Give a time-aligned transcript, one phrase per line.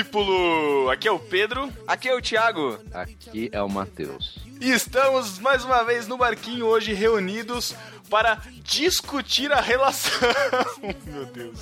[0.00, 0.90] discípulo!
[0.90, 2.78] Aqui é o Pedro Aqui é o Thiago.
[2.92, 4.38] Aqui é o Matheus.
[4.60, 7.74] e estamos mais uma vez no barquinho hoje reunidos
[8.08, 10.28] para discutir a relação.
[11.04, 11.58] Meu Deus.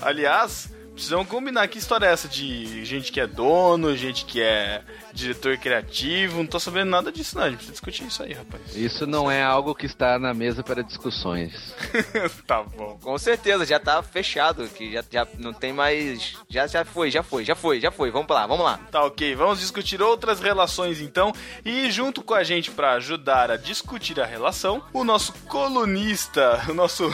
[0.00, 4.82] Aliás, precisamos combinar que história é essa de gente que é dono, gente que é
[5.12, 6.38] diretor criativo.
[6.38, 7.44] Não tô sabendo nada disso, não.
[7.44, 8.76] A gente precisa discutir isso aí, rapaz.
[8.76, 11.74] Isso não é algo que está na mesa para discussões.
[12.46, 12.98] tá bom.
[13.02, 16.36] Com certeza, já tá fechado, que já, já não tem mais.
[16.48, 18.10] Já, já foi, já foi, já foi, já foi.
[18.10, 18.78] Vamos lá, vamos lá.
[18.90, 21.32] Tá ok, vamos discutir outras relações então.
[21.64, 26.74] E junto com a gente para ajudar a discutir a relação, o nosso colunista, o
[26.74, 27.04] nosso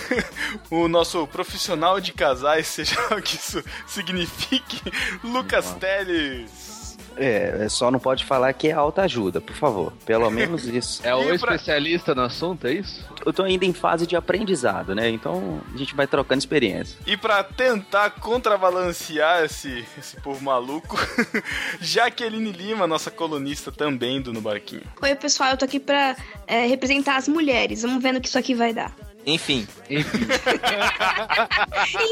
[0.70, 4.80] o nosso profissional de casais, seja o que isso signifique,
[5.22, 6.74] Lucas Teles.
[7.16, 9.92] É, só não pode falar que é alta ajuda, por favor.
[10.04, 11.00] Pelo menos isso.
[11.06, 13.08] É o pra- especialista no assunto, é isso?
[13.24, 15.10] Eu tô ainda em fase de aprendizado, né?
[15.10, 16.98] Então a gente vai trocando experiência.
[17.06, 20.96] E para tentar contrabalancear esse, esse povo maluco,
[21.80, 24.82] Jaqueline Lima, nossa colunista também do No Barquinho.
[25.00, 26.16] Oi, pessoal, eu tô aqui pra
[26.48, 27.82] é, representar as mulheres.
[27.82, 28.92] Vamos ver no que isso aqui vai dar.
[29.26, 30.26] Enfim, Enfim,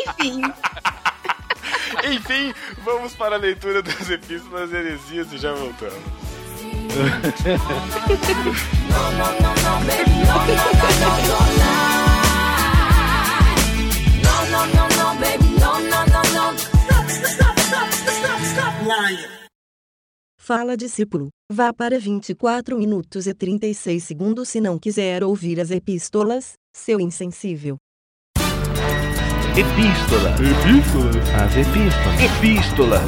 [0.08, 0.42] Enfim,
[2.10, 6.00] Enfim, vamos para a leitura das epístolas heresias e já voltamos.
[20.36, 26.55] Fala discípulo, vá para 24 minutos e 36 segundos se não quiser ouvir as epístolas,
[26.72, 27.77] seu insensível.
[29.56, 30.30] epístola.
[30.33, 31.10] Epístola.
[31.44, 32.20] As epístolas.
[32.20, 33.05] Epístola.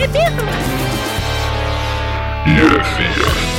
[2.47, 3.54] Estamos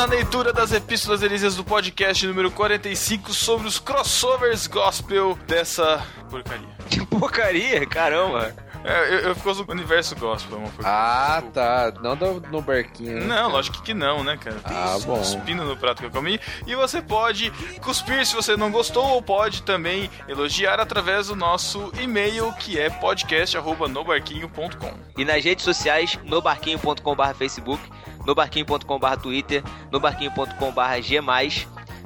[0.00, 6.68] na leitura das epístolas heresias do podcast número 45 sobre os crossovers gospel dessa porcaria.
[6.88, 8.54] que porcaria, caramba.
[8.82, 10.88] É, eu, eu fico no universo gospel, uma coisa.
[10.88, 11.92] Ah, tá.
[12.00, 13.20] Não do- no barquinho.
[13.20, 13.26] né?
[13.26, 14.56] Não, lógico que não, né, cara?
[14.60, 15.18] Tem Ah, bom.
[15.20, 16.40] uns pino no prato que eu comi.
[16.66, 17.50] E você pode
[17.82, 22.88] cuspir se você não gostou, ou pode também elogiar através do nosso e-mail, que é
[22.88, 24.94] podcast.nobarquinho.com.
[25.18, 27.82] E nas redes sociais, nobarquinho.com.br Facebook,
[28.26, 31.20] nobarquinho.com.br Twitter, nobarquinho.com.br G+,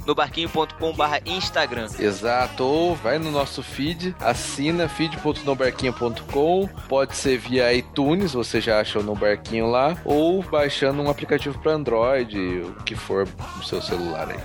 [0.06, 1.88] nobarquinho.com.br Instagram.
[1.98, 8.98] Exato, ou vai no nosso feed, assina feed.nobarquinho.com, pode ser via iTunes, você já acha
[8.98, 13.26] o No Barquinho lá, ou baixando um aplicativo para Android, o que for
[13.56, 14.40] no seu celular aí.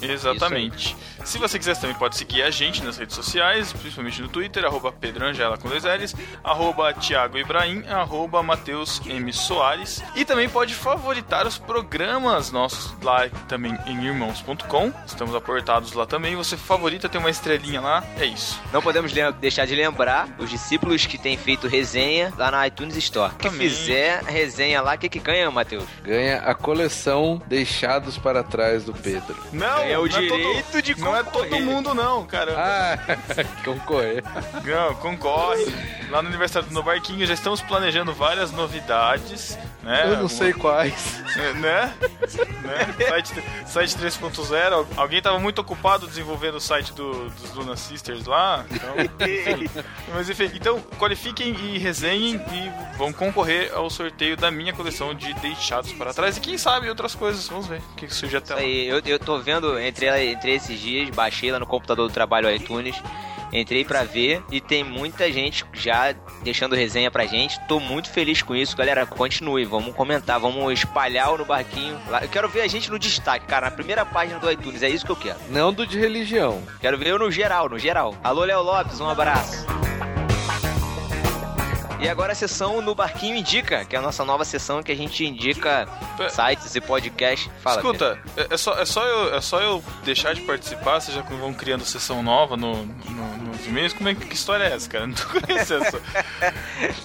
[0.00, 0.96] Exatamente.
[1.24, 4.90] Se você quiser, também pode seguir a gente nas redes sociais, principalmente no Twitter, arroba
[4.92, 9.32] Pedro Angela com dois L's, arroba Thiago Ibrahim, arroba Matheus M.
[9.32, 10.02] Soares.
[10.14, 14.92] E também pode favoritar os programas nossos lá também em irmãos.com.
[15.06, 16.36] Estamos aportados lá também.
[16.36, 18.60] Você favorita, tem uma estrelinha lá, é isso.
[18.72, 23.34] Não podemos deixar de lembrar os discípulos que têm feito resenha lá na iTunes Store.
[23.34, 23.68] Que Também.
[23.68, 25.84] fizer resenha lá, o que que ganha, Matheus?
[26.02, 29.36] Ganha a coleção Deixados para Trás do Pedro.
[29.52, 32.54] Não, É o não direito todo, de Não é todo mundo não, cara.
[32.56, 32.98] Ah,
[33.64, 34.22] concorrer.
[34.64, 35.64] Não, concorre.
[36.10, 40.04] Lá no aniversário do No Barquinho já estamos planejando várias novidades, né?
[40.06, 41.22] Eu não sei quais.
[41.36, 41.52] Né?
[41.54, 41.94] né?
[43.08, 44.86] Site, site 3.0.
[44.96, 48.64] Alguém tava muito ocupado desenvolvendo o site do- dos Luna Sisters lá.
[48.70, 48.94] Então,
[50.14, 55.32] mas enfim, então qualifiquem e resenhem e vão concorrer ao sorteio da minha coleção de
[55.34, 56.38] Deixados para Trás.
[56.38, 57.46] E quem sabe outras coisas.
[57.48, 58.60] Vamos ver o que, que surge até Isso lá.
[58.60, 62.48] aí, eu, eu tô vendo entre, entre esses dias, baixei lá no computador do trabalho
[62.48, 62.96] o iTunes,
[63.52, 67.58] entrei pra ver e tem muita gente já deixando resenha pra gente.
[67.66, 69.06] Tô muito feliz com isso, galera.
[69.06, 71.98] Continue, vamos comentar, vamos espalhar o no barquinho.
[72.22, 75.04] Eu quero ver a gente no destaque, cara, na primeira página do iTunes, é isso
[75.04, 75.38] que eu quero.
[75.50, 76.62] Não do de religião.
[76.80, 78.14] Quero ver eu no geral, no geral.
[78.22, 79.66] Alô, Léo Lopes, um abraço.
[82.00, 84.96] E agora a sessão no Barquinho Indica, que é a nossa nova sessão que a
[84.96, 85.88] gente indica
[86.30, 87.50] sites e podcasts.
[87.60, 87.78] Fala.
[87.78, 91.22] Escuta, é, é só, é, só eu, é só eu deixar de participar, vocês já
[91.22, 93.92] vão criando sessão nova no, no- nos e-mails?
[93.92, 95.06] Como é que, que história é essa, cara?
[95.08, 96.00] Não tô conhecendo essa.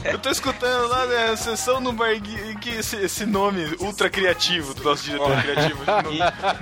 [0.05, 4.83] Eu tô escutando lá, né, sessão no barquinho, que esse, esse nome ultra criativo do
[4.83, 5.83] nosso diretor criativo.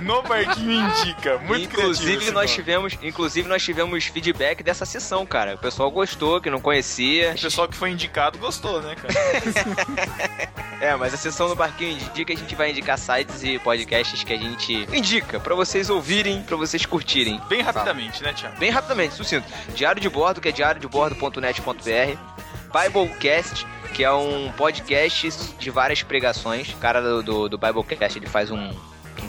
[0.16, 2.46] no barquinho indica, muito inclusive nós nome.
[2.48, 5.54] tivemos, inclusive nós tivemos feedback dessa sessão, cara.
[5.56, 7.34] O pessoal gostou, que não conhecia.
[7.36, 9.12] O pessoal que foi indicado gostou, né, cara?
[10.82, 14.32] É, mas a sessão do Barquinho Indica a gente vai indicar sites e podcasts que
[14.32, 17.40] a gente indica pra vocês ouvirem, pra vocês curtirem.
[17.48, 18.58] Bem rapidamente, né, Thiago?
[18.58, 19.46] Bem rapidamente, sucinto.
[19.76, 22.18] Diário de Bordo, que é diariodebordo.net.br.
[22.72, 23.64] Biblecast,
[23.94, 26.72] que é um podcast de várias pregações.
[26.72, 28.72] O cara do, do, do Biblecast, ele faz um,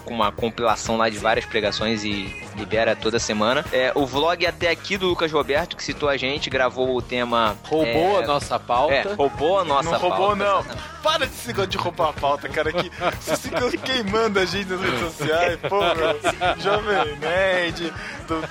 [0.06, 3.66] com uma compilação lá de várias pregações e libera toda semana.
[3.72, 7.58] É, o vlog até aqui do Lucas Roberto, que citou a gente, gravou o tema.
[7.64, 8.94] Roubou é, a nossa pauta.
[8.94, 10.44] É, roubou a nossa não roubou, pauta.
[10.44, 10.66] não.
[11.02, 12.72] Para de se negócio de roubar a pauta, cara.
[12.72, 15.60] Que vocês ficam queimando a gente nas redes sociais.
[15.68, 16.20] Pô, meu,
[16.60, 17.94] Jovem Nerd,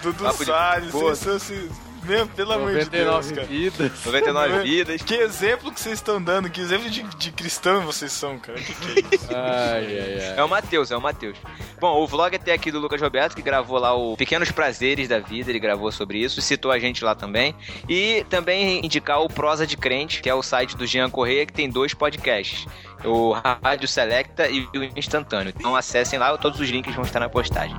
[0.02, 1.91] Dudu Salles, vocês são.
[2.04, 3.46] Meu, pelo amor de Deus, 99 cara.
[3.46, 4.04] vidas.
[4.04, 5.02] 99 vidas.
[5.02, 8.58] Que exemplo que vocês estão dando, que exemplo de, de cristão vocês são, cara.
[8.58, 9.28] Que que é isso?
[9.34, 10.38] Ai, ai, ai.
[10.38, 11.38] É o Matheus, é o Matheus.
[11.81, 15.19] Bom, o vlog até aqui do Lucas Roberto, que gravou lá o Pequenos Prazeres da
[15.19, 17.54] Vida, ele gravou sobre isso, citou a gente lá também.
[17.88, 21.52] E também indicar o Prosa de Crente, que é o site do Jean Correia, que
[21.52, 22.66] tem dois podcasts.
[23.05, 25.52] O Rádio Selecta e o Instantâneo.
[25.56, 27.76] Então acessem lá, todos os links vão estar na postagem.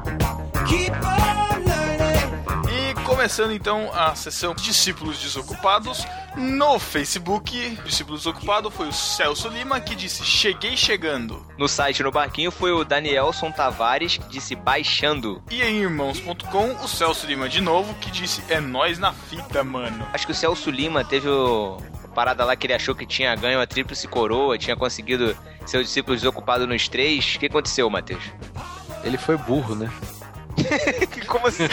[0.69, 1.52] E
[3.23, 6.05] começando então a sessão Discípulos Desocupados
[6.35, 7.69] no Facebook.
[7.85, 11.41] Discípulo Desocupado foi o Celso Lima que disse: Cheguei chegando.
[11.57, 15.41] No site no Barquinho foi o Danielson Tavares, que disse baixando.
[15.49, 20.05] E em irmãos.com, o Celso Lima de novo que disse: É nós na fita, mano.
[20.11, 23.33] Acho que o Celso Lima teve o a parada lá que ele achou que tinha
[23.37, 25.33] ganho a tríplice coroa, tinha conseguido
[25.65, 27.35] ser o discípulo desocupado nos três.
[27.35, 28.23] O que aconteceu, Matheus?
[29.01, 29.89] Ele foi burro, né?
[31.27, 31.67] Como assim?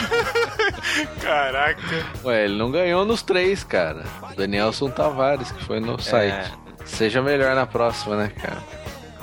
[1.21, 1.81] Caraca.
[2.25, 4.05] Ué, ele não ganhou nos três, cara.
[4.23, 6.53] O Danielson Tavares, que foi no site.
[6.85, 8.59] Seja melhor na próxima, né, cara?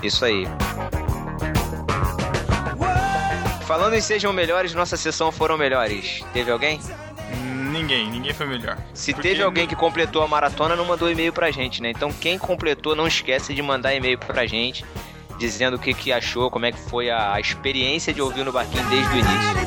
[0.02, 0.48] Isso aí.
[3.66, 6.24] Falando em sejam melhores, nossa sessão foram melhores.
[6.32, 6.80] Teve alguém?
[7.72, 8.78] Ninguém, ninguém foi melhor.
[8.94, 11.92] Se Porque teve alguém que completou a maratona, não mandou e-mail pra gente, né?
[11.92, 14.86] Então quem completou, não esquece de mandar e-mail pra gente,
[15.38, 18.52] dizendo o que, que achou, como é que foi a, a experiência de ouvir no
[18.52, 19.58] barquinho desde o início.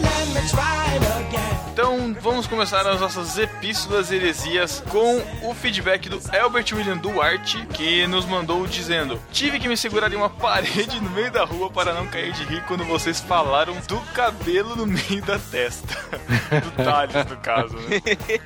[1.73, 8.07] Então vamos começar as nossas epístolas heresias com o feedback do Albert William Duarte, que
[8.07, 11.95] nos mandou dizendo: Tive que me segurar em uma parede no meio da rua para
[11.95, 15.97] não cair de rir quando vocês falaram do cabelo no meio da testa.
[16.61, 18.01] do Thales, no caso, né?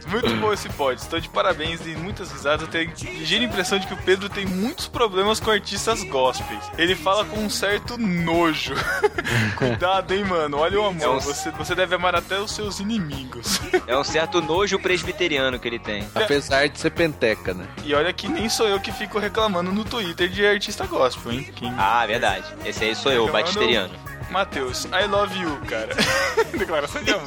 [0.08, 2.62] Muito bom esse pod, estou de parabéns e muitas risadas.
[2.62, 6.64] Eu tenho a ligeira impressão de que o Pedro tem muitos problemas com artistas gospels.
[6.76, 8.74] Ele fala com um certo nojo.
[9.56, 10.56] Cuidado, hein, mano.
[10.58, 11.02] Olha o amor.
[11.02, 13.60] É um- Você, você deve amar até os seus inimigos.
[13.86, 16.08] É um certo nojo presbiteriano que ele tem.
[16.14, 17.66] Apesar de ser penteca, né?
[17.84, 21.52] E olha que nem sou eu que fico reclamando no Twitter de artista gospel, hein?
[21.54, 21.72] Quem...
[21.76, 22.44] Ah, verdade.
[22.64, 23.94] Esse aí sou eu, o Reclamando- batisteriano.
[24.30, 25.90] Matheus, I love you, cara.
[26.58, 27.24] Declaração de amor.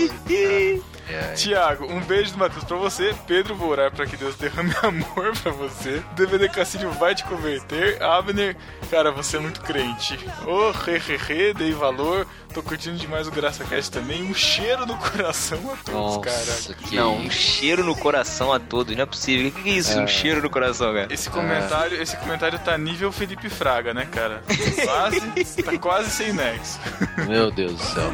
[1.36, 3.15] Tiago, um beijo do Matheus pra você.
[3.25, 6.04] Pedro, vou orar pra que Deus derrame amor pra você.
[6.15, 8.01] DVD Cassílio vai te converter.
[8.01, 8.56] Abner,
[8.89, 10.18] cara, você é muito crente.
[10.45, 12.28] Ô, re, re, re, dei valor.
[12.54, 14.23] Tô curtindo demais o GraçaCast também.
[14.23, 16.37] Um cheiro no coração a todos, cara.
[16.37, 18.95] Nossa, que Não, um cheiro no coração a todos.
[18.95, 19.49] Não é possível.
[19.49, 19.99] O que que é isso?
[19.99, 21.14] Um cheiro no coração, cara.
[21.14, 24.42] Esse comentário, esse comentário tá nível Felipe Fraga, né, cara?
[24.83, 26.80] Quase, tá quase sem nexo.
[27.28, 28.11] Meu Deus do céu.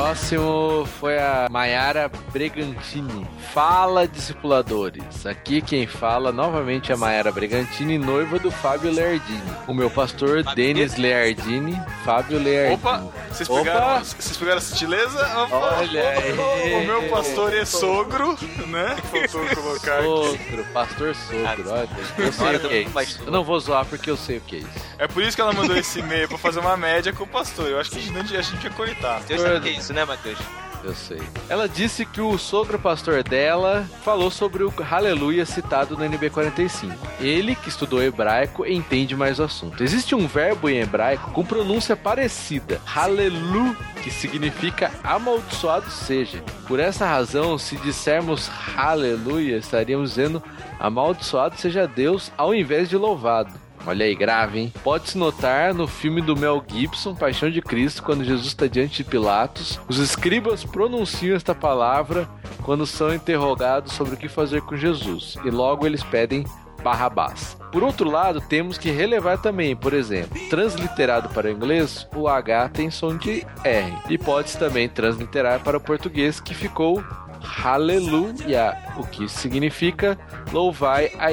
[0.00, 3.28] Próximo foi a Maiara Bregantini.
[3.52, 5.26] Fala, discipuladores.
[5.26, 9.42] Aqui quem fala novamente é a Maiara Bregantini, noiva do Fábio Leardini.
[9.68, 11.78] O meu pastor, Denis Leardini.
[12.02, 12.76] Fábio Leardini.
[12.76, 13.62] Opa, vocês Opa.
[13.62, 15.38] pegaram, vocês pegaram a sutileza?
[15.42, 15.76] Opa.
[15.80, 16.82] Olha aí.
[16.82, 18.38] O meu pastor é sogro,
[18.68, 18.96] né?
[19.10, 20.04] Faltou colocar aqui.
[20.06, 21.88] Sogro, pastor sogro, olha.
[22.16, 23.22] Eu sei o que é isso.
[23.26, 24.90] Eu não vou zoar porque eu sei o que é isso.
[24.98, 27.68] É por isso que ela mandou esse e-mail pra fazer uma média com o pastor.
[27.68, 29.20] Eu acho que a gente, a gente ia cortar.
[29.20, 30.38] Você sabe o que é isso, né, Matheus?
[30.82, 31.20] Eu sei.
[31.48, 36.94] Ela disse que o sogro pastor dela falou sobre o Aleluia citado no NB45.
[37.20, 39.82] Ele, que estudou hebraico, entende mais o assunto.
[39.82, 46.42] Existe um verbo em hebraico com pronúncia parecida, halelu, que significa amaldiçoado seja.
[46.66, 50.42] Por essa razão, se dissermos aleluia, estaríamos dizendo
[50.78, 53.52] amaldiçoado seja Deus ao invés de louvado.
[53.86, 54.72] Olha aí, grave, hein?
[54.84, 59.08] Pode-se notar no filme do Mel Gibson, Paixão de Cristo, quando Jesus está diante de
[59.08, 62.28] Pilatos, os escribas pronunciam esta palavra
[62.62, 66.44] quando são interrogados sobre o que fazer com Jesus, e logo eles pedem
[66.82, 67.56] Barrabás.
[67.72, 72.68] Por outro lado, temos que relevar também, por exemplo, transliterado para o inglês, o H
[72.70, 77.02] tem som de R, e pode-se também transliterar para o português, que ficou
[77.42, 80.18] Hallelujah, o que significa
[80.52, 81.32] louvai a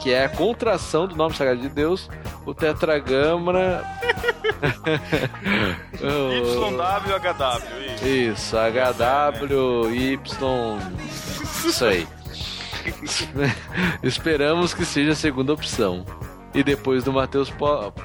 [0.00, 2.08] que é a contração do nome sagrado de Deus,
[2.44, 3.84] o tetragrama.
[6.02, 8.06] YWHW, isso.
[8.06, 10.78] Isso, HW, Y.
[11.66, 12.06] Isso aí.
[14.02, 16.04] Esperamos que seja a segunda opção.
[16.54, 17.50] E depois do Matheus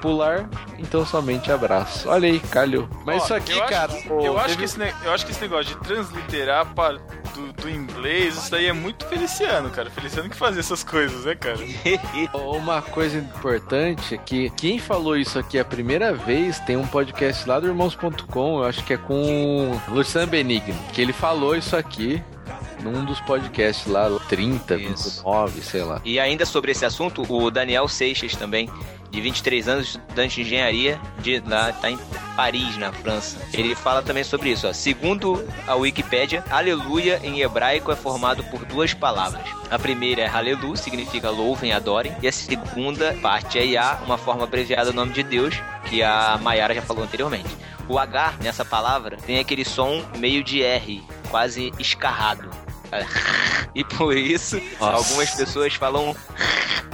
[0.02, 0.50] pular,
[0.80, 2.08] então somente abraço.
[2.08, 2.88] Olha aí, calhou.
[3.06, 3.94] Mas Ó, isso aqui, eu acho- cara.
[4.08, 6.98] pô, eu, acho teve- que esse, eu acho que esse negócio de transliterar para,
[7.36, 9.90] do, do inglês, isso daí é muito Feliciano, cara.
[9.90, 11.58] Feliciano que fazia essas coisas, né, cara?
[12.34, 17.48] Uma coisa importante é que quem falou isso aqui a primeira vez tem um podcast
[17.50, 21.76] lá do Irmãos.com, eu acho que é com o Luciano Benigno, que ele falou isso
[21.76, 22.22] aqui
[22.92, 25.10] num dos podcasts lá, 30, Isso.
[25.24, 26.02] 29, sei lá.
[26.04, 28.70] E ainda sobre esse assunto, o Daniel Seixas também,
[29.10, 31.98] de 23 anos, estudante de engenharia, de, lá tá em
[32.36, 33.38] Paris, na França.
[33.54, 34.68] Ele fala também sobre isso.
[34.68, 34.74] Ó.
[34.74, 39.48] Segundo a Wikipédia, aleluia em hebraico é formado por duas palavras.
[39.70, 42.16] A primeira é Halelu, significa louvem, adorem.
[42.22, 45.56] E a segunda parte é Yah, uma forma abreviada do nome de Deus,
[45.90, 47.50] que a Mayara já falou anteriormente.
[47.90, 52.67] O H nessa palavra tem aquele som meio de R, quase escarrado.
[53.76, 54.98] E por isso, Nossa.
[54.98, 56.16] algumas pessoas falam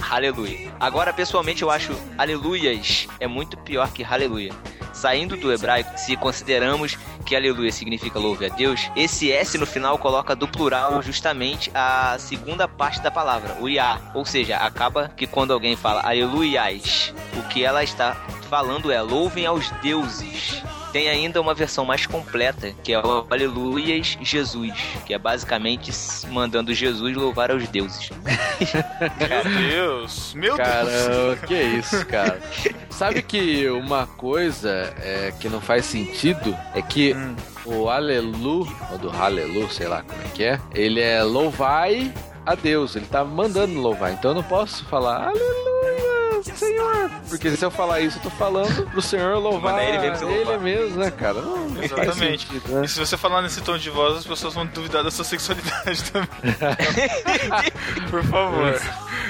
[0.09, 0.71] aleluia.
[0.79, 4.51] Agora, pessoalmente, eu acho aleluias é muito pior que aleluia.
[4.91, 9.97] Saindo do hebraico, se consideramos que aleluia significa louve a Deus, esse S no final
[9.97, 14.00] coloca do plural justamente a segunda parte da palavra, o Iá.
[14.13, 18.15] Ou seja, acaba que quando alguém fala aleluias, o que ela está
[18.50, 20.62] falando é louvem aos deuses.
[20.93, 24.71] Tem ainda uma versão mais completa, que é o Aleluias Jesus,
[25.05, 25.91] que é basicamente
[26.29, 28.12] mandando Jesus louvar aos deuses.
[29.19, 30.33] Meu Deus!
[30.35, 30.67] Meu Deus!
[30.69, 32.39] Cara, que isso, cara.
[32.91, 37.35] Sabe que uma coisa é, que não faz sentido é que Hum.
[37.65, 42.13] o Alelu, ou do Halelu, sei lá como é que é, ele é louvai
[42.45, 45.82] a Deus, ele tá mandando louvar, então eu não posso falar aleluia,
[46.55, 50.53] Senhor, porque se eu falar isso, eu tô falando pro Senhor louvar ele mesmo louvar.
[50.55, 51.41] ele mesmo, né, cara?
[51.41, 52.47] Não, Exatamente.
[52.47, 52.85] sentido, né?
[52.85, 56.03] E se você falar nesse tom de voz, as pessoas vão duvidar da sua sexualidade
[56.12, 56.29] também.
[58.09, 58.81] Por favor.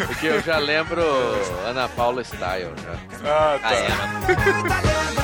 [0.07, 1.03] Porque eu já lembro
[1.67, 2.93] Ana Paula Style, já.
[3.29, 3.69] Ah, tá.
[3.69, 5.22] Ah, é, né?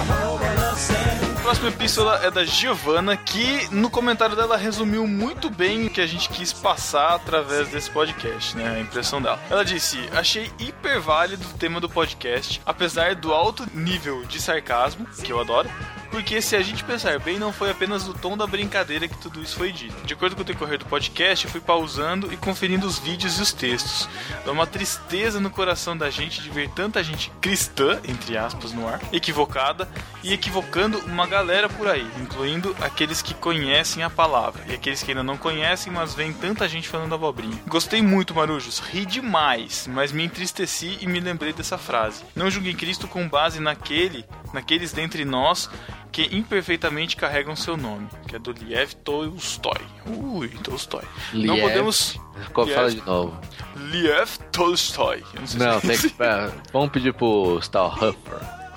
[1.50, 6.06] Próxima epístola é da Giovanna, que no comentário dela resumiu muito bem o que a
[6.06, 8.76] gente quis passar através desse podcast, né?
[8.76, 9.40] A impressão dela.
[9.50, 15.08] Ela disse: Achei hiper válido o tema do podcast, apesar do alto nível de sarcasmo,
[15.24, 15.68] que eu adoro.
[16.12, 19.42] Porque se a gente pensar bem, não foi apenas no tom da brincadeira que tudo
[19.42, 19.96] isso foi dito.
[20.06, 23.42] De acordo com o decorrer do podcast, eu fui pausando e conferindo os vídeos e
[23.42, 24.10] os textos.
[24.46, 28.88] Dá uma tristeza no coração da gente de ver tanta gente cristã, entre aspas, no
[28.88, 29.88] ar, equivocada
[30.24, 35.12] e equivocando uma galera por aí, incluindo aqueles que conhecem a palavra e aqueles que
[35.12, 37.62] ainda não conhecem, mas veem tanta gente falando abobrinha.
[37.68, 42.24] Gostei muito, Marujos, ri demais, mas me entristeci e me lembrei dessa frase.
[42.36, 45.70] Não julguem Cristo com base naquele, naqueles dentre nós
[46.12, 49.80] que imperfeitamente carregam seu nome, que é do Liev Tolstoy.
[50.08, 51.04] Ui, Tolstoy.
[51.34, 51.62] Não Liev.
[51.62, 52.20] podemos.
[52.54, 52.76] Como Liev.
[52.76, 53.40] fala de novo.
[53.76, 55.24] Liev Tolstoy.
[55.34, 56.16] Eu não sei Não, se tem que.
[56.24, 57.60] é, Vamos pedir pro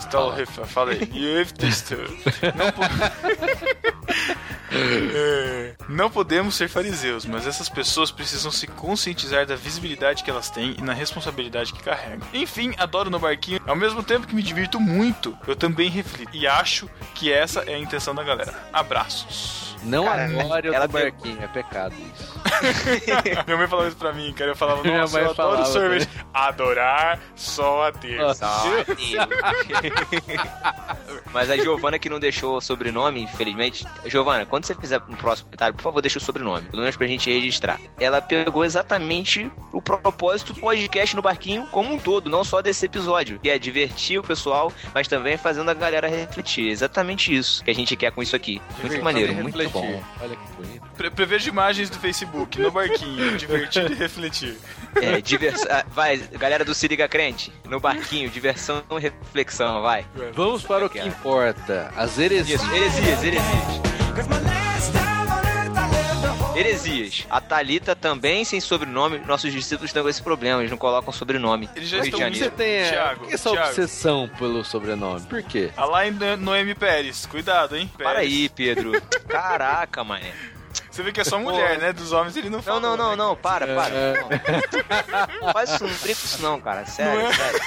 [0.07, 0.45] Tolstoy.
[2.57, 2.83] Não, po-
[4.75, 10.49] É, não podemos ser fariseus, mas essas pessoas precisam se conscientizar da visibilidade que elas
[10.49, 12.27] têm e na responsabilidade que carregam.
[12.33, 13.61] Enfim, adoro no barquinho.
[13.67, 16.31] Ao mesmo tempo que me divirto muito, eu também reflito.
[16.35, 18.55] E acho que essa é a intenção da galera.
[18.73, 19.72] Abraços.
[19.85, 22.41] Não Cara, adore o ela barquinho, é pecado isso.
[23.47, 24.53] Minha mãe falava isso pra mim, cara.
[24.53, 26.09] Eu falava, Minha nossa, mãe eu adoro falava sorvete.
[26.33, 28.37] Adorar só a Deus.
[28.37, 28.99] Só Deus.
[31.33, 33.85] Mas a Giovana que não deixou o sobrenome, infelizmente.
[34.07, 36.69] Giovana, quando você fizer no próximo comentário, por favor, deixa o sobrenome.
[36.69, 37.81] Pelo menos pra gente registrar.
[37.99, 42.87] Ela pegou exatamente o propósito do podcast no barquinho como um todo, não só desse
[42.87, 43.39] episódio.
[43.41, 46.69] Que é divertir o pessoal, mas também fazendo a galera refletir.
[46.69, 48.61] Exatamente isso que a gente quer com isso aqui.
[48.83, 50.03] Muito maneiro, muito Bom.
[50.21, 50.83] Olha que bonito.
[50.97, 53.37] Pre prevejo imagens do Facebook, no barquinho.
[53.39, 54.57] Divertir e refletir.
[55.01, 55.65] É, divers...
[55.71, 60.07] ah, Vai, galera do Se Liga Crente, no barquinho, diversão e reflexão, vai.
[60.35, 61.93] Vamos para o que importa.
[61.97, 62.61] As heresias.
[62.63, 64.62] Isso, heresias, heresias.
[66.55, 67.27] Heresias.
[67.31, 69.19] A Thalita também sem sobrenome.
[69.27, 71.69] Nossos discípulos estão com esse problema, eles não colocam sobrenome.
[71.75, 73.69] Eles já estão Você tem é, Thiago, por que essa Thiago.
[73.69, 75.21] obsessão pelo sobrenome?
[75.23, 75.71] Por quê?
[75.77, 77.27] A lá em Noemi Pérez.
[77.27, 77.91] Cuidado, hein?
[77.97, 78.31] Para Pérez.
[78.33, 78.93] aí, Pedro.
[79.29, 80.33] Caraca, mané.
[80.91, 81.91] Você vê que é só mulher, né?
[81.93, 82.81] Dos homens ele não Não, fala.
[82.81, 83.95] não, não, não, para, para.
[83.95, 84.21] É.
[84.21, 85.47] Não.
[85.47, 86.85] Não faz isso, não brinca com isso não, cara.
[86.85, 87.33] Sério, Não é?
[87.35, 87.61] sério.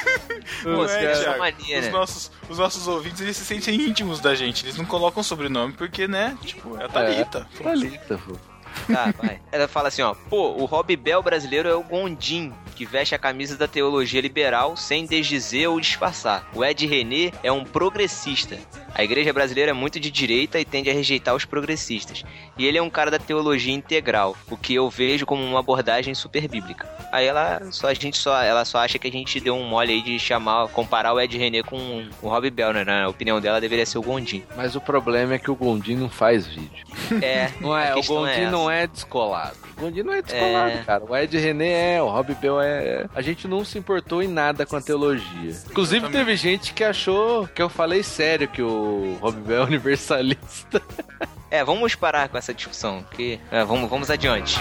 [0.64, 1.40] Não Pô, é, é Thiago.
[1.40, 1.92] mania, os, né?
[1.92, 4.64] nossos, os nossos ouvintes, eles se sentem íntimos da gente.
[4.66, 6.38] Eles não colocam sobrenome porque, né?
[6.44, 7.48] Tipo, é a Thalita.
[7.64, 8.38] Thalita, pô.
[8.92, 9.40] Tá, vai.
[9.52, 10.14] Ela fala assim, ó.
[10.30, 14.76] Pô, o Rob Bell brasileiro é o Gondim, que veste a camisa da teologia liberal
[14.76, 16.48] sem desdizer ou disfarçar.
[16.54, 18.58] O Ed René é um progressista.
[18.94, 22.24] A igreja brasileira é muito de direita e tende a rejeitar os progressistas.
[22.58, 26.16] E ele é um cara da teologia integral, o que eu vejo como uma abordagem
[26.16, 26.88] super bíblica.
[27.12, 29.92] Aí ela só a gente só ela só acha que a gente deu um mole
[29.94, 32.84] aí de chamar, comparar o Ed René com o Rob Bell, né?
[32.86, 34.44] Na opinião dela deveria ser o Gondim.
[34.56, 36.86] Mas o problema é que o Gondim não faz vídeo.
[37.22, 38.52] É, Não é, o questão Gondim essa.
[38.52, 39.56] não é descolado.
[39.78, 40.84] O Gondim não é descolado, É.
[40.86, 41.04] cara.
[41.04, 43.06] O Ed René é, o Rob Bell é.
[43.14, 45.52] A gente não se importou em nada com a teologia.
[45.70, 50.82] Inclusive, teve gente que achou que eu falei sério que o Rob Bell é universalista.
[51.52, 54.58] É, vamos parar com essa discussão, que é, vamos vamos adiante.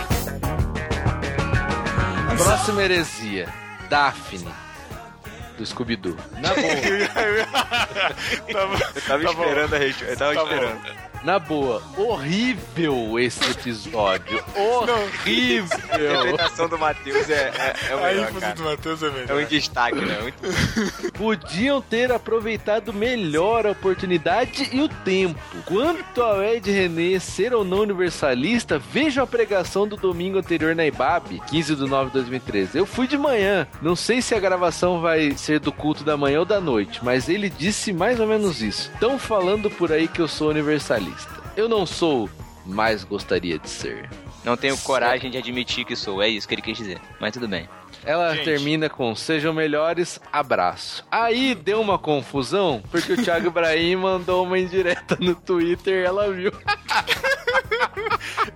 [2.36, 3.48] Próxima heresia:
[3.88, 4.48] Daphne.
[5.56, 6.16] Do Scooby-Doo.
[6.42, 6.74] Na boa.
[8.52, 9.42] Tava- Eu tava Tá bom.
[9.44, 10.12] esperando a resposta.
[10.12, 10.80] Eu tava Tá esperando.
[11.24, 14.44] Na boa, horrível esse episódio.
[14.54, 15.78] Horrível.
[15.90, 18.54] A interpretação do Matheus é, é, é o A melhor, ênfase cara.
[18.54, 19.42] do Matheus é É melhor.
[19.42, 20.18] um destaque, né?
[20.20, 21.12] Muito...
[21.14, 25.40] Podiam ter aproveitado melhor a oportunidade e o tempo.
[25.64, 30.84] Quanto ao Ed René ser ou não universalista, veja a pregação do domingo anterior na
[30.84, 32.76] IBAB, 15 de 9 de 2013.
[32.76, 36.40] Eu fui de manhã, não sei se a gravação vai ser do culto da manhã
[36.40, 38.90] ou da noite, mas ele disse mais ou menos isso.
[38.92, 41.13] Estão falando por aí que eu sou universalista.
[41.56, 42.28] Eu não sou,
[42.64, 44.08] mas gostaria de ser.
[44.44, 46.22] Não tenho coragem de admitir que sou.
[46.22, 47.00] É isso que ele quis dizer.
[47.18, 47.68] Mas tudo bem.
[48.04, 48.44] Ela Gente.
[48.44, 51.02] termina com sejam melhores, abraço.
[51.10, 56.30] Aí deu uma confusão, porque o Thiago Ibrahim mandou uma indireta no Twitter e ela
[56.30, 56.52] viu.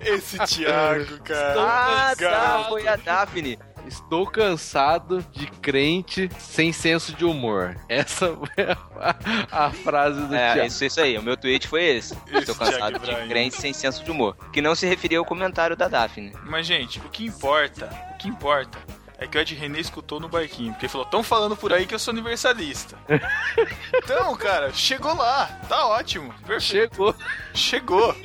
[0.00, 1.54] Esse Thiago, cara.
[1.58, 2.66] Ah, tá.
[2.68, 3.58] Foi a Daphne.
[3.88, 7.76] Estou cansado de crente sem senso de humor.
[7.88, 8.64] Essa foi
[9.00, 10.66] a, a frase do É, Thiago.
[10.68, 11.16] isso, isso aí.
[11.18, 12.14] O meu tweet foi esse.
[12.30, 14.36] Estou Thiago cansado de crente sem senso de humor.
[14.52, 16.32] Que não se referia ao comentário da Daphne.
[16.44, 18.78] Mas, gente, o que importa, o que importa
[19.18, 20.72] é que o Ed René escutou no barquinho.
[20.72, 22.96] Porque ele falou, tão falando por aí que eu sou universalista.
[23.94, 25.46] então, cara, chegou lá.
[25.68, 26.32] Tá ótimo.
[26.46, 26.94] Perfeito.
[26.94, 27.14] Chegou.
[27.54, 28.16] Chegou.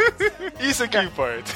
[0.60, 1.52] Isso é que importa.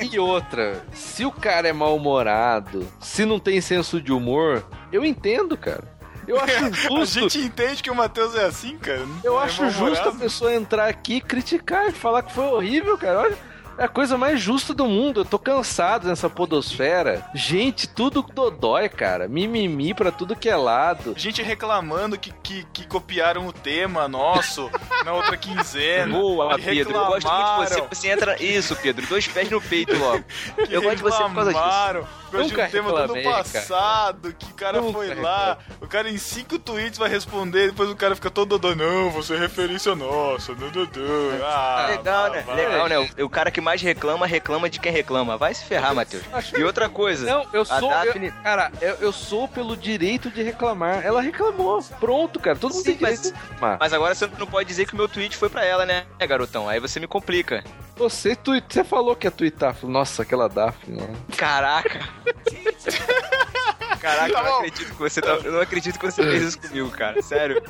[0.00, 5.56] E outra, se o cara é mal-humorado, se não tem senso de humor, eu entendo,
[5.56, 5.96] cara.
[6.26, 7.20] Eu acho A justo.
[7.20, 9.06] gente entende que o Matheus é assim, cara.
[9.22, 13.20] Eu É acho justo a pessoa entrar aqui, criticar e falar que foi horrível, cara.
[13.20, 13.38] Olha,
[13.78, 15.20] é a coisa mais justa do mundo.
[15.20, 17.24] Eu tô cansado nessa podosfera.
[17.34, 19.28] Gente, tudo dodói, cara.
[19.28, 21.14] Mimimi pra tudo que é lado.
[21.16, 24.70] Gente reclamando que, que, que copiaram o tema nosso
[25.04, 26.12] na outra quinzena.
[26.12, 26.94] Boa, Pedro.
[26.96, 27.74] Eu gosto muito de você.
[27.74, 28.42] reclamaram, Você entra.
[28.42, 29.06] Isso, Pedro.
[29.06, 30.24] Dois pés no peito logo.
[30.66, 31.62] que Eu gosto de você por causa disso.
[31.64, 33.36] reclamaram, por causa de Nunca um tema do ano reclamei, cara.
[33.44, 37.88] passado, que o cara Nunca foi lá, o cara em cinco tweets vai responder, depois
[37.90, 41.00] o cara fica todo dodô, não, você é referência nossa, dodô.
[41.42, 42.42] Ah, Legal, né?
[42.46, 42.54] vá.
[42.54, 42.98] Legal, né?
[42.98, 45.36] O, o cara que mais reclama, reclama de quem reclama.
[45.36, 46.22] Vai se ferrar, Matheus.
[46.56, 47.26] E outra coisa.
[47.26, 47.90] Não, eu sou.
[47.90, 51.04] Daphne- eu- cara, eu, eu sou pelo direito de reclamar.
[51.04, 51.82] Ela reclamou.
[51.98, 52.56] Pronto, cara.
[52.56, 53.76] Todo mundo Sim, tem direito mas- de reclamar.
[53.80, 56.68] Mas agora você não pode dizer que o meu tweet foi pra ela, né, garotão?
[56.68, 57.64] Aí você me complica.
[57.96, 59.74] Você, tu, você falou que ia twittar.
[59.74, 61.00] Falou, Nossa, aquela Daphne.
[61.02, 61.36] ó.
[61.36, 62.00] Caraca.
[64.00, 64.56] Caraca, Tá eu, não bom.
[64.58, 67.20] acredito que você tá- eu não acredito que você fez isso comigo, cara.
[67.22, 67.62] Sério.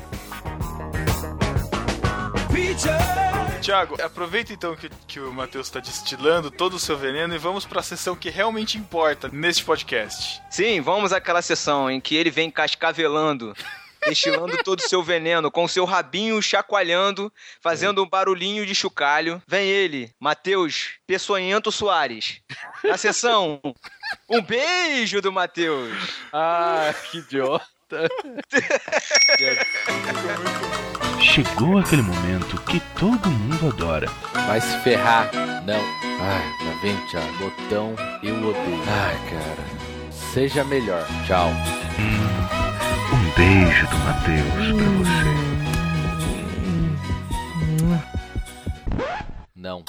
[3.60, 7.66] Tiago, aproveita então que, que o Matheus tá destilando todo o seu veneno e vamos
[7.66, 10.40] pra sessão que realmente importa neste podcast.
[10.50, 13.54] Sim, vamos àquela sessão em que ele vem cascavelando,
[14.08, 19.42] destilando todo o seu veneno, com o seu rabinho chacoalhando, fazendo um barulhinho de chocalho.
[19.46, 22.40] Vem ele, Matheus Peçonhento Soares.
[22.82, 23.60] Na sessão,
[24.30, 25.92] um beijo do Matheus.
[26.32, 27.66] Ah, que idiota.
[31.20, 34.08] Chegou aquele momento que todo mundo adora.
[34.46, 35.30] Vai se ferrar.
[35.66, 35.80] Não.
[36.20, 37.32] Ai, tá vendo, Thiago?
[37.38, 38.82] Botão, eu odeio.
[38.88, 39.64] Ai, cara.
[40.10, 41.06] Seja melhor.
[41.26, 41.50] Tchau.
[43.12, 45.46] Um beijo do Matheus pra você.
[49.56, 49.84] Não.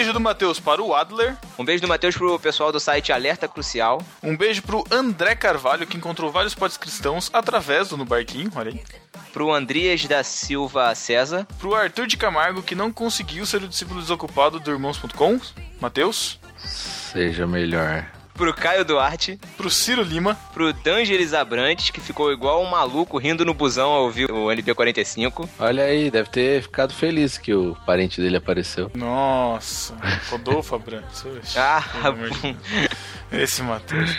[0.00, 1.36] Beijo do Matheus para o Adler.
[1.58, 4.02] Um beijo do Matheus pro pessoal do site Alerta Crucial.
[4.22, 8.70] Um beijo pro André Carvalho, que encontrou vários pods cristãos através do No Barquinho, olha
[8.70, 8.82] aí.
[9.30, 11.46] Pro Andrias da Silva César.
[11.58, 15.38] Pro Arthur de Camargo, que não conseguiu ser o discípulo desocupado do Irmãos.com.
[15.78, 16.40] Matheus.
[16.56, 18.06] Seja melhor.
[18.34, 19.38] Pro Caio Duarte.
[19.56, 20.34] Pro Ciro Lima.
[20.54, 25.48] Pro D'Angeles Abrantes, que ficou igual um maluco rindo no busão ao ouvir o NP45.
[25.58, 28.90] Olha aí, deve ter ficado feliz que o parente dele apareceu.
[28.94, 29.94] Nossa,
[30.30, 31.24] Rodolfo Abrantes.
[31.56, 31.82] Ah.
[33.32, 34.10] Esse Matheus.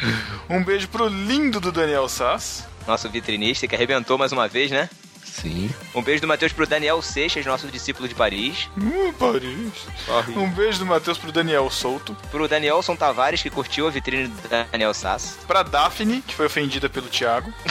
[0.49, 2.65] Um beijo pro lindo do Daniel Sass.
[2.87, 4.89] nosso vitrinista que arrebentou mais uma vez, né?
[5.23, 5.69] Sim.
[5.95, 8.69] Um beijo do Matheus pro Daniel Seixas, nosso discípulo de Paris.
[8.77, 9.71] Hum, Paris.
[10.35, 12.15] Um beijo do Matheus pro Daniel Souto.
[12.29, 15.37] Pro Danielson Tavares, que curtiu a vitrine do Daniel Sass.
[15.47, 17.51] Pra Daphne, que foi ofendida pelo Thiago.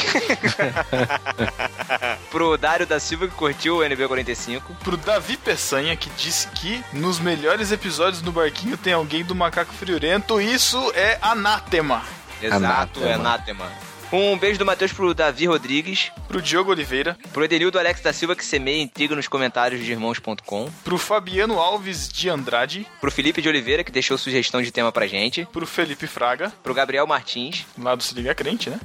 [2.30, 4.62] Pro Dário da Silva, que curtiu o NB45.
[4.82, 9.72] Pro Davi Peçanha, que disse que nos melhores episódios do Barquinho tem alguém do Macaco
[9.74, 10.40] Friorento.
[10.40, 12.02] Isso é anátema.
[12.42, 12.64] Exato,
[13.00, 13.06] Anátema.
[13.06, 13.72] é anátema.
[14.12, 16.10] Um beijo do Matheus pro Davi Rodrigues.
[16.26, 17.16] Pro Diogo Oliveira.
[17.32, 20.68] Pro Edenildo Alex da Silva, que semeia intriga nos comentários de irmãos.com.
[20.82, 22.84] Pro Fabiano Alves de Andrade.
[23.00, 25.46] Pro Felipe de Oliveira, que deixou sugestão de tema pra gente.
[25.52, 27.64] Pro Felipe Fraga, Pro Gabriel Martins.
[27.78, 28.80] lá do Se Liga Crente, né?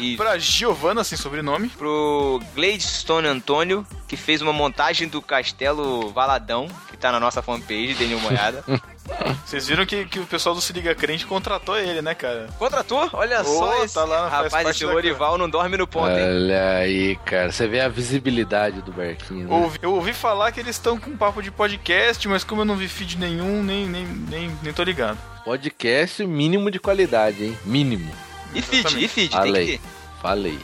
[0.00, 1.68] E Pra Giovana, sem sobrenome.
[1.70, 7.94] pro Gladstone Antônio, que fez uma montagem do Castelo Valadão, que tá na nossa fanpage,
[7.94, 8.64] dê uma olhada.
[9.44, 12.48] Vocês viram que, que o pessoal do Se Liga Crente contratou ele, né, cara?
[12.58, 13.10] Contratou?
[13.12, 16.22] Olha só esse tá lá, rapaz, esse Lorival não dorme no ponto, hein?
[16.24, 17.50] Olha aí, cara.
[17.50, 19.54] Você vê a visibilidade do barquinho, né?
[19.54, 22.76] Ouvi- eu ouvi falar que eles estão com papo de podcast, mas como eu não
[22.76, 25.18] vi feed nenhum, nem, nem, nem, nem tô ligado.
[25.44, 27.58] Podcast mínimo de qualidade, hein?
[27.64, 28.12] Mínimo.
[28.54, 29.66] E feed, e feed, tem que Falei.
[29.66, 29.80] ter.
[30.20, 30.58] Falei.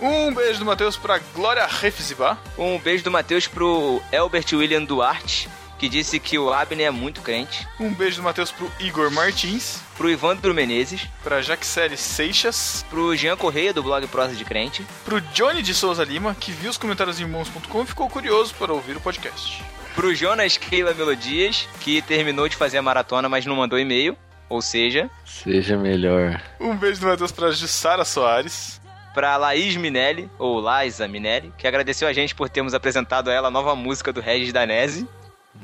[0.00, 2.36] Um beijo do Matheus pra Glória Refzibá.
[2.58, 7.22] Um beijo do Matheus pro Elbert William Duarte, que disse que o Abner é muito
[7.22, 7.66] crente.
[7.80, 9.80] Um beijo do Matheus pro Igor Martins.
[9.96, 11.08] Pro Ivandro Menezes.
[11.24, 12.84] Pra Jaxele Seixas.
[12.90, 14.84] Pro Jean Correia, do blog Prosa de Crente.
[15.04, 18.74] Pro Johnny de Souza Lima, que viu os comentários em irmãos.com e ficou curioso para
[18.74, 19.62] ouvir o podcast.
[19.94, 24.14] Pro Jonas Keila Melodias, que terminou de fazer a maratona, mas não mandou e-mail.
[24.48, 26.40] Ou seja, Seja melhor.
[26.60, 28.80] Um beijo do Matheus pra Jussara Soares.
[29.14, 33.48] pra Laís Minelli, ou Laisa Minelli, que agradeceu a gente por termos apresentado a ela
[33.48, 35.08] a nova música do Regis Danese.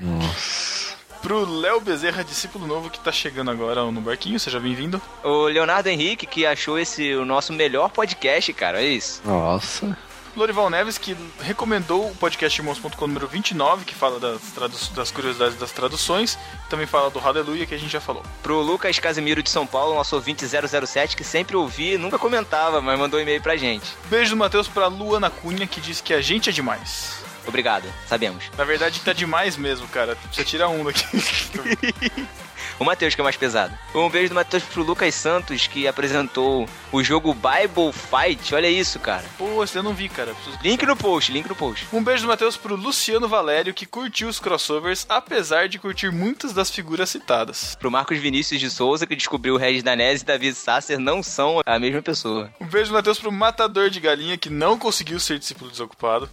[0.01, 0.95] Nossa.
[1.21, 5.01] Pro Léo Bezerra, discípulo novo que tá chegando agora no barquinho, seja bem-vindo.
[5.23, 9.23] O Leonardo Henrique, que achou esse o nosso melhor podcast, cara, é isso.
[9.25, 9.97] Nossa.
[10.37, 15.73] Lorival Neves, que recomendou o podcast irmãos.com número 29, que fala das, das curiosidades das
[15.73, 16.38] traduções.
[16.71, 18.23] Também fala do Hallelujah, que a gente já falou.
[18.42, 22.81] Pro Lucas Casimiro de São Paulo, nosso ouvinte 007, que sempre ouvia e nunca comentava,
[22.81, 23.87] mas mandou um e-mail pra gente.
[24.09, 27.23] Beijo do Matheus pra Luana Cunha, que diz que a gente é demais.
[27.47, 28.45] Obrigado, sabemos.
[28.57, 30.16] Na verdade, tá demais mesmo, cara.
[30.16, 31.05] Precisa tirar um daqui.
[32.79, 33.77] O Matheus, que é mais pesado.
[33.95, 38.55] Um beijo do Matheus pro Lucas Santos, que apresentou o jogo Bible Fight.
[38.55, 39.25] Olha isso, cara.
[39.39, 40.35] Pô, esse eu não vi, cara.
[40.35, 41.87] Preciso- Link no post, link no post.
[41.93, 46.53] Um beijo do Matheus pro Luciano Valério, que curtiu os crossovers, apesar de curtir muitas
[46.53, 47.77] das figuras citadas.
[47.79, 51.61] Pro Marcos Vinícius de Souza, que descobriu o Regis Danese e David Sasser não são
[51.65, 52.51] a mesma pessoa.
[52.61, 56.29] Um beijo do Matheus pro Matador de Galinha, que não conseguiu ser discípulo desocupado.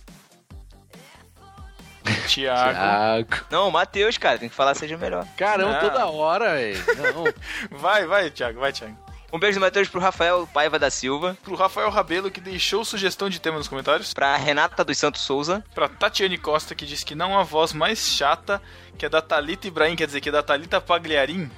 [2.27, 2.73] Tiago.
[2.73, 3.45] Tiago.
[3.49, 5.25] Não, o Matheus, cara, tem que falar seja melhor.
[5.37, 5.79] Caramba, Não.
[5.89, 6.83] toda hora, velho.
[7.13, 7.33] Não.
[7.79, 8.95] Vai, vai, Tiago, vai, Tiago.
[9.31, 11.37] Um beijo do Matheus pro Rafael Paiva da Silva.
[11.43, 14.11] Pro Rafael Rabelo, que deixou sugestão de tema nos comentários.
[14.11, 15.63] Pra Renata dos Santos Souza.
[15.75, 18.59] Pra Tatiane Costa, que disse que não há voz mais chata
[18.97, 21.49] que a da Thalita Ibrahim, quer dizer, que é da Thalita Pagliarim.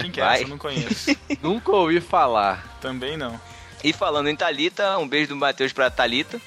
[0.00, 0.34] Quem que é Vai.
[0.34, 0.44] essa?
[0.44, 1.16] Eu não conheço.
[1.40, 2.66] Nunca ouvi falar.
[2.80, 3.40] Também não.
[3.84, 6.40] E falando em Talita, um beijo do Matheus pra Talita,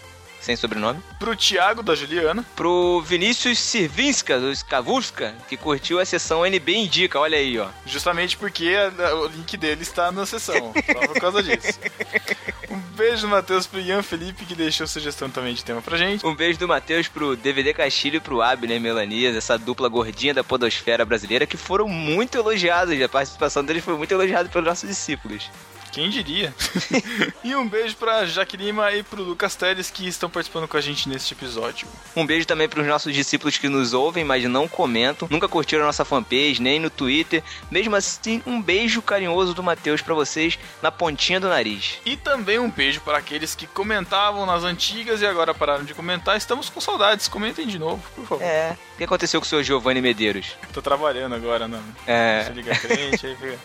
[0.45, 1.01] sem sobrenome.
[1.17, 2.45] Pro Tiago, da Juliana.
[2.55, 7.67] Pro Vinícius Sirvinska, do Skavuska, que curtiu a sessão NB Indica, olha aí, ó.
[7.85, 8.75] Justamente porque
[9.21, 10.73] o link dele está na sessão.
[10.73, 11.79] Só por causa disso.
[12.67, 16.25] Um beijo do Matheus pro Ian Felipe, que deixou sugestão também de tema pra gente.
[16.25, 20.43] Um beijo do Matheus pro DVD Castilho e pro Abner Melanias, essa dupla gordinha da
[20.43, 22.99] podosfera brasileira, que foram muito elogiados.
[22.99, 25.49] A participação deles foi muito elogiada pelos nossos discípulos.
[25.95, 26.53] Quem diria?
[27.41, 30.81] e um beijo pra Jaque Lima e pro Lucas Teles, que estão participando com a
[30.81, 31.87] gente neste episódio.
[32.13, 35.85] Um beijo também pros nossos discípulos que nos ouvem, mas não comentam, nunca curtiram a
[35.85, 37.41] nossa fanpage, nem no Twitter.
[37.71, 41.97] Mesmo assim, um beijo carinhoso do Matheus pra vocês na pontinha do nariz.
[42.05, 46.35] E também um beijo para aqueles que comentavam nas antigas e agora pararam de comentar.
[46.35, 48.43] Estamos com saudades, comentem de novo, por favor.
[48.43, 48.75] É.
[48.95, 50.55] O que aconteceu com o seu Giovanni Medeiros?
[50.71, 51.83] Tô trabalhando agora, não.
[52.07, 52.45] É.
[52.45, 53.59] Se liga crente, aí fica.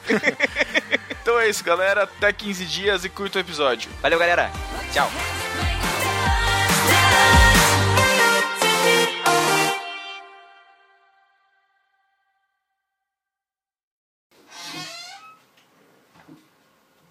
[1.23, 2.03] então é isso, galera.
[2.03, 3.89] Até 15 dias e curta o episódio.
[4.03, 4.51] Valeu, galera.
[4.93, 5.09] Tchau.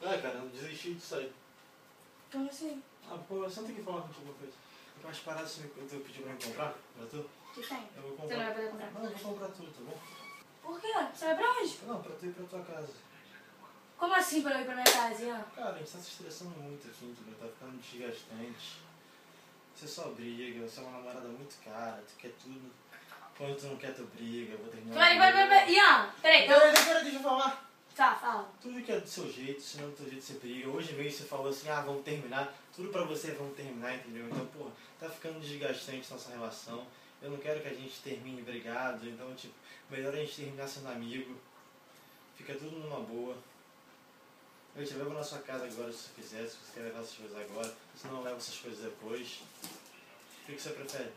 [0.03, 1.31] Ah, cara, eu desisti disso aí.
[2.29, 2.83] Como assim?
[3.09, 4.53] Ah, pô, você não tem que falar contigo alguma coisa.
[5.01, 7.38] Eu acho parado se tu pediu pra me comprar, pra tu.
[7.53, 7.89] Que tem?
[7.95, 8.37] Eu vou Você comprar.
[8.37, 8.91] não vai poder comprar?
[8.91, 9.99] Não, eu vou comprar tudo, tá bom?
[10.63, 10.93] Por quê?
[11.13, 11.77] Você vai pra onde?
[11.87, 12.93] Não, pra tu ir pra tua casa.
[13.97, 15.43] Como assim pra eu ir pra minha casa, Ian?
[15.55, 17.35] Cara, a gente tá se estressando muito aqui, entendeu?
[17.39, 18.79] Tá ficando desgastante.
[19.75, 22.71] Você só briga, você é uma namorada muito cara, tu quer tudo.
[23.37, 24.93] Quando tu não quer, tu briga, eu vou terminar.
[24.93, 25.73] Peraí, peraí, peraí.
[25.75, 26.47] Ian, peraí.
[26.47, 27.69] Peraí, peraí, deixa eu falar.
[27.95, 28.49] Tá, fala.
[28.61, 30.69] Tudo que é do seu jeito, se não é do seu jeito você briga.
[30.69, 32.53] Hoje mesmo você falou assim, ah, vamos terminar.
[32.75, 34.25] Tudo pra você é vamos terminar, entendeu?
[34.27, 36.85] Então, porra, tá ficando desgastante nossa relação.
[37.21, 39.07] Eu não quero que a gente termine brigado.
[39.07, 39.53] Então, tipo,
[39.89, 41.35] melhor a gente terminar sendo amigo.
[42.37, 43.35] Fica tudo numa boa.
[44.75, 47.15] Eu te levo na sua casa agora se você quiser, se você quer levar essas
[47.15, 47.75] coisas agora.
[47.95, 49.39] Se não, leva essas coisas depois.
[49.63, 51.11] O que, que você prefere?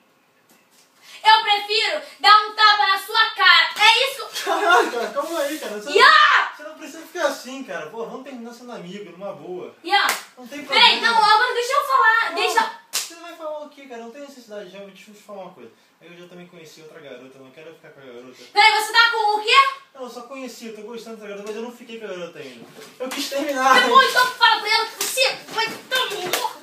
[1.24, 3.70] Eu prefiro dar um tapa na sua cara.
[3.78, 4.28] É isso?
[4.44, 5.78] Caralho, cara, calma aí, cara.
[5.78, 6.04] Você, Ian!
[6.04, 7.90] não, você não precisa ficar assim, cara.
[7.90, 9.74] Pô, vamos terminar sendo amigo, numa boa.
[9.84, 10.68] Ian, Não tem problema.
[10.68, 12.30] peraí, não, agora deixa eu falar.
[12.30, 12.81] Não, Deixa.
[13.12, 14.02] Você vai falar o quê, cara?
[14.04, 14.70] Não tem necessidade.
[14.70, 15.70] Já, deixa eu te falar uma coisa.
[16.00, 18.42] Eu já também conheci outra garota, não quero ficar com a garota.
[18.50, 19.54] Peraí, você tá com o quê?
[19.94, 22.08] Não, eu só conheci, eu tô gostando dessa garota, mas eu não fiquei com a
[22.08, 22.64] garota ainda.
[22.98, 23.82] Eu quis terminar.
[23.82, 26.62] Tá bom, então fala pra ela que você vai dar um morro.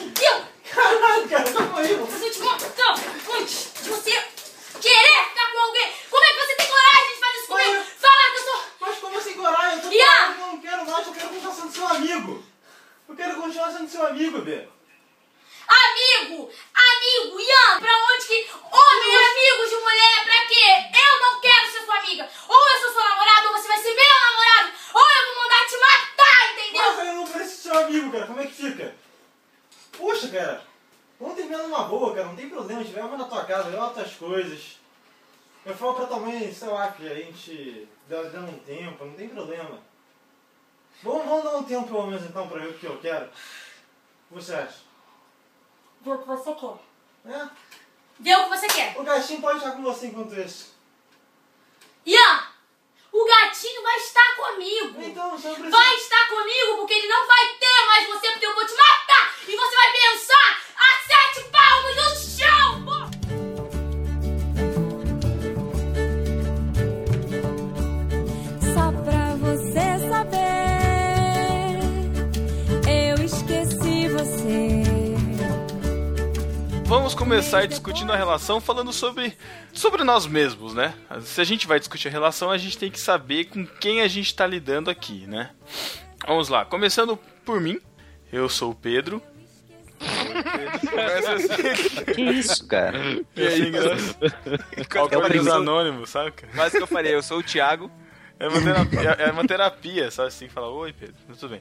[0.00, 0.44] Entendeu?
[0.70, 1.44] Caralho, cara,
[1.76, 2.08] aí, mano.
[2.10, 2.72] Mas eu te mostro
[3.36, 4.10] antes de você
[4.80, 5.92] querer ficar com alguém.
[6.10, 7.70] Como é que você tem coragem de fazer isso comigo?
[7.74, 8.60] Mas- Fala que eu sou...
[8.80, 9.76] Mas como assim, coragem?
[9.76, 10.04] Eu tô Ian!
[10.06, 12.44] falando que eu não quero mais, eu quero continuar sendo seu amigo.
[13.06, 14.66] Eu quero continuar sendo seu amigo, Bê.
[15.68, 16.50] Amigo!
[16.74, 17.40] Amigo!
[17.40, 18.50] Ian, pra onde que...
[18.64, 20.98] Homem é amigo de mulher, pra quê?
[20.98, 22.28] Eu não quero ser sua amiga.
[22.48, 24.72] Ou eu sou sua namorada, ou você vai ser meu namorado.
[24.94, 26.96] Ou eu vou mandar te matar, entendeu?
[26.96, 28.26] Mas eu não preciso ser seu amigo, cara.
[28.26, 28.94] Como é que fica?
[29.96, 30.66] Poxa, cara.
[31.18, 32.26] Vamos terminar numa boa, cara.
[32.26, 32.80] Não tem problema.
[32.80, 34.78] A gente vai na tua casa, leva tuas coisas.
[35.64, 39.14] Eu falo pra tua mãe, sei lá, que a gente dá, dá um tempo, não
[39.14, 39.82] tem problema.
[41.02, 43.26] Vamos, vamos dar um tempo pelo menos então pra ver o que eu quero.
[43.26, 43.28] O
[44.36, 44.84] que você acha?
[46.04, 46.76] Vê o que você quer.
[47.26, 47.48] É?
[48.20, 48.94] Vê o que você quer.
[48.98, 50.74] O gatinho pode estar com você enquanto isso.
[52.04, 52.46] Ian,
[53.10, 55.02] o gatinho vai estar comigo.
[55.02, 55.76] Então, você não precisa.
[55.76, 59.34] Vai estar comigo porque ele não vai ter mais você porque eu vou te matar.
[59.48, 62.53] E você vai pensar a sete palmos no chão.
[76.94, 79.36] Vamos começar discutindo a relação falando sobre,
[79.72, 80.94] sobre nós mesmos, né?
[81.22, 84.06] Se a gente vai discutir a relação, a gente tem que saber com quem a
[84.06, 85.50] gente tá lidando aqui, né?
[86.24, 87.80] Vamos lá, começando por mim.
[88.32, 89.20] Eu sou o Pedro.
[91.34, 92.14] Assim.
[92.14, 92.96] Que isso, cara?
[93.34, 94.32] E aí, engraçado.
[94.96, 96.46] Alcoólicos anônimos, saca?
[96.54, 97.90] Quase que eu falei, eu sou o Thiago.
[98.38, 100.48] É uma terapia, é uma terapia sabe assim?
[100.48, 101.60] Fala, oi Pedro, Mas tudo bem.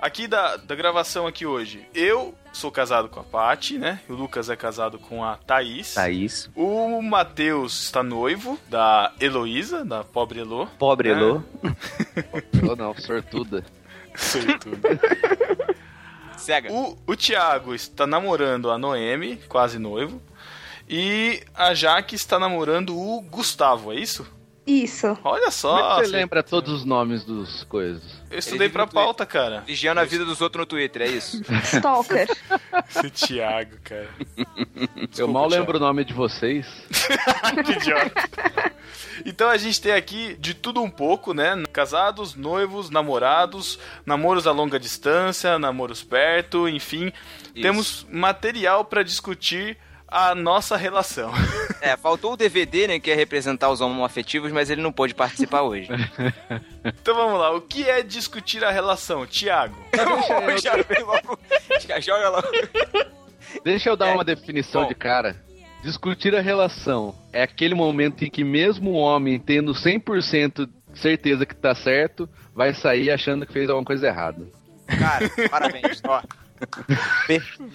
[0.00, 4.00] Aqui da, da gravação aqui hoje, eu sou casado com a Paty, né?
[4.08, 5.94] O Lucas é casado com a Thaís.
[5.94, 6.50] Thaís.
[6.54, 10.66] O Matheus está noivo da Heloísa, da pobre Elo.
[10.78, 11.12] Pobre É.
[11.12, 11.42] Elô.
[12.68, 13.64] Ou não, sortuda.
[14.14, 14.78] Sei tudo.
[16.36, 16.70] Cega.
[16.70, 20.20] O, o Thiago está namorando a Noemi, quase noivo.
[20.86, 24.26] E a Jaque está namorando o Gustavo, é isso?
[24.66, 25.06] Isso.
[25.22, 25.78] Olha Como só.
[25.78, 28.02] é que você lembra todos os nomes dos coisas?
[28.30, 29.60] Eu estudei pra pauta, cara.
[29.66, 31.42] Vigiando a vida dos outros no Twitter, é isso?
[31.64, 32.28] Stalker.
[32.88, 34.08] Esse Thiago, cara.
[35.18, 36.66] eu mal lembro o nome de vocês.
[37.64, 38.30] que idiota.
[39.24, 41.62] Então a gente tem aqui de tudo um pouco, né?
[41.72, 47.12] Casados, noivos, namorados, namoros a longa distância, namoros perto, enfim.
[47.54, 49.76] Temos material pra discutir
[50.14, 51.30] a nossa relação.
[51.84, 55.60] É, faltou o DVD, né, que ia representar os homoafetivos, mas ele não pôde participar
[55.62, 55.86] hoje.
[56.82, 59.76] Então vamos lá, o que é discutir a relação, Thiago?
[60.62, 61.38] Já veio logo-
[61.86, 62.48] já joga logo.
[63.62, 65.36] Deixa eu dar uma definição de cara.
[65.82, 71.54] Discutir a relação é aquele momento em que mesmo o homem tendo 100% certeza que
[71.54, 74.46] tá certo, vai sair achando que fez alguma coisa errada.
[74.86, 76.00] Cara, parabéns.
[76.06, 76.22] Ó,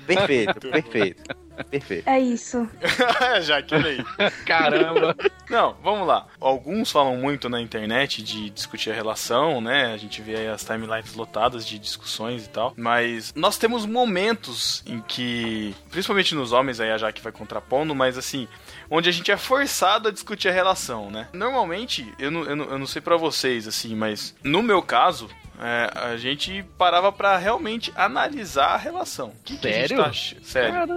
[0.08, 1.36] Perfeito, perfeito.
[1.64, 2.08] Perfeito.
[2.08, 2.68] É isso.
[3.42, 4.04] Já que aí.
[4.46, 5.16] Caramba.
[5.50, 6.28] Não, vamos lá.
[6.40, 9.94] Alguns falam muito na internet de discutir a relação, né?
[9.94, 12.74] A gente vê aí as timelines lotadas de discussões e tal.
[12.78, 18.18] Mas nós temos momentos em que, principalmente nos homens, aí a Jaque vai contrapondo, mas
[18.18, 18.48] assim,
[18.90, 21.28] onde a gente é forçado a discutir a relação, né?
[21.34, 25.30] Normalmente, eu não, eu não, eu não sei pra vocês, assim, mas no meu caso,
[25.60, 29.28] é, a gente parava pra realmente analisar a relação.
[29.30, 29.98] O que que a gente Sério?
[30.04, 30.88] tá ach- Sério.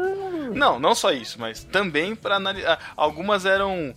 [0.55, 2.93] Não, não só isso, mas também pra analisar.
[2.97, 3.95] Algumas eram.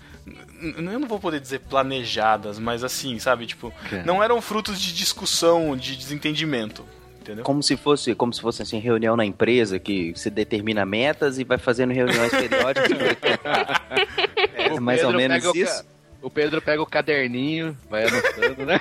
[0.62, 3.46] Eu não vou poder dizer planejadas, mas assim, sabe?
[3.46, 4.04] Tipo, É.
[4.04, 6.84] não eram frutos de discussão, de desentendimento.
[7.22, 7.44] Entendeu?
[7.44, 11.44] Como se fosse, como se fosse assim, reunião na empresa que você determina metas e
[11.44, 12.92] vai fazendo reuniões periódicas.
[14.56, 15.84] é O mais ou menos o isso.
[15.84, 15.90] ca-
[16.26, 18.80] O Pedro pega o caderninho, vai anotando, né?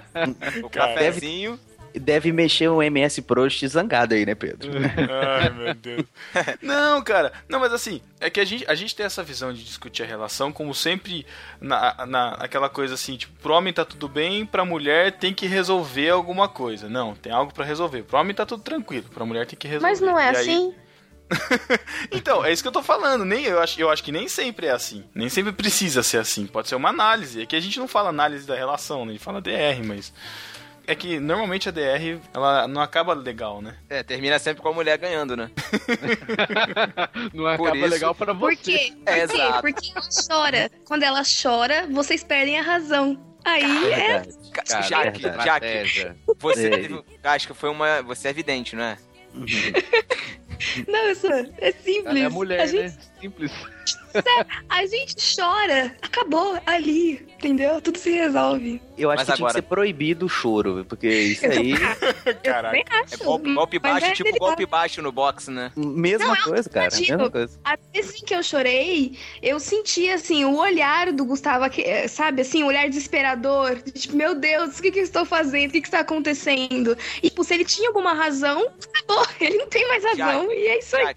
[0.64, 1.60] o cafezinho.
[1.94, 4.70] Deve mexer um MS Prost zangado aí, né, Pedro?
[5.10, 6.04] Ai, meu Deus.
[6.62, 7.32] Não, cara.
[7.48, 10.06] Não, mas assim, é que a gente, a gente tem essa visão de discutir a
[10.06, 11.26] relação como sempre
[11.60, 15.46] na, na aquela coisa assim, tipo, pro homem tá tudo bem, pra mulher tem que
[15.46, 16.88] resolver alguma coisa.
[16.88, 18.02] Não, tem algo pra resolver.
[18.04, 19.88] Pro homem tá tudo tranquilo, pra mulher tem que resolver.
[19.90, 20.74] Mas não é E aí- assim?
[22.10, 23.24] Então, é isso que eu tô falando.
[23.24, 25.04] Nem, eu, acho, eu acho que nem sempre é assim.
[25.14, 26.46] Nem sempre precisa ser assim.
[26.46, 27.42] Pode ser uma análise.
[27.42, 29.10] É que a gente não fala análise da relação, né?
[29.10, 30.12] A gente fala DR, mas.
[30.86, 33.76] É que normalmente a DR, ela não acaba legal, né?
[33.90, 35.50] É, termina sempre com a mulher ganhando, né?
[37.34, 38.56] Não Por acaba isso- legal pra Por você.
[38.56, 38.92] quê?
[39.04, 39.34] Por É, quê?
[39.34, 39.60] exato.
[39.60, 40.70] Porque ela chora.
[40.86, 43.22] Quando ela chora, vocês perdem a razão.
[43.44, 44.20] Aí é.
[44.52, 45.44] Ca- Cara, Jaque, verdade.
[45.44, 46.16] Jaque, Estratégia.
[46.38, 48.00] você teve- acho que foi uma.
[48.04, 48.98] Você é evidente, não é?
[50.86, 51.26] Não, isso
[51.58, 52.06] é simples.
[52.06, 53.02] Ela é mulher, a, gente, né?
[53.20, 53.52] Simples.
[54.68, 55.94] a gente chora.
[56.02, 57.26] Acabou ali.
[57.38, 57.80] Entendeu?
[57.80, 58.82] Tudo se resolve.
[58.98, 61.72] Eu acho Mas que tinha agora- que ser proibido o choro, porque isso aí,
[62.42, 62.76] Caraca.
[63.12, 65.70] É golpe, golpe baixo, é tipo golpe baixo no boxe, né?
[65.76, 67.56] mesma Não, é coisa, cara, mesma coisa.
[67.62, 72.08] Às vezes assim, que eu chorei, eu senti assim, o olhar do Gustavo, que- eh,
[72.08, 73.76] sabe, assim, o olhar desesperador.
[73.76, 75.68] de, Tipo, meu Deus, o que, que eu estou fazendo?
[75.68, 76.98] O que, que está acontecendo?
[77.22, 79.24] E, tipo, se ele tinha alguma razão, acabou.
[79.40, 80.50] Ele não tem mais razão.
[80.50, 81.14] e é isso aí.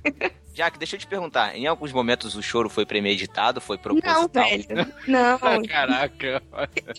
[0.54, 1.56] Jaque, Jaque, deixa eu te perguntar.
[1.56, 4.30] Em alguns momentos o choro foi premeditado, foi Não, proposital?
[4.30, 4.94] velho.
[5.08, 6.42] Não, Caraca.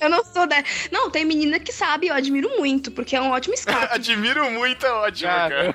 [0.00, 0.62] eu não sou da.
[0.90, 3.88] Não, tem menina que sabe, eu admiro muito, porque é um ótimo escape.
[3.94, 5.74] Admiro muito, é ótimo, cara.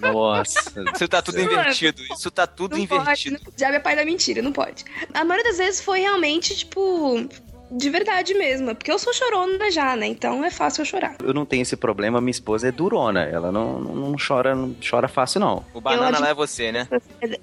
[0.00, 0.72] Nossa.
[0.94, 2.02] Isso tá tudo Não, invertido.
[2.12, 3.38] Isso tá tudo não invertido.
[3.38, 3.54] pode.
[3.58, 4.84] Já é pai da mentira, não pode.
[5.14, 7.28] A maioria das vezes foi realmente, tipo,
[7.72, 8.74] de verdade mesmo.
[8.74, 10.06] Porque eu sou chorona já, né?
[10.06, 11.16] Então é fácil eu chorar.
[11.22, 13.22] Eu não tenho esse problema, minha esposa é durona.
[13.22, 15.64] Ela não, não, não chora, não chora fácil, não.
[15.72, 16.88] O banana lá é você, né?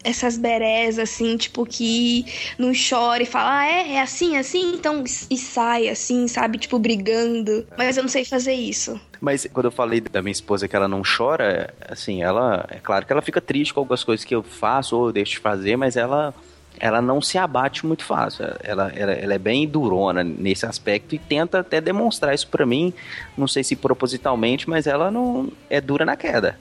[0.04, 2.26] Essas berés, assim, tipo, que
[2.58, 6.78] não chora e fala, ah, é, é assim, assim, então, e sai, assim, sabe, tipo,
[6.78, 7.66] brigando.
[7.78, 9.00] Mas eu não sei fazer isso.
[9.22, 12.66] Mas quando eu falei da minha esposa que ela não chora, assim, ela.
[12.70, 15.34] É claro que ela fica triste com algumas coisas que eu faço ou eu deixo
[15.34, 16.34] de fazer, mas ela.
[16.80, 18.46] Ela não se abate muito fácil.
[18.64, 22.94] Ela, ela, ela é bem durona nesse aspecto e tenta até demonstrar isso pra mim.
[23.38, 26.58] Não sei se propositalmente, mas ela não é dura na queda.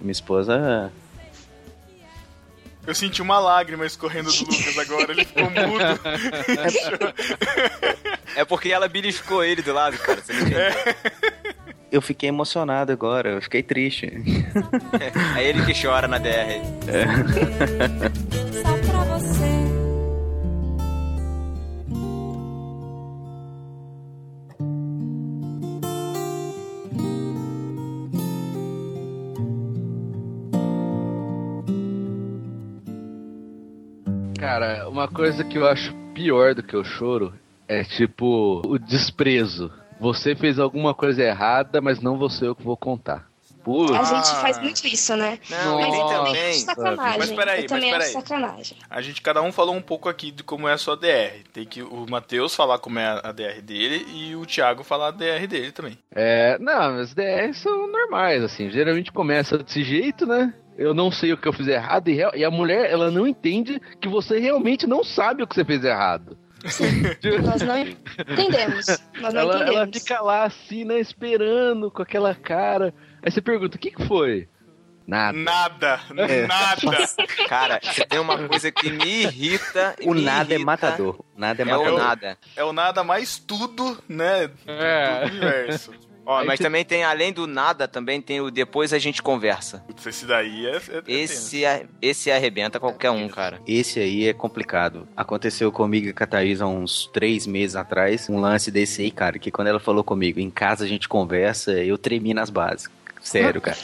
[0.00, 0.92] Minha esposa.
[2.86, 5.84] Eu senti uma lágrima escorrendo do Lucas agora, ele ficou mudo.
[8.36, 10.20] É porque ela beliscou ele do lado, cara.
[10.22, 10.72] Você não entendeu?
[11.90, 14.06] Eu fiquei emocionado agora, eu fiquei triste.
[15.36, 16.60] É ele que chora na DR.
[18.52, 18.55] Só
[34.46, 37.34] Cara, uma coisa que eu acho pior do que o choro
[37.66, 39.72] é tipo o desprezo.
[39.98, 43.28] Você fez alguma coisa errada, mas não vou ser eu que vou contar.
[43.64, 43.90] Putz.
[43.90, 45.40] A gente faz muito isso, né?
[45.50, 47.18] Não, mas eu também acho sacanagem.
[47.18, 48.12] Mas peraí, eu também mas peraí.
[48.12, 48.76] sacanagem.
[48.88, 51.42] A gente, cada um falou um pouco aqui de como é a sua DR.
[51.52, 55.10] Tem que o Matheus falar como é a DR dele e o Thiago falar a
[55.10, 55.98] DR dele também.
[56.14, 58.70] É, não, as DRs são normais, assim.
[58.70, 60.54] Geralmente começa desse jeito, né?
[60.76, 63.80] Eu não sei o que eu fiz errado e, e a mulher, ela não entende
[64.00, 66.36] que você realmente não sabe o que você fez errado.
[67.44, 68.86] Nós não entendemos.
[69.20, 69.76] Nós não ela, entendemos.
[69.76, 72.92] ela fica lá assim, né, esperando com aquela cara.
[73.22, 74.48] Aí você pergunta, o que, que foi?
[75.06, 75.38] Nada.
[75.38, 76.46] Nada, É.
[76.48, 77.06] nada.
[77.48, 79.94] Cara, você tem uma coisa que me irrita.
[80.02, 81.20] O me nada é irrita, matador.
[81.20, 81.98] O nada é É o matador.
[81.98, 82.38] nada.
[82.56, 85.20] É o nada mais tudo, né, É.
[85.20, 85.92] do universo.
[86.26, 89.22] Ó, Aí mas você- também tem, além do nada, também tem o depois a gente
[89.22, 89.78] conversa.
[89.86, 90.76] Putz, esse daí é.
[90.76, 91.02] é-.
[91.06, 93.60] Esse, é- esse arrebenta qualquer um, cara.
[93.66, 95.06] Esse aí é complicado.
[95.16, 99.10] Aconteceu comigo e com a Thaís há uns três meses atrás, um lance desse aí,
[99.10, 102.88] cara, que quando ela falou comigo, em casa a gente conversa, eu tremi nas bases.
[103.26, 103.76] Sério, cara.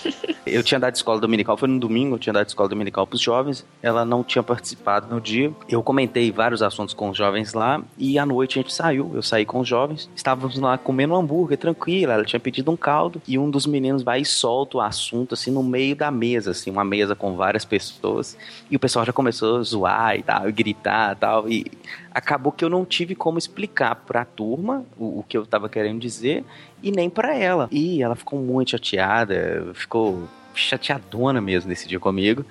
[0.47, 3.67] Eu tinha dado escola dominical, foi no domingo, eu tinha dado escola dominical pros jovens,
[3.83, 5.53] ela não tinha participado no dia.
[5.69, 9.23] Eu comentei vários assuntos com os jovens lá e à noite a gente saiu, eu
[9.23, 13.21] saí com os jovens, estávamos lá comendo um hambúrguer, tranquila, ela tinha pedido um caldo
[13.27, 16.71] e um dos meninos vai e solta o assunto assim no meio da mesa, assim,
[16.71, 18.37] uma mesa com várias pessoas.
[18.71, 21.49] E o pessoal já começou a zoar e tal, e gritar e tal.
[21.49, 21.67] E
[22.13, 26.01] acabou que eu não tive como explicar pra turma o, o que eu tava querendo
[26.01, 26.45] dizer
[26.83, 27.69] e nem pra ela.
[27.71, 32.45] E ela ficou muito chateada, ficou chateadona mesmo nesse dia comigo.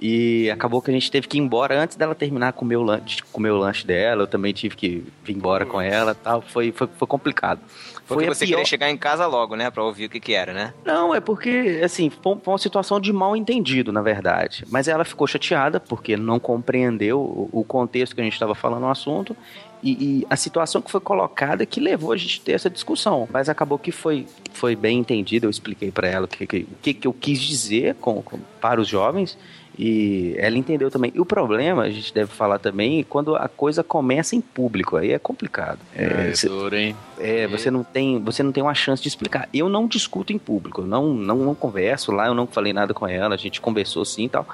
[0.00, 2.84] E acabou que a gente teve que ir embora antes dela terminar com o meu
[2.84, 4.22] lanche, de comer o lanche dela.
[4.22, 6.40] Eu também tive que vir embora com ela tal.
[6.40, 7.60] Foi, foi, foi complicado.
[8.06, 9.70] Porque a você pior- queria chegar em casa logo, né?
[9.72, 10.72] Pra ouvir o que que era, né?
[10.84, 14.64] não, é porque, assim, foi foi uma situação de mal entendido, na verdade.
[14.70, 18.82] Mas ela ficou chateada porque não compreendeu o o contexto que a gente estava falando
[18.82, 19.36] no assunto
[19.82, 23.28] E, e a situação que foi colocada que levou a gente a ter essa discussão.
[23.32, 26.46] Mas acabou que foi, foi bem entendido, eu expliquei para ela o que,
[26.82, 29.38] que, que, eu quis dizer com, com- para os jovens.
[29.80, 31.12] E ela entendeu também.
[31.14, 34.96] E o problema, a gente deve falar também, é quando a coisa começa em público.
[34.96, 35.78] Aí é complicado.
[35.94, 36.96] É, É, cê- duro, hein?
[37.16, 39.48] é, você não tem, você não tem uma chance de explicar.
[39.54, 42.92] Eu não discuto em público, eu não, não, não converso lá, eu não falei nada
[42.92, 44.48] com ela, a gente conversou sim e tal.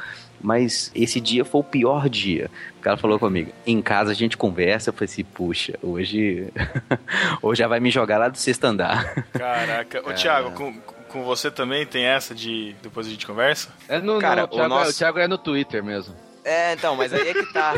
[0.47, 2.51] Mas esse dia foi o pior dia.
[2.75, 6.53] Porque ela falou comigo, em casa a gente conversa, eu falei assim, puxa, hoje,
[7.41, 9.25] hoje já vai me jogar lá do sexto andar.
[9.33, 10.03] Caraca.
[10.07, 10.13] Ô, É.
[10.15, 10.75] Thiago, com,
[11.09, 13.71] com você também tem essa de depois a gente conversa?
[13.89, 16.15] É no, Cara, no, o Thiago, nosso- o Thiago é no Twitter mesmo.
[16.45, 17.73] É, então, mas aí é que tá.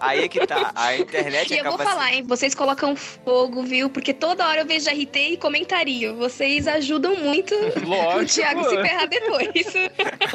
[0.00, 0.72] Aí é que tá.
[0.74, 2.24] A internet E eu vou falar, hein?
[2.26, 3.90] Vocês colocam fogo, viu?
[3.90, 6.16] Porque toda hora eu vejo RT e comentario.
[6.16, 8.24] Vocês ajudam muito o Lógico.
[8.40, 9.50] Thiago se ferrar depois.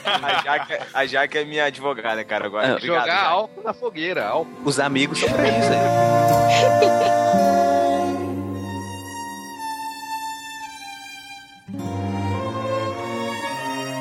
[0.06, 2.68] A Jaque, a Jaque é minha advogada, cara, agora.
[2.68, 3.26] É, Obrigado, Jogar Jaque.
[3.28, 4.52] álcool na fogueira, álcool.
[4.64, 6.88] Os amigos são pra isso aí.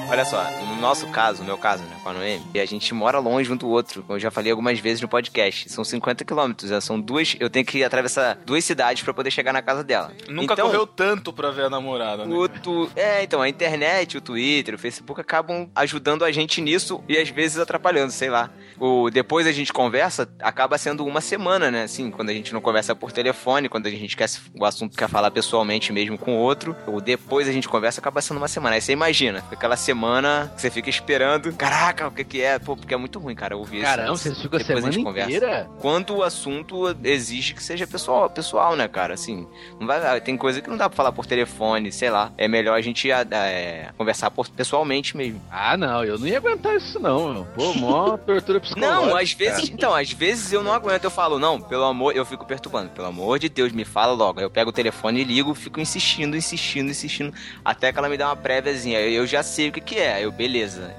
[0.09, 0.45] Olha só,
[0.77, 3.57] no nosso caso, no meu caso, né, com a Noemi, a gente mora longe um
[3.57, 4.05] do outro.
[4.09, 5.69] Eu já falei algumas vezes no podcast.
[5.71, 7.37] São 50 quilômetros, né, são duas.
[7.41, 10.13] Eu tenho que atravessar duas cidades pra poder chegar na casa dela.
[10.29, 12.35] Nunca então, correu tanto pra ver a namorada, né?
[12.35, 12.91] O tu...
[12.95, 17.29] É, então, a internet, o Twitter, o Facebook acabam ajudando a gente nisso e às
[17.29, 18.51] vezes atrapalhando, sei lá.
[18.79, 21.85] O depois a gente conversa, acaba sendo uma semana, né?
[21.85, 25.09] Assim, quando a gente não conversa por telefone, quando a gente quer o assunto quer
[25.09, 28.75] falar pessoalmente mesmo com o outro, o depois a gente conversa acaba sendo uma semana.
[28.75, 32.59] Aí você imagina, aquela semana que você fica esperando, caraca, o que que é?
[32.59, 33.87] Pô, porque é muito ruim, cara, ouvir isso.
[33.87, 35.31] Caramba, vocês ficam a semana gente conversa.
[35.31, 35.71] inteira?
[35.81, 39.15] Quando o assunto exige que seja pessoal, pessoal, né, cara?
[39.15, 39.47] Assim,
[39.79, 42.33] não vai, tem coisa que não dá pra falar por telefone, sei lá.
[42.37, 45.41] É melhor a gente ah, é, conversar pessoalmente mesmo.
[45.51, 47.45] Ah, não, eu não ia aguentar isso não, meu.
[47.55, 49.07] Pô, mó tortura psicológica.
[49.07, 52.25] Não, às vezes, então, às vezes eu não aguento, eu falo, não, pelo amor, eu
[52.25, 54.41] fico perturbando, pelo amor de Deus, me fala logo.
[54.41, 57.33] Aí eu pego o telefone e ligo, fico insistindo, insistindo, insistindo,
[57.65, 59.01] até que ela me dá uma préviazinha.
[59.01, 60.56] Eu já sei o que que é, aí eu, beleza,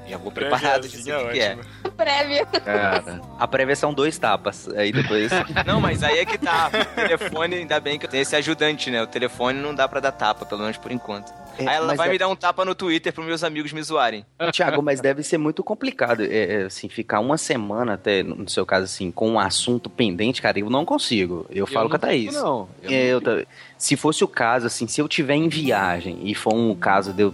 [0.08, 1.58] já vou preparado, já sei o que, que é.
[1.96, 2.46] Prévia.
[2.46, 4.68] Cara, A prévia são dois tapas.
[4.76, 5.32] Aí depois.
[5.66, 6.70] Não, mas aí é que tá.
[6.70, 9.02] O telefone, ainda bem que eu tenho esse ajudante, né?
[9.02, 11.32] O telefone não dá pra dar tapa, pelo menos por enquanto.
[11.58, 13.82] É, aí ela vai é- me dar um tapa no Twitter pros meus amigos me
[13.82, 14.24] zoarem.
[14.52, 18.64] Tiago, mas deve ser muito complicado, é, é, assim, ficar uma semana até, no seu
[18.64, 21.48] caso, assim, com um assunto pendente, cara, eu não consigo.
[21.50, 22.34] Eu, falo não com a Thaís.
[22.36, 23.46] Não, eu É, não eu ta-
[23.76, 27.24] se fosse o caso, assim, se eu tiver em viagem e for um caso de
[27.24, 27.34] eu.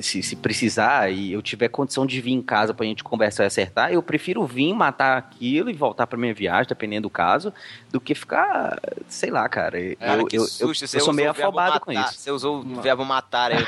[0.00, 3.46] Se, se precisar e eu tiver condição de vir em casa pra gente conversar e
[3.46, 7.52] acertar, eu prefiro vir, matar aquilo e voltar pra minha viagem, dependendo do caso,
[7.90, 9.78] do que ficar, sei lá, cara.
[9.78, 12.14] Eu, Cara, eu, eu, susto, eu você sou meio afobado com isso.
[12.14, 13.66] Você usou o verbo matar aí, eu.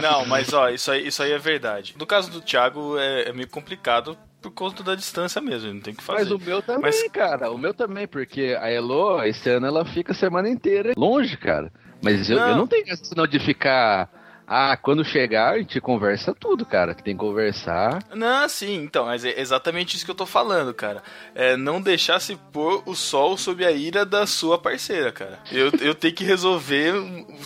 [0.00, 1.94] Não, mas ó, isso aí, isso aí é verdade.
[1.98, 5.92] No caso do Thiago, é, é meio complicado por conta da distância mesmo, não tem
[5.92, 6.20] o que fazer.
[6.20, 7.50] Mas o meu também, Mas- cara.
[7.50, 11.72] O meu também, porque a Elo, esse ano, ela fica a semana inteira longe, cara.
[12.02, 12.48] Mas eu Não.
[12.48, 14.08] eu não tenho essa não de ficar.
[14.48, 16.94] Ah, quando chegar, a gente conversa tudo, cara.
[16.94, 18.02] Que tem que conversar.
[18.14, 21.02] Não, sim, então, mas é exatamente isso que eu tô falando, cara.
[21.34, 25.38] É não deixar se pôr o sol sob a ira da sua parceira, cara.
[25.52, 26.94] Eu, eu tenho que resolver,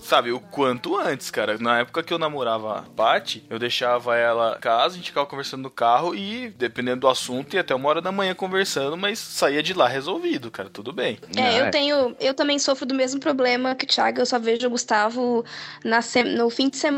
[0.05, 1.59] sabe, o quanto antes, cara.
[1.59, 5.27] Na época que eu namorava a Paty, eu deixava ela em casa, a gente ficava
[5.27, 9.19] conversando no carro e, dependendo do assunto, ia até uma hora da manhã conversando, mas
[9.19, 11.19] saía de lá resolvido, cara, tudo bem.
[11.37, 12.17] É, Ah, eu tenho.
[12.21, 14.21] Eu também sofro do mesmo problema que o Thiago.
[14.21, 15.45] Eu só vejo o Gustavo
[15.85, 16.92] na se- no fim de semana.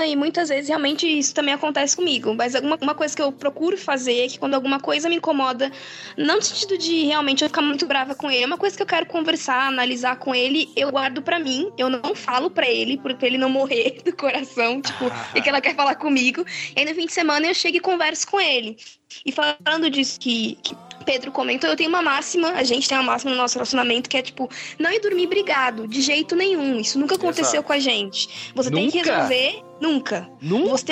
[0.00, 2.32] E muitas vezes realmente isso também acontece comigo.
[2.34, 5.72] Mas alguma uma coisa que eu procuro fazer é que quando alguma coisa me incomoda,
[6.16, 8.82] não no sentido de realmente eu ficar muito brava com ele, é uma coisa que
[8.82, 11.72] eu quero conversar, analisar com ele, eu guardo pra mim.
[11.76, 15.60] Eu não falo pra ele, pra ele não morrer do coração, tipo, e que ela
[15.60, 16.44] quer falar comigo.
[16.76, 18.76] E aí no fim de semana eu chego e converso com ele.
[19.24, 23.04] E falando disso que, que Pedro comentou, eu tenho uma máxima, a gente tem uma
[23.04, 24.48] máxima no nosso relacionamento que é tipo,
[24.78, 26.78] não ir dormir brigado, de jeito nenhum.
[26.78, 27.64] Isso nunca aconteceu Exato.
[27.64, 28.52] com a gente.
[28.54, 29.12] Você tem que Nunca?
[29.14, 30.28] resolver nunca.
[30.40, 30.68] Nunca!
[30.70, 30.84] Você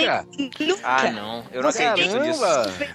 [0.57, 0.81] tem nunca.
[0.85, 2.41] Ah, não, eu não Você acredito nisso.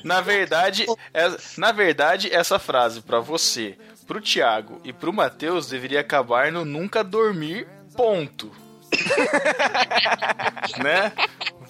[0.03, 5.99] Na verdade, é- na verdade, essa frase pra você, pro Thiago e pro Matheus deveria
[5.99, 8.51] acabar no nunca dormir, ponto.
[10.83, 11.11] né?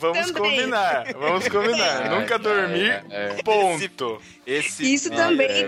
[0.02, 0.52] Vamos Também.
[0.58, 2.10] combinar, vamos combinar.
[2.10, 4.20] Nunca dormir, É, ponto.
[4.46, 5.48] Esse Isso é, também.
[5.50, 5.68] é,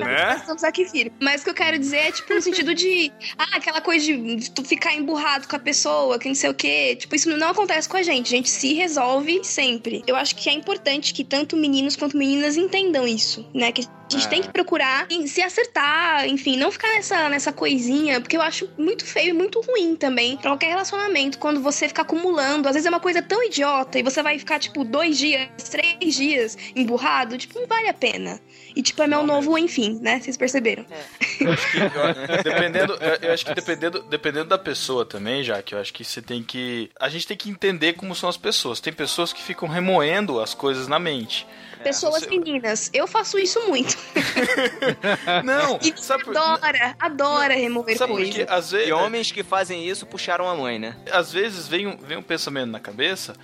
[0.00, 0.42] Né?
[0.64, 1.12] Aqui firme.
[1.20, 3.12] Mas o que eu quero dizer é, tipo, no sentido de.
[3.38, 6.96] Ah, aquela coisa de, tu ficar emburrado com a pessoa, que não sei o quê.
[6.96, 8.26] Tipo, isso não acontece com a gente.
[8.26, 10.02] A gente se resolve sempre.
[10.06, 13.72] Eu acho que é importante que tanto meninos quanto meninas entendam isso, né?
[13.72, 14.30] Que A gente Ah.
[14.30, 19.04] tem que procurar se acertar, enfim, não ficar nessa, nessa coisinha, porque eu acho muito
[19.04, 22.68] feio e muito ruim também pra qualquer relacionamento, quando você fica acumulando.
[22.68, 26.14] Às vezes é uma coisa tão idiota e você vai ficar, tipo, dois dias, três
[26.14, 28.40] dias emburrado, tipo, não vale a pena.
[28.74, 30.20] E, tipo, é meu novo, enfim, né?
[30.20, 30.84] Vocês perceberam.
[31.40, 35.62] Eu acho que, eu- dependendo, eu- eu acho que dependendo, dependendo da pessoa também, já
[35.62, 36.90] que eu acho que você tem que.
[37.00, 38.80] A gente tem que entender como são as pessoas.
[38.80, 41.46] Tem pessoas que ficam remoendo as coisas na mente.
[41.82, 43.96] Pessoas você- meninas, eu faço isso muito.
[45.44, 48.34] Não, E sabe adora, adora remover Sabe por coisas.
[48.34, 48.46] quê?
[48.48, 50.96] Às vezes, E homens que fazem isso puxaram a mãe, né?
[51.12, 53.34] às vezes vem um, vem um pensamento na cabeça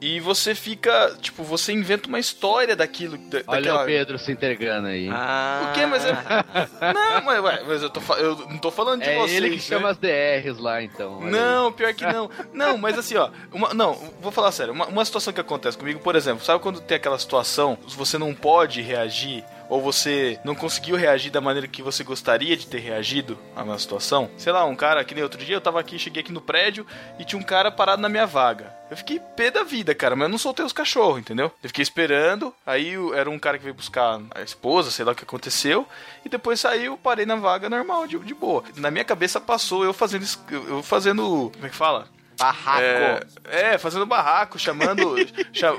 [0.00, 3.16] e você fica, tipo, você inventa uma história daquilo.
[3.16, 3.82] da- Olha daquela...
[3.82, 5.08] o Pedro se entregando aí.
[5.10, 5.68] Ah.
[5.70, 5.86] O quê?
[5.86, 6.12] Mas é.
[6.12, 9.36] Não, mas, ué, mas eu, tô, fa- eu não tô falando de é vocês.
[9.36, 9.60] ele que né?
[9.62, 11.20] chama as DRs lá, então.
[11.22, 12.30] Não, pior que não.
[12.52, 13.30] Não, mas assim, ó.
[13.52, 14.72] Uma, não, vou falar sério.
[14.72, 18.34] Uma, uma situação que acontece comigo, por exemplo, sabe quando tem aquela situação, você não
[18.34, 23.38] pode reagir, ou você não conseguiu reagir da maneira que você gostaria de ter reagido
[23.54, 24.30] a uma situação?
[24.36, 26.86] Sei lá, um cara, que nem outro dia, eu tava aqui, cheguei aqui no prédio
[27.18, 28.74] e tinha um cara parado na minha vaga.
[28.90, 31.50] Eu fiquei pé da vida, cara, mas eu não soltei os cachorros, entendeu?
[31.62, 35.14] Eu fiquei esperando, aí era um cara que veio buscar a esposa, sei lá o
[35.14, 35.86] que aconteceu,
[36.24, 38.62] e depois saiu, parei na vaga normal, de, de boa.
[38.76, 42.08] Na minha cabeça passou eu fazendo, eu fazendo, como é que fala?
[42.38, 42.80] Barraco.
[42.82, 45.14] É, é, fazendo barraco, chamando,
[45.52, 45.74] cha-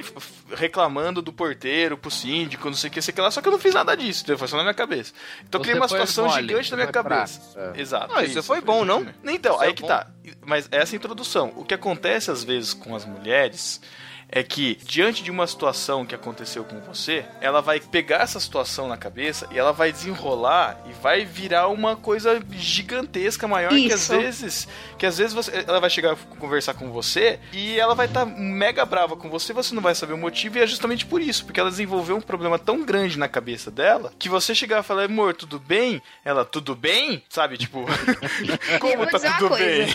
[0.56, 3.48] reclamando do porteiro pro síndico, não sei o que, sei o que lá, só que
[3.48, 4.38] eu não fiz nada disso, entendeu?
[4.40, 5.14] foi só na minha cabeça.
[5.48, 7.42] Então criei uma situação mole, gigante na minha cabeça.
[7.76, 7.80] é.
[7.82, 8.14] Exato.
[8.16, 9.06] Ah, isso foi bom, não?
[9.24, 9.88] Então, Isso aí é que bom.
[9.88, 10.08] tá.
[10.46, 11.54] Mas essa é a introdução.
[11.56, 13.80] O que acontece às vezes com as mulheres
[14.30, 18.88] é que, diante de uma situação que aconteceu com você, ela vai pegar essa situação
[18.88, 24.02] na cabeça e ela vai desenrolar e vai virar uma coisa gigantesca, maior que às
[24.02, 24.12] Isso.
[24.18, 24.68] vezes.
[24.98, 28.26] Que às vezes você- ela vai chegar a conversar com você e ela vai estar
[28.26, 31.46] mega brava com você, você não vai saber o motivo, e é justamente por isso,
[31.46, 35.04] porque ela desenvolveu um problema tão grande na cabeça dela que você chegar e falar,
[35.06, 36.02] amor, tudo bem?
[36.26, 37.24] Ela, tudo bem?
[37.30, 37.86] Sabe, tipo,
[38.82, 39.88] como tá tudo bem?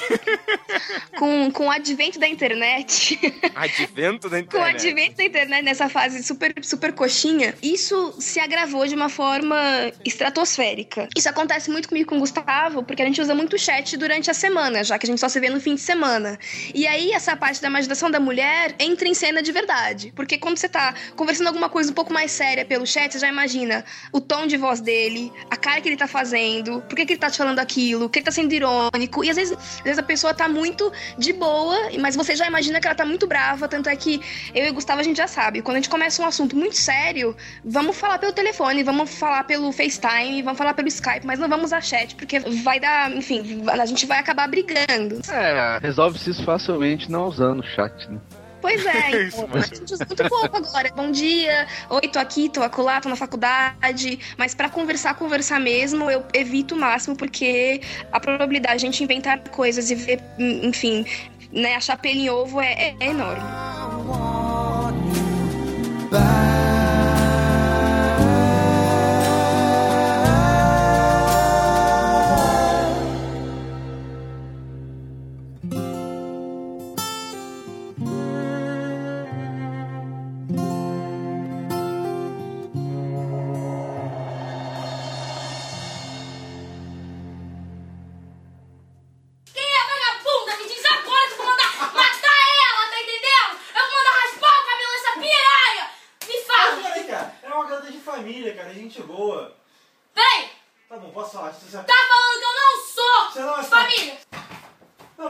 [1.19, 3.19] Com, com o advento da internet,
[3.55, 4.87] Advento da com o internet.
[4.87, 9.57] advento da internet nessa fase super, super coxinha, isso se agravou de uma forma
[10.05, 11.09] estratosférica.
[11.17, 14.35] Isso acontece muito comigo com o Gustavo, porque a gente usa muito chat durante a
[14.35, 16.39] semana, já que a gente só se vê no fim de semana.
[16.75, 20.13] E aí, essa parte da imaginação da mulher entra em cena de verdade.
[20.15, 23.29] Porque quando você tá conversando alguma coisa um pouco mais séria pelo chat, você já
[23.29, 27.13] imagina o tom de voz dele, a cara que ele tá fazendo, por que, que
[27.15, 29.25] ele tá te falando aquilo, que ele tá sendo irônico.
[29.25, 32.81] E às vezes, às vezes a pessoa tá muito de boa, mas você já imagina
[32.81, 33.69] que ela tá muito brava.
[33.69, 34.12] Tanto é que
[34.55, 35.63] eu e o Gustavo a gente já sabe.
[35.63, 39.71] Quando a gente começa um assunto muito sério, vamos falar pelo telefone, vamos falar pelo
[39.73, 43.87] FaceTime, vamos falar pelo Skype, mas não vamos usar chat, porque vai dar, enfim, a
[43.87, 45.21] gente vai acabar brigando.
[45.31, 48.19] É, resolve-se isso facilmente não usando o chat, né?
[48.63, 50.91] Pois é, Isso, então, a gente usa muito pouco agora.
[50.95, 54.21] Bom dia, oi, tô aqui, tô acolá, tô na faculdade.
[54.39, 57.81] Mas pra conversar, conversar mesmo, eu evito o máximo, porque
[58.13, 61.05] a probabilidade de a gente inventar coisas e ver, enfim,
[61.53, 63.43] né, achar pelo em ovo é, é enorme.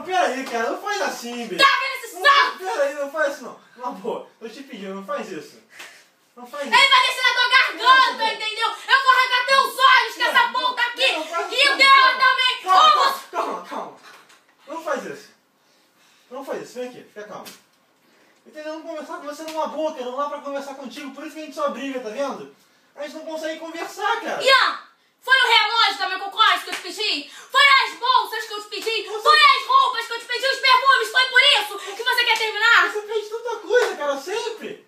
[0.03, 0.69] Peraí, cara.
[0.71, 1.63] Não faz assim, bicho.
[1.63, 2.57] Tá vendo esse Não, saco?
[2.57, 3.59] Peraí, não faz isso, não.
[3.77, 4.27] Na boa.
[4.39, 5.61] Tô te pedindo, não faz isso.
[6.35, 6.89] Não faz Ele isso.
[6.89, 8.67] vai descer na tua garganta, entendeu?
[8.67, 11.11] Eu vou arrancar teus olhos com essa ponta aqui!
[11.13, 12.61] Não, faz E o dela também!
[12.63, 13.97] Calma, calma, calma.
[14.67, 15.29] Não faz isso.
[16.31, 16.73] Não faz isso.
[16.79, 17.45] Vem aqui, fica calmo.
[18.45, 18.73] Entendeu?
[18.73, 20.05] Vamos conversar com você numa boa, cara.
[20.05, 21.11] Não dá pra conversar contigo.
[21.13, 22.55] Por isso que a gente só briga, tá vendo?
[22.95, 24.43] A gente não consegue conversar, cara.
[24.43, 24.79] Ian!
[25.23, 27.31] Foi o relógio da Kors que eu te pedi?
[27.31, 29.07] Foi as bolsas que eu te pedi?
[29.07, 30.45] Foi as roupas que eu te pedi?
[30.45, 31.11] Os perfumes?
[31.11, 32.91] Foi por isso que você quer terminar?
[32.91, 34.85] Você fez tanta coisa, cara, sempre.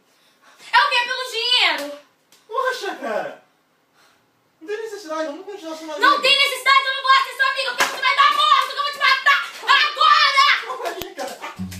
[0.73, 0.97] É o quê?
[1.05, 1.99] Pelo dinheiro?
[2.47, 3.45] Poxa, cara.
[4.59, 7.47] Não tem necessidade, vamos continuar sendo Não tem necessidade de eu não vou ser seu
[7.47, 10.15] amigo, porque você vai dar morto, que eu vou te matar agora!
[10.65, 11.45] necessidade.
[11.71, 11.74] O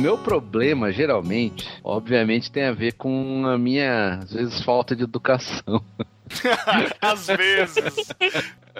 [0.00, 5.82] meu problema, geralmente, obviamente, tem a ver com a minha, às vezes, falta de educação.
[7.02, 8.14] Às vezes.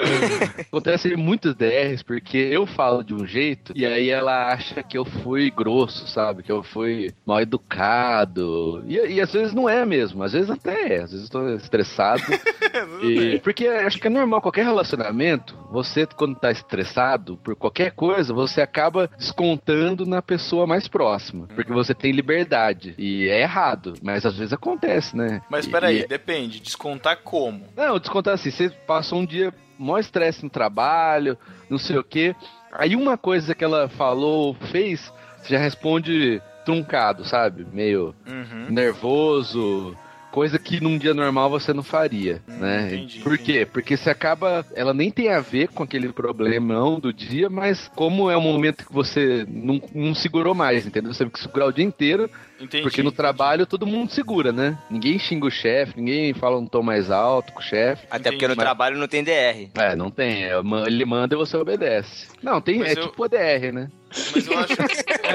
[0.68, 5.04] Acontece muitos DRs porque eu falo de um jeito e aí ela acha que eu
[5.04, 6.42] fui grosso, sabe?
[6.42, 8.84] Que eu fui mal educado.
[8.86, 11.02] E, e às vezes não é mesmo, às vezes até é.
[11.02, 12.22] Às vezes eu tô estressado.
[13.02, 18.32] e, porque acho que é normal, qualquer relacionamento, você quando tá estressado por qualquer coisa,
[18.32, 21.46] você acaba descontando na pessoa mais próxima.
[21.54, 22.94] Porque você tem liberdade.
[22.98, 25.42] E é errado, mas às vezes acontece, né?
[25.50, 26.60] Mas peraí, e- depende.
[26.60, 27.64] Descontar como?
[27.76, 31.38] não, descontar assim, você passou um dia mó estresse no trabalho,
[31.70, 32.36] não sei o quê.
[32.70, 37.66] Aí uma coisa que ela falou, fez, você já responde truncado, sabe?
[37.72, 38.66] Meio Uhum.
[38.70, 39.96] nervoso,
[40.30, 42.80] coisa que num dia normal você não faria, né?
[42.82, 43.66] Hum, entendi, Por quê?
[43.70, 48.30] Porque você acaba, ela nem tem a ver com aquele problemão do dia, mas como
[48.30, 51.12] é um momento que você não, não segurou mais, entendeu?
[51.12, 52.82] Você tem que segurar o dia inteiro, Entendi.
[52.82, 54.78] porque no trabalho todo mundo segura, né?
[54.90, 58.06] Ninguém xinga o chefe, ninguém fala um tom mais alto com o chefe.
[58.10, 59.68] Até porque no Mas- trabalho não tem DR.
[59.74, 60.44] É, não tem.
[60.44, 60.52] é,
[60.86, 62.28] Ele manda e você obedece.
[62.42, 62.78] Não, tem.
[62.78, 63.88] Mas é eu- tipo ODR, né?
[64.34, 64.74] Mas eu acho.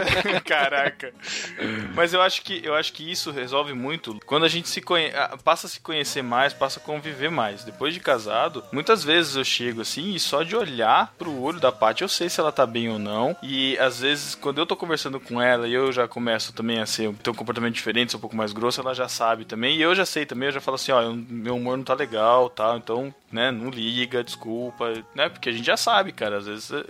[0.45, 1.13] Caraca.
[1.93, 5.11] Mas eu acho que eu acho que isso resolve muito quando a gente se conhe...
[5.15, 7.63] ah, passa a se conhecer mais, passa a conviver mais.
[7.63, 11.71] Depois de casado, muitas vezes eu chego assim e só de olhar pro olho da
[11.71, 13.35] Paty eu sei se ela tá bem ou não.
[13.41, 16.85] E às vezes quando eu tô conversando com ela e eu já começo também a
[16.85, 19.75] ser ter um comportamento diferente, ser um pouco mais grosso, ela já sabe também.
[19.77, 21.93] E eu já sei também, eu já falo assim, ó, eu- meu humor não tá
[21.93, 25.29] legal, tal, então, né, não liga, desculpa, né?
[25.29, 26.83] Porque a gente já sabe, cara, às vezes é,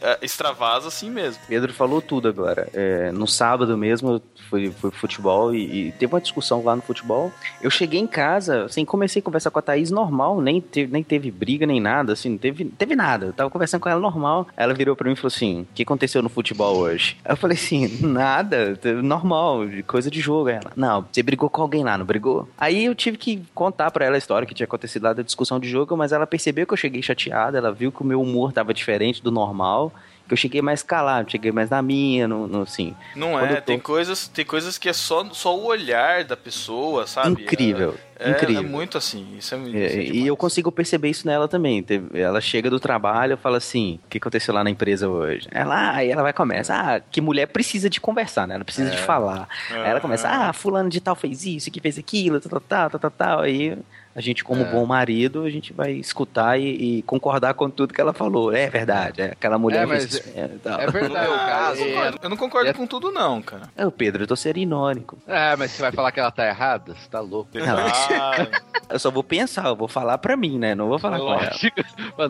[0.00, 1.42] é, extravasa assim mesmo.
[1.48, 2.41] Pedro falou tudo agora.
[2.72, 6.82] É, no sábado mesmo, eu fui, fui futebol e, e teve uma discussão lá no
[6.82, 7.32] futebol.
[7.60, 11.02] Eu cheguei em casa, assim, comecei a conversar com a Thaís normal, nem teve, nem
[11.02, 13.26] teve briga, nem nada, assim, não teve, teve nada.
[13.26, 14.46] Eu tava conversando com ela normal.
[14.56, 17.16] Ela virou pra mim e falou assim: O que aconteceu no futebol hoje?
[17.24, 20.48] Eu falei assim: Nada, normal, coisa de jogo.
[20.48, 22.48] Ela, não, você brigou com alguém lá, não brigou?
[22.58, 25.58] Aí eu tive que contar pra ela a história que tinha acontecido lá da discussão
[25.58, 28.52] de jogo, mas ela percebeu que eu cheguei chateada, ela viu que o meu humor
[28.52, 29.92] tava diferente do normal.
[30.32, 32.96] Eu cheguei mais calado, cheguei mais na minha, no, no assim.
[33.14, 37.06] Não é, tô- tem coisas, tem coisas que é só, só o olhar da pessoa,
[37.06, 37.42] sabe?
[37.42, 38.62] Incrível, É, incrível.
[38.62, 41.84] É muito assim, isso é, isso É, é e eu consigo perceber isso nela também.
[42.14, 45.46] Ela chega do trabalho e fala assim: o que aconteceu lá na empresa hoje?
[45.50, 48.54] Ela, aí ela vai começar, ah, que mulher precisa de conversar, né?
[48.54, 49.46] Ela precisa de falar.
[49.70, 53.00] Aí ela começa, ah, fulano de tal fez isso, que fez aquilo, tal, tal, tal,
[53.00, 53.40] tal, tal.
[53.40, 53.76] Aí
[54.14, 54.70] a gente, como É.
[54.70, 58.52] bom marido, a gente vai escutar e, e concordar com tudo que ela falou.
[58.54, 60.14] É verdade, é, aquela mulher É, mas.
[60.36, 60.80] É, tal.
[60.80, 61.50] É verdade, No meu cara.
[61.50, 63.62] caso, É- eu não concordo é- com tudo não, cara.
[63.76, 65.18] É, o Pedro, eu tô sendo irônico.
[65.26, 66.94] É, mas você vai falar que ela tá errada?
[66.94, 67.50] Você tá louco.
[67.58, 68.46] Ah,
[68.90, 70.74] Eu só vou pensar, eu vou falar pra mim, né?
[70.74, 71.50] Não vou falar com ela.
[71.50, 71.80] Lógico.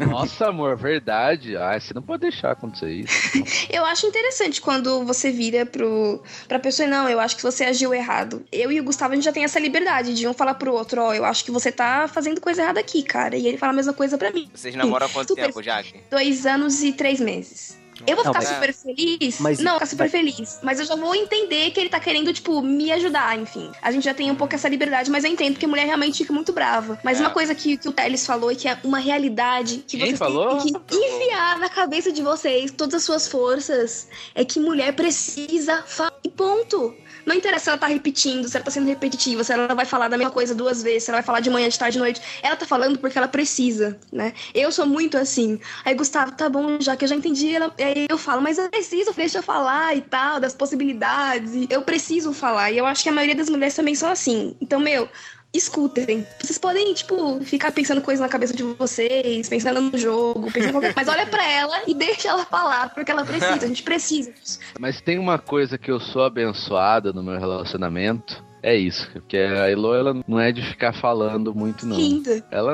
[0.09, 1.57] Nossa, amor, verdade.
[1.57, 3.13] Ah, você não pode deixar acontecer isso.
[3.73, 7.93] Eu acho interessante quando você vira pro, pra pessoa, não, eu acho que você agiu
[7.95, 8.45] errado.
[8.53, 11.01] Eu e o Gustavo, a gente já tem essa liberdade de um falar pro outro,
[11.03, 13.37] ó, eu acho que você tá fazendo coisa errada aqui, cara.
[13.37, 14.49] E ele fala a mesma coisa pra mim.
[14.55, 16.01] Vocês namoram há quanto Super- tempo, Jaque?
[16.11, 17.81] Dois anos e três meses.
[18.05, 19.39] Eu vou Não, ficar mas- super feliz?
[19.39, 20.59] mas- não, ficar super mas- feliz.
[20.61, 23.71] Mas eu já vou entender que ele tá querendo, tipo, me ajudar, enfim.
[23.81, 26.19] A gente já tem um pouco essa liberdade, mas eu entendo que a mulher realmente
[26.19, 26.99] fica muito brava.
[27.05, 27.21] Mas É.
[27.21, 30.19] uma coisa que, que o Teles falou e que é uma realidade que Quem vocês
[30.19, 30.59] falou?
[30.59, 35.83] têm que enfiar na cabeça de vocês todas as suas forças é que mulher precisa
[35.87, 36.13] falar.
[36.25, 36.95] E ponto.
[37.27, 40.09] Não interessa se ela tá repetindo, se ela tá sendo repetitiva, se ela vai falar
[40.09, 42.21] da mesma coisa duas vezes, se ela vai falar de manhã, de tarde, de noite.
[42.43, 44.33] Ela tá falando porque ela precisa, né?
[44.55, 45.61] Eu sou muito assim.
[45.85, 47.73] Aí, Gustavo, tá bom, já que eu já entendi, ela...
[47.79, 51.67] aí eu falo, mas eu preciso, deixa eu falar e tal, das possibilidades.
[51.71, 52.71] Eu preciso falar.
[52.71, 54.57] E eu acho que a maioria das mulheres também são assim.
[54.61, 55.09] Então, meu,
[55.53, 56.27] escutem.
[56.41, 60.73] Vocês podem, tipo, ficar pensando coisas na cabeça de vocês, pensando no jogo, pensando em
[60.73, 60.95] qualquer...
[60.97, 64.59] Mas olha pra ela e deixa ela falar, porque ela precisa, a gente precisa disso.
[64.79, 68.43] Mas tem uma coisa que eu sou abençoado no meu relacionamento.
[68.63, 71.97] É isso, porque a Elo ela não é de ficar falando muito, não.
[71.97, 72.45] Linda.
[72.49, 72.73] Ela,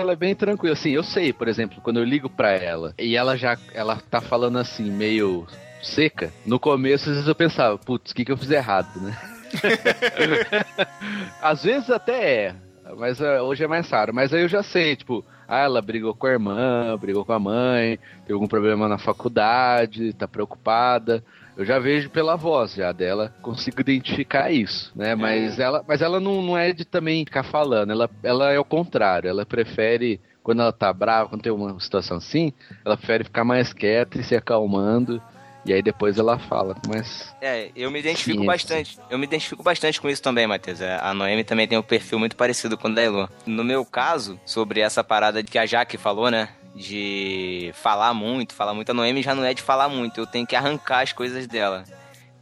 [0.00, 0.74] ela é bem tranquila.
[0.74, 4.20] Assim, eu sei, por exemplo, quando eu ligo pra ela e ela já ela tá
[4.20, 5.44] falando assim, meio
[5.82, 9.33] seca, no começo às vezes eu pensava, putz, o que, que eu fiz errado, né?
[11.40, 12.54] às vezes até é,
[12.96, 14.14] mas ah, hoje é mais raro.
[14.14, 17.38] Mas aí eu já sei, tipo, ah, ela brigou com a irmã, brigou com a
[17.38, 21.24] mãe, tem algum problema na faculdade, tá preocupada.
[21.56, 25.14] Eu já vejo pela voz já dela, consigo identificar isso, né?
[25.14, 28.64] Mas ela, mas ela não, não é de também ficar falando, ela, ela é o
[28.64, 32.52] contrário, ela prefere, quando ela tá brava, quando tem uma situação assim,
[32.84, 35.22] ela prefere ficar mais quieta e se acalmando,
[35.64, 37.34] e aí depois ela fala, mas...
[37.40, 38.98] É, eu me identifico Sim, bastante.
[39.10, 40.80] Eu me identifico bastante com isso também, Matheus.
[40.80, 43.28] É, A Noemi também tem um perfil muito parecido com o da Elo.
[43.46, 46.48] No meu caso, sobre essa parada que a Jaque falou, né?
[46.74, 48.90] De falar muito, falar muito.
[48.90, 50.20] A Noemi já não é de falar muito.
[50.20, 51.84] Eu tenho que arrancar as coisas dela.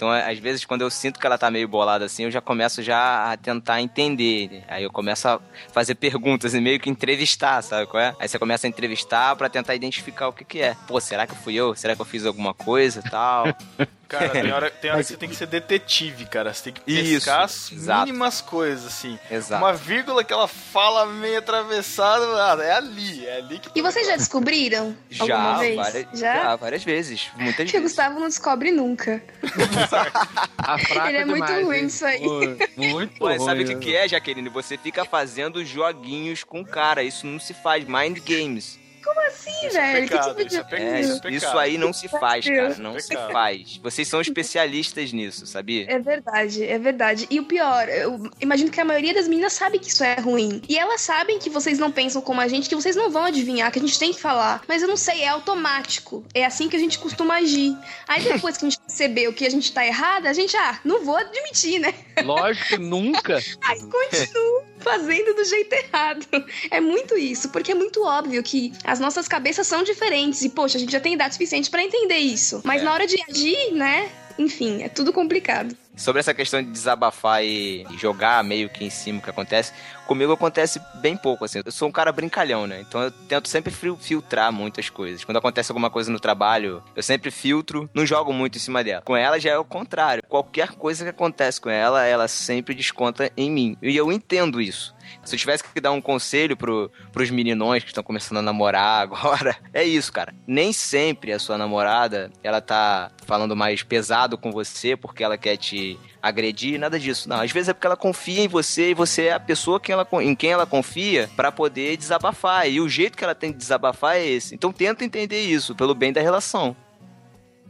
[0.03, 2.41] Então, é, às vezes, quando eu sinto que ela tá meio bolada assim, eu já
[2.41, 4.65] começo já a tentar entender.
[4.67, 5.41] Aí eu começo a
[5.73, 8.13] fazer perguntas e meio que entrevistar, sabe qual é?
[8.19, 10.75] Aí você começa a entrevistar pra tentar identificar o que que é.
[10.89, 11.77] Pô, será que fui eu?
[11.77, 13.45] Será que eu fiz alguma coisa e tal?
[14.13, 16.53] Cara, tem hora, tem hora que você tem que ser detetive, cara.
[16.53, 18.07] Você tem que pescar as exato.
[18.07, 19.19] mínimas coisas, assim.
[19.31, 19.65] Exato.
[19.65, 24.07] Uma vírgula que ela fala meio atravessada, ah, é ali, é ali que E vocês
[24.07, 24.95] já descobriram?
[25.11, 25.77] Já, alguma vez?
[25.77, 26.35] várias, Já?
[26.43, 27.31] já, várias vezes.
[27.37, 27.97] Muitas Que o vezes.
[27.97, 29.23] Gustavo não descobre nunca.
[31.09, 31.83] Ele é muito demais, ruim hein?
[31.85, 32.21] nisso aí.
[32.21, 32.41] Pô,
[32.77, 33.39] Muito Pô, ruim.
[33.41, 33.81] sabe o que, né?
[33.81, 34.49] que é, Jaqueline?
[34.51, 37.03] Você fica fazendo joguinhos com o cara.
[37.03, 37.85] Isso não se faz.
[37.85, 38.79] Mind games.
[39.03, 40.09] Como assim, Isso é velho?
[40.09, 41.29] pecado, que tipo de isso é.
[41.29, 42.77] É, Isso é aí não se faz, cara.
[42.79, 43.05] Não Deus.
[43.05, 43.77] se faz.
[43.83, 45.87] Vocês são especialistas nisso, sabia?
[45.89, 47.27] É verdade, é verdade.
[47.31, 50.63] E o pior, eu imagino que a maioria das meninas sabe que isso é ruim.
[50.69, 53.71] E elas sabem que vocês não pensam como a gente, que vocês não vão adivinhar,
[53.71, 54.63] que a gente tem que falar.
[54.69, 56.25] Mas eu não sei, é automático.
[56.35, 57.77] É assim que a gente costuma agir.
[58.07, 61.05] Aí depois que a gente percebeu que a gente tá errada, a gente, ah, não
[61.05, 61.95] vou admitir, né?
[62.25, 63.39] Lógico, nunca.
[63.63, 66.27] Aí continuo fazendo do jeito errado.
[66.71, 70.43] É muito isso, porque é muito óbvio que as nossas cabeças são diferentes.
[70.43, 72.61] E, poxa, a gente já tem idade suficiente pra entender isso.
[72.63, 72.85] Mas É.
[72.85, 74.11] na hora de agir, né?
[74.39, 75.75] Enfim, é tudo complicado.
[75.97, 79.73] Sobre essa questão de desabafar e jogar meio que em cima o que acontece,
[80.07, 81.61] comigo acontece bem pouco, assim.
[81.65, 82.81] Eu sou um cara brincalhão, né?
[82.81, 85.23] Então eu tento sempre fil- filtrar muitas coisas.
[85.25, 89.03] Quando acontece alguma coisa no trabalho, eu sempre filtro, não jogo muito em cima dela.
[89.03, 90.23] Com ela já é o contrário.
[90.29, 93.77] Qualquer coisa que acontece com ela, ela sempre desconta em mim.
[93.83, 94.95] E eu entendo isso.
[95.25, 99.03] Se eu tivesse que dar um conselho pro, pros meninões que estão começando a namorar
[99.03, 100.35] agora, é isso, cara.
[100.47, 105.57] Nem sempre a sua namorada, ela tá falando mais pesado com você porque ela quer
[105.59, 105.82] te
[106.23, 107.29] agredir, nada disso.
[107.29, 109.91] Não, às vezes é porque ela confia em você e você é a pessoa que
[109.93, 112.69] ela, em quem ela confia pra poder desabafar.
[112.69, 114.55] E o jeito que ela tem de desabafar é esse.
[114.55, 116.77] Então tenta entender isso, pelo bem da relação.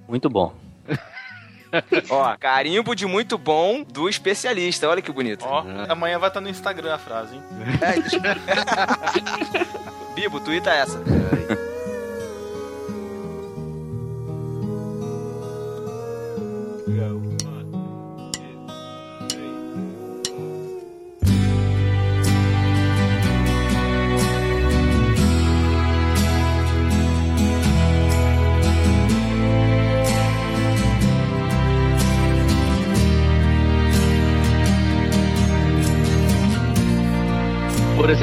[0.09, 0.55] Muito bom.
[2.11, 4.87] Ó, carimbo de muito bom do especialista.
[4.89, 5.45] Olha que bonito.
[5.47, 7.43] Ó, amanhã vai estar no Instagram a frase, hein?
[7.81, 8.21] É, deixa-
[10.15, 11.01] Bibo, tuita essa.
[16.85, 17.32] Por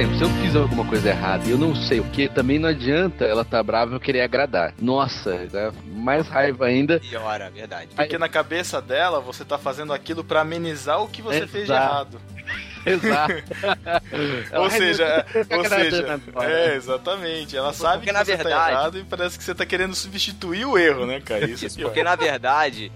[0.01, 2.69] exemplo, se eu fiz alguma coisa errada e eu não sei o que, também não
[2.69, 4.73] adianta ela tá brava e eu querer agradar.
[4.79, 6.99] Nossa, dá mais raiva ainda.
[6.99, 7.89] Piora, verdade.
[7.95, 11.73] Porque na cabeça dela, você tá fazendo aquilo pra amenizar o que você fez de
[11.73, 12.17] Exato.
[12.17, 12.21] errado.
[12.85, 13.33] Exato.
[14.55, 17.57] Ou seja, ou tá agradando seja, é, exatamente.
[17.57, 19.93] Ela sabe Porque, que na você tá verdade- errado e parece que você tá querendo
[19.93, 21.45] substituir o erro, né, cara?
[21.45, 22.89] Isso, Isso, é porque na verdade,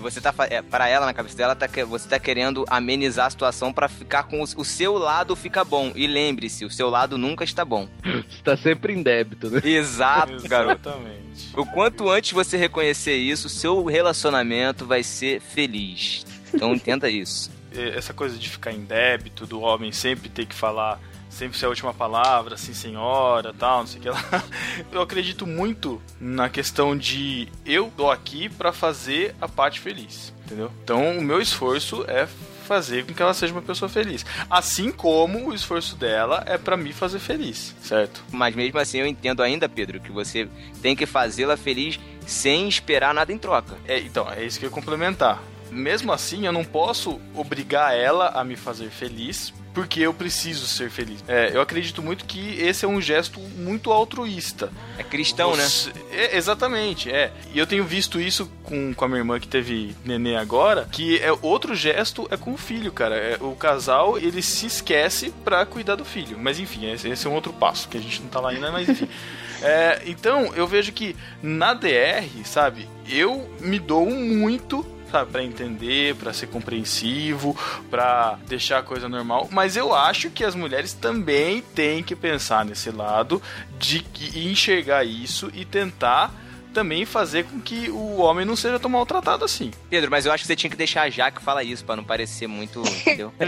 [0.00, 3.30] você tá é, para ela na cabeça dela, tá, que- você tá querendo amenizar a
[3.30, 5.92] situação pra ficar com o, o seu lado fica bom.
[5.94, 7.88] E lembre-se, o seu lado nunca está bom.
[8.04, 9.60] Você tá sempre em débito, né?
[9.64, 10.88] Exato, garoto.
[10.88, 11.50] Exatamente.
[11.56, 16.24] O quanto antes você reconhecer isso, seu relacionamento vai ser feliz.
[16.54, 17.50] Então entenda isso.
[17.74, 21.00] Essa coisa de ficar em débito, do homem sempre ter que falar,
[21.32, 24.22] sempre ser a última palavra, sim senhora, tal, não sei o que lá.
[24.92, 30.70] Eu acredito muito na questão de eu tô aqui pra fazer a parte feliz, entendeu?
[30.84, 32.28] Então o meu esforço é
[32.62, 34.24] fazer com que ela seja uma pessoa feliz.
[34.48, 38.22] Assim como o esforço dela é pra me fazer feliz, certo?
[38.30, 40.48] Mas mesmo assim eu entendo ainda, Pedro, que você
[40.80, 43.76] tem que fazê-la feliz sem esperar nada em troca.
[43.86, 45.42] É, então, é isso que eu ia complementar.
[45.72, 50.90] Mesmo assim, eu não posso obrigar ela a me fazer feliz, porque eu preciso ser
[50.90, 51.24] feliz.
[51.26, 54.70] É, eu acredito muito que esse é um gesto muito altruísta.
[54.98, 55.64] É cristão, né?
[55.64, 57.32] Você- é, exatamente, é.
[57.54, 61.18] E eu tenho visto isso com, com a minha irmã que teve neném agora, que
[61.20, 63.16] é outro gesto é com o filho, cara.
[63.16, 66.38] É, o casal, ele se esquece pra cuidar do filho.
[66.38, 68.70] Mas enfim, esse, esse é um outro passo, que a gente não tá lá ainda,
[68.70, 69.08] mas enfim.
[69.64, 76.16] É, então, eu vejo que na DR, sabe, eu me dou muito sabe, para entender,
[76.16, 77.56] pra ser compreensivo,
[77.90, 82.64] pra deixar a coisa normal, mas eu acho que as mulheres também têm que pensar
[82.64, 83.42] nesse lado
[83.78, 84.04] de
[84.34, 86.41] enxergar isso e tentar
[86.72, 89.70] também fazer com que o homem não seja tão maltratado assim.
[89.90, 92.04] Pedro, mas eu acho que você tinha que deixar a Jaque falar isso, pra não
[92.04, 92.80] parecer muito.
[92.80, 93.32] Entendeu?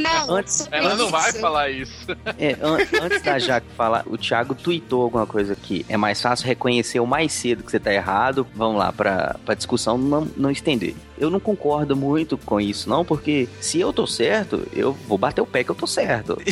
[0.00, 2.06] Não, Antes- Ela não vai falar isso.
[2.38, 5.84] É, an- antes da Jaque falar, o Thiago tweetou alguma coisa aqui.
[5.88, 8.46] É mais fácil reconhecer o mais cedo que você tá errado.
[8.54, 10.94] Vamos lá, pra, pra discussão não, não estender.
[11.20, 15.40] Eu não concordo muito com isso, não, porque se eu tô certo, eu vou bater
[15.42, 16.36] o pé que eu tô certo.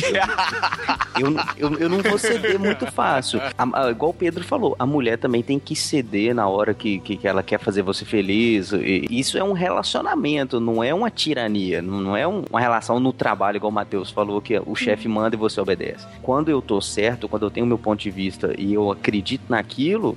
[1.17, 3.41] Eu, eu, não- eu, eu não vou ceder muito fácil.
[3.57, 6.99] A- a- igual o Pedro falou, a mulher também tem que ceder na hora que,
[6.99, 8.71] que, que ela quer fazer você feliz.
[8.71, 12.99] E isso é um relacionamento, não é uma tirania, não não é um- uma relação
[12.99, 16.05] no trabalho, igual o Matheus falou, que o chefe manda e você obedece.
[16.21, 20.15] Quando eu tô certo, quando eu tenho meu ponto de vista e eu acredito naquilo,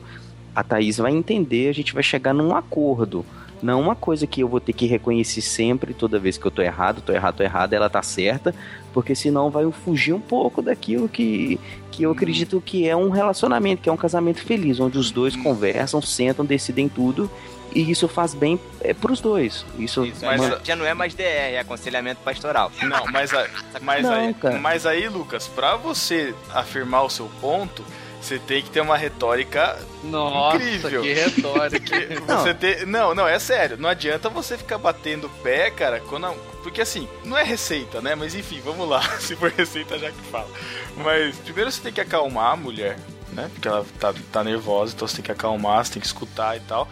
[0.55, 3.25] a Thaís vai entender, a gente vai chegar num acordo.
[3.63, 6.63] Não uma coisa que eu vou ter que reconhecer sempre, toda vez que eu tô
[6.63, 8.55] errado, tô errado, tô errado, ela tá certa,
[8.93, 13.83] porque senão vai fugir um pouco daquilo que, que eu acredito que é um relacionamento,
[13.83, 17.31] que é um casamento feliz, onde os dois conversam, sentam, decidem tudo,
[17.75, 19.65] e isso faz bem é, pros dois.
[19.79, 22.73] Isso, Mas mano, já não é mais DR, é aconselhamento pastoral.
[22.83, 23.47] Não, mas, a-
[23.81, 24.59] mas, Não, aí, cara.
[24.59, 27.85] mas aí, Lucas, pra você afirmar o seu ponto,
[28.21, 31.03] você tem que ter uma retórica Nossa, incrível.
[31.03, 31.97] que retórica.
[32.27, 32.87] Você ter...
[32.87, 33.77] Não, não, é sério.
[33.79, 36.33] Não adianta você ficar batendo o pé, cara, quando.
[36.63, 38.15] Porque assim, não é receita, né?
[38.15, 39.03] Mas enfim, vamos lá.
[39.19, 40.49] Se for receita, já que fala.
[40.97, 42.99] Mas primeiro você tem que acalmar a mulher,
[43.33, 43.51] né?
[43.53, 46.61] Porque ela tá, tá nervosa, então você tem que acalmar, você tem que escutar e
[46.61, 46.87] tal.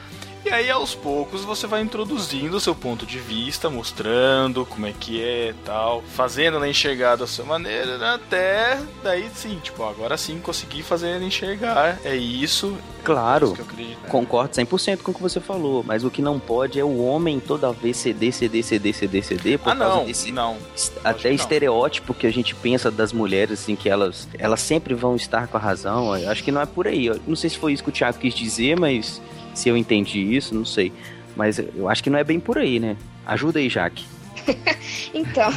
[0.49, 4.95] E aí, aos poucos, você vai introduzindo o seu ponto de vista, mostrando como é
[4.99, 8.15] que é e tal, fazendo ela enxergar da sua maneira, né?
[8.15, 11.99] até daí sim, tipo, agora sim consegui fazer ela enxergar.
[12.03, 12.75] É isso.
[13.05, 16.81] Claro, é isso concordo 100% com o que você falou, mas o que não pode
[16.81, 20.33] é o homem toda vez ceder, ceder, ceder, ceder, ceder, por Ah, causa não, desse
[20.33, 20.57] não.
[21.05, 25.47] até estereótipo que a gente pensa das mulheres, assim, que elas, elas sempre vão estar
[25.47, 26.17] com a razão.
[26.17, 27.07] Eu acho que não é por aí.
[27.07, 29.21] Eu não sei se foi isso que o Thiago quis dizer, mas
[29.59, 30.93] se eu entendi isso, não sei.
[31.37, 32.97] Mas eu acho que não é bem por aí, né?
[33.27, 34.05] Ajuda aí, Jaque.
[35.13, 35.51] Então,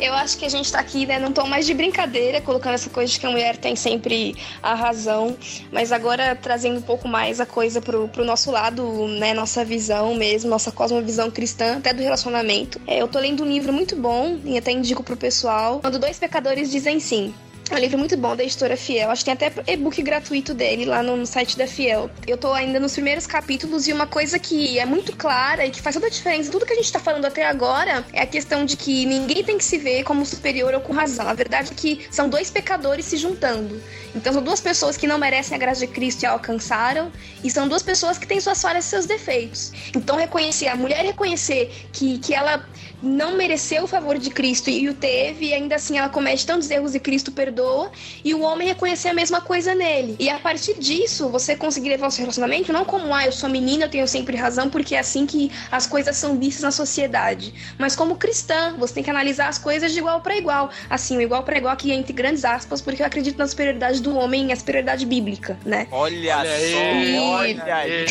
[0.00, 2.90] eu acho que a gente tá aqui, né, num tom mais de brincadeira, colocando essa
[2.90, 5.36] coisa de que a mulher tem sempre a razão,
[5.72, 10.14] mas agora trazendo um pouco mais a coisa pro, pro nosso lado, né, nossa visão
[10.14, 12.80] mesmo, nossa cosmovisão cristã, até do relacionamento.
[12.86, 16.18] É, eu tô lendo um livro muito bom, e até indico pro pessoal, quando dois
[16.18, 17.34] pecadores dizem sim.
[17.70, 19.10] É um livro muito bom da editora Fiel.
[19.10, 22.10] Acho que tem até e-book gratuito dele lá no, site da Fiel.
[22.26, 25.82] Eu tô ainda nos primeiros capítulos e uma coisa que é muito clara e que
[25.82, 28.64] faz toda a diferença, tudo que a gente tá falando até agora, é a questão
[28.64, 31.28] de que ninguém tem que se ver como superior ou com razão.
[31.28, 33.82] A verdade é que são dois pecadores se juntando.
[34.14, 37.12] Então são duas pessoas que não merecem a graça de Cristo e a alcançaram,
[37.44, 39.72] e são duas pessoas que têm suas falhas e seus defeitos.
[39.94, 42.66] Então reconhecer, a mulher reconhecer que, que ela
[43.02, 46.70] não mereceu o favor de Cristo e o teve, e ainda assim ela comete tantos
[46.70, 47.90] erros e Cristo perdoa,
[48.24, 50.16] e o homem reconhecer a mesma coisa nele.
[50.18, 53.48] E a partir disso, você conseguir levar o seu relacionamento não como, ah, eu sou
[53.48, 57.54] menina, eu tenho sempre razão, porque é assim que as coisas são vistas na sociedade.
[57.78, 60.70] Mas como cristã, você tem que analisar as coisas de igual para igual.
[60.90, 64.16] Assim, o igual para igual aqui entre grandes aspas, porque eu acredito na superioridade do
[64.16, 65.86] homem e a superioridade bíblica, né?
[65.90, 68.06] Olha, Olha só, olha aí.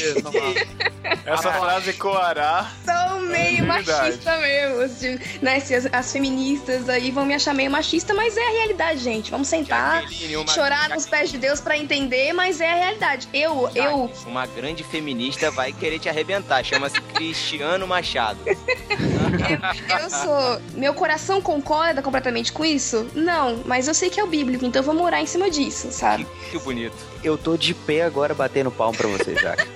[1.26, 2.72] Essa frase coará.
[2.86, 3.92] Sou meio Verdade.
[3.92, 4.77] machista mesmo.
[4.82, 5.60] Assim, Né?
[5.60, 9.32] Se as, as feministas aí vão me achar meio machista, mas é a realidade, gente.
[9.32, 13.28] Vamos sentar, uma- chorar nos pés de Deus pra entender, mas é a realidade.
[13.34, 14.12] Eu, eu.
[14.26, 16.64] Uma grande feminista vai querer te arrebentar.
[16.64, 18.40] Chama-se Cristiano Machado.
[18.48, 20.62] Eu sou.
[20.74, 23.08] Meu coração concorda completamente com isso?
[23.14, 25.92] Não, mas eu sei que é o bíblico, então eu vou morar em cima disso,
[25.92, 26.26] sabe?
[26.52, 26.96] Que bonito.
[27.24, 29.68] Eu tô de pé agora batendo palmo pra você, Jaque.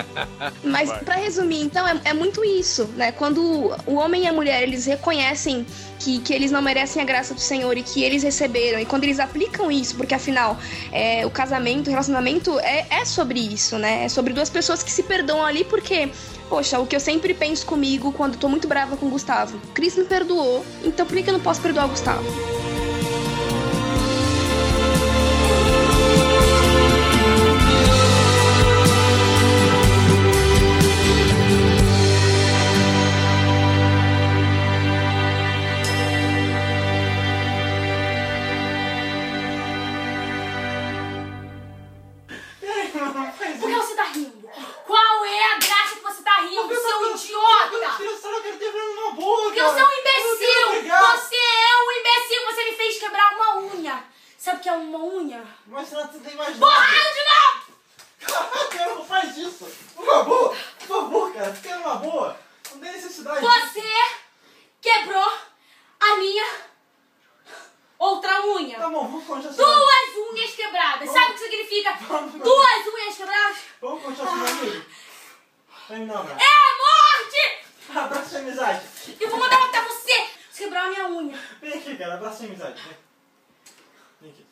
[0.62, 3.12] Mas pra resumir, então, é, é muito isso, né?
[3.12, 5.66] Quando o homem e a mulher eles reconhecem
[5.98, 9.04] que, que eles não merecem a graça do Senhor e que eles receberam, e quando
[9.04, 10.58] eles aplicam isso, porque afinal
[10.92, 14.04] é, o casamento, o relacionamento é, é sobre isso, né?
[14.04, 16.10] É sobre duas pessoas que se perdoam ali porque,
[16.48, 20.00] poxa, o que eu sempre penso comigo quando tô muito brava com o Gustavo, Cristo
[20.00, 22.83] me perdoou, então por que que eu não posso perdoar o Gustavo?
[55.90, 57.74] Você tem mais Porrada de novo!
[58.20, 59.68] Caraca, não faz isso!
[59.96, 60.56] Uma boa!
[60.78, 62.40] Por favor, cara, quero uma boa!
[62.72, 63.40] Não tem necessidade.
[63.40, 63.82] Você
[64.80, 65.32] quebrou
[66.00, 66.44] a minha
[67.98, 68.78] outra unha.
[68.78, 69.54] Tá bom, vamos continuar.
[69.54, 71.10] Duas unhas quebradas.
[71.10, 71.92] Sabe o que significa?
[72.42, 73.56] Duas unhas quebradas?
[73.80, 74.86] Vamos continuar sendo amigo?
[75.90, 77.64] É a morte!
[77.94, 78.86] Abraça a amizade.
[79.20, 80.28] Eu vou mandar matar você!
[80.50, 81.38] Você quebrou a minha unha.
[81.60, 82.82] Vem aqui, cara, abraça a amizade.
[82.82, 82.96] Vem.
[84.20, 84.46] Vem aqui.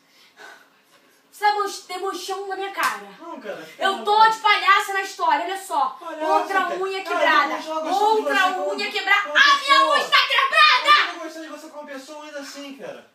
[1.43, 3.09] Você tá debochando na minha cara.
[3.19, 3.69] Não, cara.
[3.77, 5.89] Eu tô de palhaça na história, olha só.
[5.99, 6.77] Palhaça, Outra cara.
[6.77, 7.59] unha Cara, quebrada.
[7.59, 9.27] de Outra você quando quebrar.
[9.27, 11.01] Ô, A minha pessoa, luz tá quebrada!
[11.01, 13.11] Eu não gostei de você como pessoa ainda assim, cara.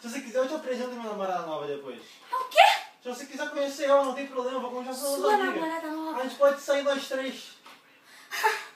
[0.00, 2.00] Se você quiser, eu te apresento minha namorada nova depois.
[2.32, 2.58] É o quê?
[3.02, 5.50] Se você quiser conhecer ela, não tem problema, eu vou continuar falando Sua amiga.
[5.60, 6.20] namorada nova.
[6.20, 7.52] A gente pode sair nós três.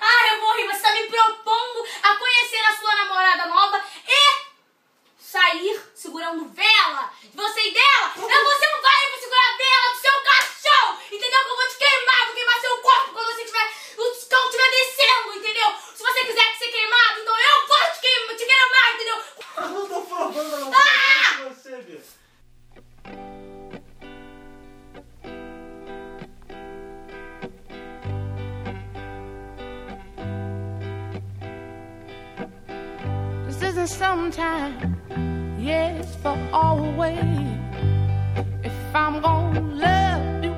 [0.00, 0.66] ah, eu vou rir.
[0.68, 4.27] Você tá me propondo a conhecer a sua namorada nova e
[5.30, 8.12] sair segurando vela de você e dela.
[8.16, 11.44] Não, você não vai me segurar a vela do seu caixão, entendeu?
[11.44, 14.70] Que eu vou te queimar, vou queimar seu corpo quando você tiver, o cão estiver
[14.70, 15.74] descendo, entendeu?
[15.94, 19.22] Se você quiser ser queimado, então eu vou te queimar, te queimar entendeu?
[19.56, 21.44] Eu não tô provando a Ah!
[21.44, 22.08] você.
[33.78, 34.97] This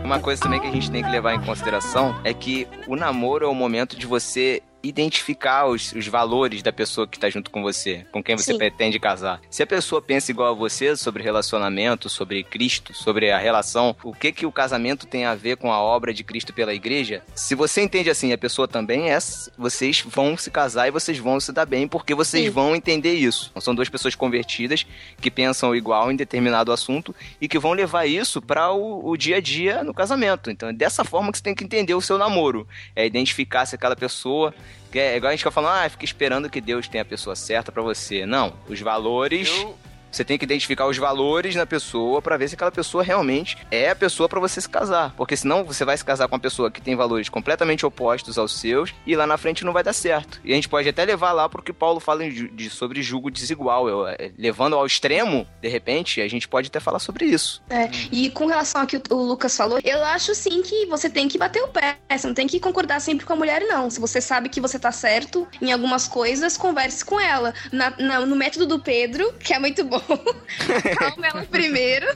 [0.04, 3.44] Uma coisa também que a gente tem que levar em consideração é que o namoro
[3.44, 7.62] é o momento de você identificar os, os valores da pessoa que está junto com
[7.62, 8.58] você, com quem você Sim.
[8.58, 9.40] pretende casar.
[9.50, 14.14] Se a pessoa pensa igual a você sobre relacionamento, sobre Cristo, sobre a relação, o
[14.14, 17.54] que que o casamento tem a ver com a obra de Cristo pela igreja, se
[17.54, 19.18] você entende assim, a pessoa também é,
[19.56, 22.50] vocês vão se casar e vocês vão se dar bem porque vocês Sim.
[22.50, 23.52] vão entender isso.
[23.60, 24.86] São duas pessoas convertidas
[25.20, 29.36] que pensam igual em determinado assunto e que vão levar isso para o, o dia
[29.36, 30.50] a dia no casamento.
[30.50, 32.66] Então é dessa forma que você tem que entender o seu namoro.
[32.94, 34.54] É identificar se aquela pessoa.
[34.98, 37.70] É igual a gente fica falando, ah, fica esperando que Deus tenha a pessoa certa
[37.70, 38.26] para você.
[38.26, 38.52] Não.
[38.68, 39.48] Os valores.
[39.48, 39.78] Eu,
[40.10, 43.90] Você tem que identificar os valores na pessoa pra ver se aquela pessoa realmente é
[43.90, 45.14] a pessoa pra você se casar.
[45.16, 48.58] Porque senão você vai se casar com uma pessoa que tem valores completamente opostos aos
[48.58, 50.40] seus e lá na frente não vai dar certo.
[50.44, 53.88] E a gente pode até levar lá pro que Paulo fala de- sobre julgo desigual.
[53.88, 57.62] Eu, é, levando ao extremo, de repente, a gente pode até falar sobre isso.
[57.70, 61.08] É, e com relação ao que o, o Lucas falou, eu acho sim que você
[61.08, 61.98] tem que bater o pé.
[62.10, 63.88] Você não tem que concordar sempre com a mulher, não.
[63.90, 67.54] Se você sabe que você tá certo em algumas coisas, converse com ela.
[67.72, 69.99] Na- na- no método do Pedro, que é muito bom.
[70.98, 72.06] Calma ela primeiro,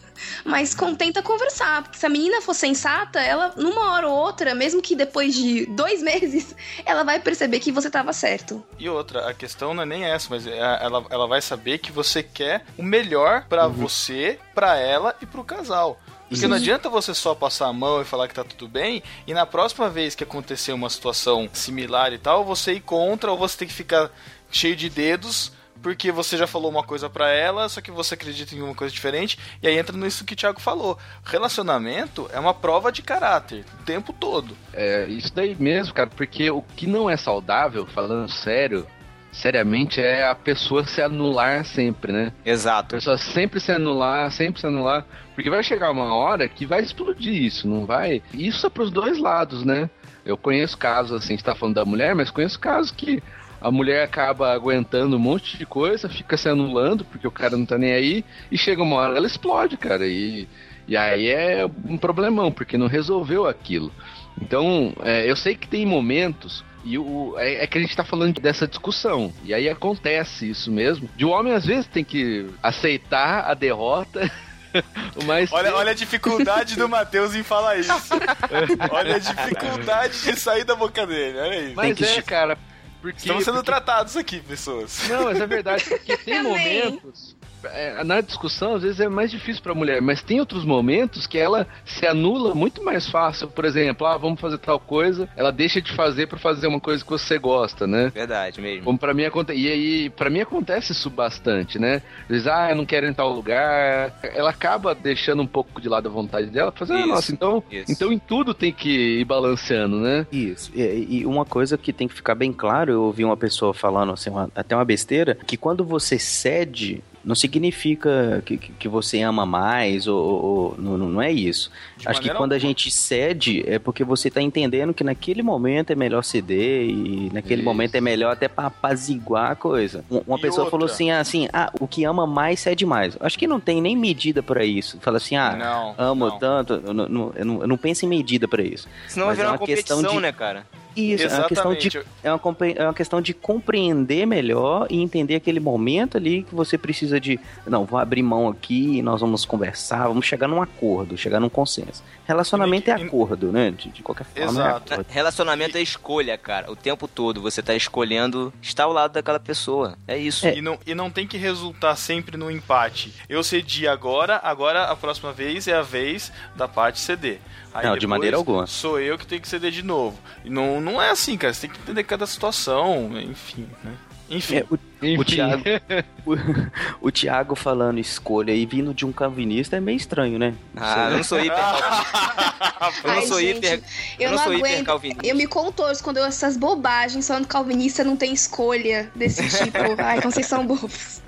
[0.44, 1.82] mas contenta conversar.
[1.82, 5.66] Porque se a menina for sensata, ela, numa hora ou outra, mesmo que depois de
[5.66, 6.54] dois meses,
[6.84, 8.64] ela vai perceber que você tava certo.
[8.78, 11.92] E outra, a questão não é nem essa, mas é- ela, ela vai saber que
[11.92, 16.00] você quer o melhor pra você, pra ela e pro casal.
[16.28, 19.32] Porque não adianta você só passar a mão e falar que tá tudo bem, e
[19.34, 23.58] na próxima vez que acontecer uma situação similar e tal, você ir contra ou você
[23.58, 24.10] tem que ficar
[24.50, 25.52] cheio de dedos
[25.84, 28.92] porque você já falou uma coisa pra ela, só que você acredita em uma coisa
[28.92, 30.98] diferente, e aí entra nisso que o Thiago falou.
[31.22, 34.56] Relacionamento é uma prova de caráter o tempo todo.
[34.72, 38.86] É, isso daí mesmo, cara, porque o que não é saudável, falando sério,
[39.30, 42.32] seriamente, é a pessoa se anular sempre, né?
[42.46, 42.94] A Exato.
[42.94, 45.04] pessoa sempre se anular, sempre se anular,
[45.34, 48.22] porque vai chegar uma hora que vai explodir isso, não vai?
[48.32, 49.90] Isso é pros dois lados, né?
[50.24, 53.22] Eu conheço casos assim, a gente tá falando da mulher, mas conheço casos que
[53.64, 57.64] a mulher acaba aguentando um monte de coisa, fica se anulando porque o cara não
[57.64, 60.46] tá nem aí, e chega uma hora ela explode, cara, e,
[60.86, 63.90] e aí é um problemão, porque não resolveu aquilo.
[64.38, 66.62] Então, é, eu sei que tem momentos.
[66.84, 69.32] E o, é, é que a gente tá falando dessa discussão.
[69.42, 71.08] E aí acontece isso mesmo.
[71.16, 74.30] De o homem, às vezes, tem que aceitar a derrota.
[75.24, 77.92] Mas Olha, olha a dificuldade do Matheus em falar isso.
[78.90, 81.72] olha a dificuldade de sair da boca dele, olha aí.
[81.74, 82.58] Mas que é, cara.
[83.04, 85.06] Porque, Estamos sendo porque- tratados aqui, pessoas.
[85.10, 87.33] Não, mas é verdade, porque tem momentos.
[87.72, 91.38] É, na discussão, às vezes é mais difícil pra mulher, mas tem outros momentos que
[91.38, 93.48] ela se anula muito mais fácil.
[93.48, 97.04] Por exemplo, ah, vamos fazer tal coisa, ela deixa de fazer pra fazer uma coisa
[97.04, 98.10] que você gosta, né?
[98.14, 98.84] Verdade mesmo.
[98.84, 99.58] Como pra mim acontece.
[99.58, 102.02] E aí, pra mim acontece isso bastante, né?
[102.28, 104.12] Diz, ah, eu não quero ir em tal lugar.
[104.22, 107.92] Ela acaba deixando um pouco de lado a vontade dela, fazendo, Isso, nossa, então, isso.
[107.92, 110.26] então em tudo tem que ir balanceando, né?
[110.32, 110.70] Isso.
[110.74, 114.12] E, e uma coisa que tem que ficar bem claro, eu ouvi uma pessoa falando
[114.12, 119.46] assim, uma- até uma besteira, que quando você cede, não significa que, que você ama
[119.46, 121.70] mais, ou, ou- não, não é isso.
[121.96, 122.58] De Acho que quando a alguma.
[122.70, 127.62] gente cede, é porque você tá entendendo que naquele momento é melhor ceder, e naquele
[127.62, 127.64] Isso.
[127.64, 130.04] momento é melhor até pra apaziguar a coisa.
[130.10, 130.94] Um- Uma E pessoa falou outra?
[130.94, 133.16] assim, ah, assim, ah, o que ama mais cede mais.
[133.20, 134.98] Acho que não tem nem medida pra isso.
[135.00, 136.38] Fala assim, ah, Não, amo não.
[136.38, 138.88] tanto, eu não, não- eu não, eu não penso em medida pra isso.
[139.08, 140.66] Senão vai Mas é virar uma uma questão competição, de- né, cara?
[140.96, 142.08] Isso, é uma questão de Exatamente.
[142.22, 146.76] é uma, é uma questão de compreender melhor e entender aquele momento ali que você
[146.78, 147.38] precisa de.
[147.66, 152.02] Não, vou abrir mão aqui, nós vamos conversar, vamos chegar num acordo, chegar num consenso.
[152.26, 153.70] Relacionamento é E- acordo, né?
[153.70, 154.50] De, de qualquer forma.
[154.50, 154.94] Exato.
[154.94, 155.04] É.
[155.08, 156.70] Relacionamento é escolha, cara.
[156.70, 159.96] O tempo todo você tá escolhendo estar ao lado daquela pessoa.
[160.06, 160.46] É isso.
[160.46, 163.12] E não, e não tem que resultar sempre no empate.
[163.28, 167.40] Eu cedi agora, agora a próxima vez é a vez da parte ceder.
[167.74, 168.66] Aí Não, de maneira alguma.
[168.68, 170.16] Sou eu que tenho que ceder de novo.
[170.44, 171.52] Não, não é assim, cara.
[171.52, 173.92] Você tem que entender cada situação, enfim, né?
[174.30, 174.56] Enfim.
[174.56, 175.62] É, o, o Thiago,
[176.24, 180.54] o, o Thiago falando escolha e vindo de um calvinista é meio estranho, né?
[180.76, 181.58] Ah, eu não sou hiper
[183.04, 183.82] Eu não sou gente, hiper.
[184.18, 184.86] Eu, não não, sou hiper aguento.
[184.86, 185.26] calvinista.
[185.26, 189.46] Eu me contorço quando eu ouço essas bobagens falando que calvinista não tem escolha desse
[189.48, 189.78] tipo.
[189.98, 191.22] Ai, então vocês são bobos.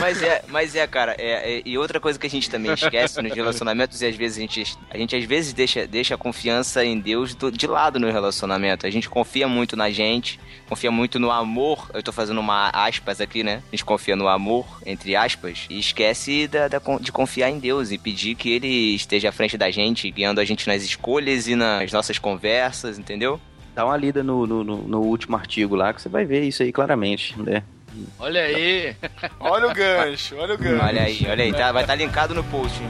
[0.00, 3.20] Mas é, mas é, cara, é, é- e outra coisa que a gente também esquece
[3.22, 6.84] nos relacionamentos e às vezes a gente, a gente às vezes deixa, deixa a confiança
[6.84, 8.86] em Deus do- de lado no relacionamento.
[8.86, 11.90] A gente confia muito na gente, confia muito no amor.
[11.94, 13.62] Eu tô fazendo uma aspas aqui, né?
[13.68, 17.90] A gente confia no amor, entre aspas, e esquece da, da de confiar em Deus
[17.92, 21.54] e pedir que Ele esteja à frente da gente, guiando a gente nas escolhas e
[21.54, 23.40] nas nossas conversas, entendeu?
[23.74, 26.70] Dá uma lida no, no- no último artigo lá que você vai ver isso aí
[26.72, 27.62] claramente, né?
[28.18, 28.96] Olha aí.
[29.40, 30.84] Olha o gancho, olha o gancho.
[30.84, 32.80] Olha aí, olha aí, tá, vai estar linkado no post.
[32.82, 32.88] hein?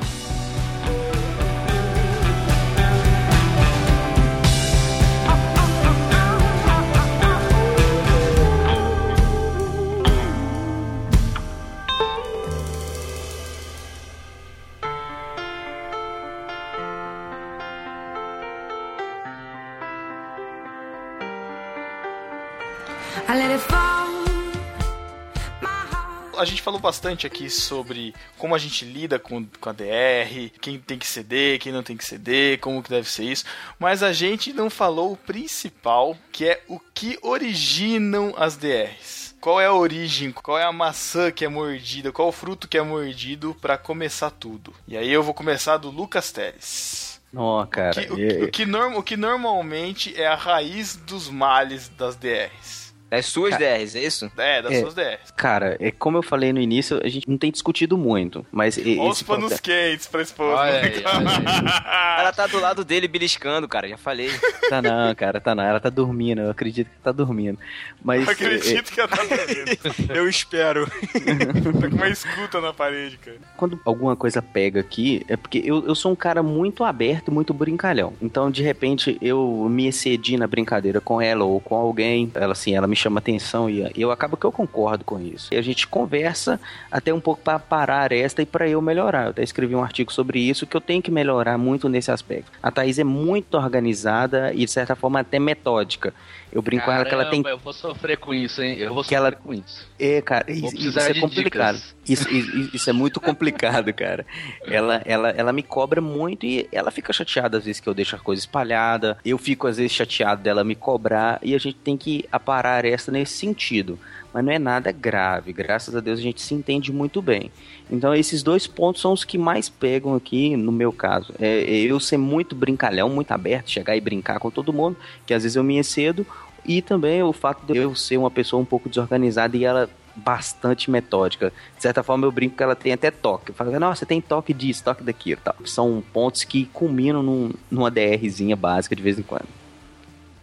[26.43, 30.79] A gente falou bastante aqui sobre como a gente lida com, com a DR, quem
[30.79, 33.45] tem que ceder, quem não tem que ceder, como que deve ser isso,
[33.79, 39.35] mas a gente não falou o principal, que é o que originam as DRs.
[39.41, 42.79] Qual é a origem, qual é a maçã que é mordida, qual o fruto que
[42.79, 44.73] é mordido pra começar tudo.
[44.87, 47.21] E aí eu vou começar do Lucas Teles.
[47.33, 47.93] Não, cara.
[48.05, 52.15] Que- o, que, o que norm- o que normalmente é a raiz dos males das
[52.15, 52.82] DRs.
[53.13, 54.33] Das suas DRs, é isso?
[54.39, 54.81] É, das É.
[54.81, 55.31] suas DRs.
[55.37, 58.99] Cara, é como eu falei no início, a gente não tem discutido muito, mas e-
[58.99, 60.57] os panos processo- quentes pra esposa.
[60.57, 61.03] Olha aí,
[62.19, 64.31] Ela tá do lado dele beliscando, cara, já falei.
[64.73, 65.63] Tá não, cara, tá não.
[65.65, 67.59] Ela tá dormindo, eu acredito que tá dormindo.
[68.03, 70.15] Mas Eu acredito que ela tá dormindo.
[70.17, 70.87] Eu espero.
[71.83, 73.37] Tá com uma escuta na parede, cara.
[73.57, 77.53] quando alguma coisa pega aqui, é porque eu, eu sou um cara muito aberto, muito
[77.53, 78.15] brincalhão.
[78.23, 82.31] Então, de repente, eu me excedi na brincadeira com ela ou com alguém.
[82.35, 85.49] Ela, assim, ela me chama atenção e eu acabo que eu concordo com isso.
[85.53, 89.25] E a gente conversa até um pouco para parar esta e para eu melhorar.
[89.25, 92.51] Eu até escrevi um artigo sobre isso que eu tenho que melhorar muito nesse aspecto.
[92.63, 96.15] A Thaís é muito organizada e, de certa forma, até metódica.
[96.53, 98.77] Eu brinco com ela que ela tem Caramba, Eu vou sofrer com isso, hein?
[98.79, 99.89] Eu vou Que sofrer ela- com isso.
[99.99, 101.81] É, cara, isso, isso é complicado.
[102.07, 104.27] Isso, isso, isso é muito complicado, cara.
[104.67, 108.17] Ela, ela, ela me cobra muito e ela fica chateada às vezes que eu deixo
[108.17, 109.17] a coisa espalhada.
[109.25, 113.11] Eu fico às vezes chateado dela me cobrar e a gente tem que aparar essa
[113.11, 113.99] nesse sentido.
[114.33, 117.51] Mas não é nada grave, graças a Deus a gente se entende muito bem.
[117.91, 121.35] Então esses dois pontos são os que mais pegam aqui no meu caso.
[121.39, 125.43] É eu ser muito brincalhão, muito aberto, chegar e brincar com todo mundo, que às
[125.43, 126.27] vezes eu me excedo,
[126.65, 130.91] e também o fato de eu ser uma pessoa um pouco desorganizada e ela bastante
[130.91, 131.53] metódica.
[131.77, 133.51] De certa forma, eu brinco que ela tem até toque.
[133.51, 135.41] Eu falo, nossa, tem toque disso, toque daquilo.
[135.43, 135.57] Tal.
[135.65, 139.49] São pontos que culminam num- numa DRzinha básica de vez em quando.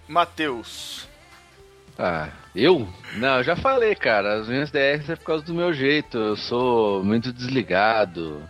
[0.07, 1.08] Matheus.
[2.01, 2.87] Ah, eu?
[3.17, 4.39] Não, eu já falei, cara.
[4.39, 6.17] As minhas DRs é por causa do meu jeito.
[6.17, 8.41] Eu sou muito desligado.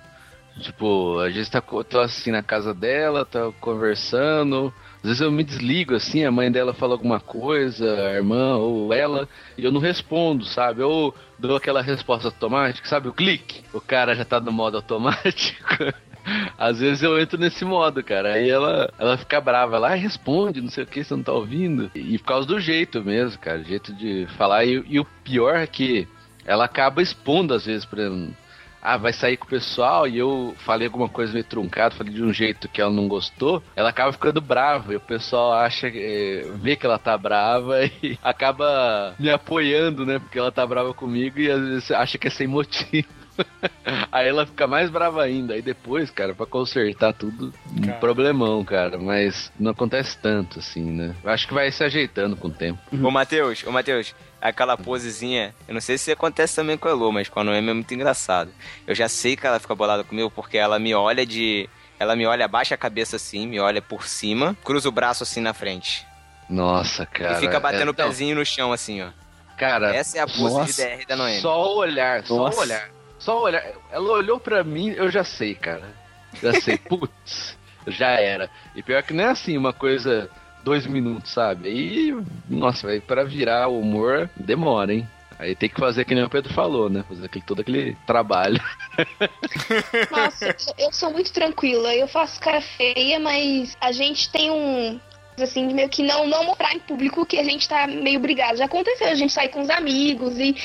[0.59, 4.71] Tipo, a gente tá tô assim na casa dela, tá conversando.
[4.97, 8.93] Às vezes eu me desligo assim, a mãe dela fala alguma coisa, a irmã ou
[8.93, 9.27] ela,
[9.57, 10.83] e eu não respondo, sabe?
[10.83, 13.07] Ou dou aquela resposta automática, sabe?
[13.07, 13.63] O clique.
[13.73, 15.75] O cara já tá no modo automático.
[16.57, 18.33] Às vezes eu entro nesse modo, cara.
[18.33, 21.31] Aí ela, ela fica brava, ela "Ah, responde, não sei o que, você não tá
[21.31, 21.89] ouvindo.
[21.95, 24.65] E, por causa do jeito mesmo, cara, jeito de falar.
[24.65, 26.07] E, e o pior é que
[26.45, 28.33] ela acaba expondo, às vezes, por exemplo,
[28.81, 32.23] ah, vai sair com o pessoal e eu falei alguma coisa meio truncada, falei de
[32.23, 36.45] um jeito que ela não gostou, ela acaba ficando brava e o pessoal acha, eh,
[36.55, 40.19] vê que ela tá brava e acaba me apoiando, né?
[40.19, 43.07] Porque ela tá brava comigo e às vezes acha que é sem motivo.
[44.11, 45.53] Aí ela fica mais brava ainda.
[45.53, 47.97] Aí depois, cara, pra consertar tudo, um Cara.
[47.99, 48.97] problemão, cara.
[48.97, 51.15] Mas não acontece tanto, assim, né?
[51.23, 52.79] Eu acho que vai se ajeitando com o tempo.
[52.91, 57.11] Ô, Matheus, ô, Matheus, aquela posezinha, eu não sei se acontece também com a Elo,
[57.11, 58.51] mas com a Noemi é muito engraçado.
[58.87, 61.69] Eu já sei que ela fica bolada comigo porque ela me olha de.
[61.99, 65.41] Ela me olha, abaixa a cabeça assim, me olha por cima, cruza o braço assim
[65.41, 66.05] na frente.
[66.49, 67.33] Nossa, cara.
[67.33, 69.09] e fica batendo é- o pezinho no chão assim, ó.
[69.57, 70.71] Cara, Essa é a pose nossa.
[70.89, 71.41] de DR da Noemi.
[71.41, 72.57] Só o olhar, só Nossa.
[72.57, 72.89] o olhar.
[73.19, 73.63] Só olhar.
[73.91, 75.93] Ela olhou pra mim, eu já sei, cara.
[76.41, 76.77] Já sei.
[76.89, 78.49] Putz, já era.
[78.75, 80.29] E pior que não é assim, uma coisa
[80.63, 81.69] dois minutos, sabe?
[81.69, 82.17] Aí,
[82.49, 85.07] nossa, vai pra virar o humor, demora, hein?
[85.37, 87.03] Aí tem que fazer que nem o Pedro falou, né?
[87.07, 88.61] Fazer aquele, todo aquele trabalho.
[90.11, 91.95] Nossa, eu sou muito tranquila.
[91.95, 94.99] Eu faço cara feia, mas a gente tem um
[95.41, 98.57] assim, de meio que não, não mostrar em público que a gente tá meio brigado.
[98.57, 100.55] Já aconteceu, a gente sair com os amigos e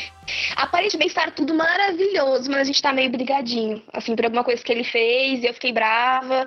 [0.56, 4.72] aparentemente estar tudo maravilhoso, mas a gente tá meio brigadinho, assim, por alguma coisa que
[4.72, 6.44] ele fez e eu fiquei brava.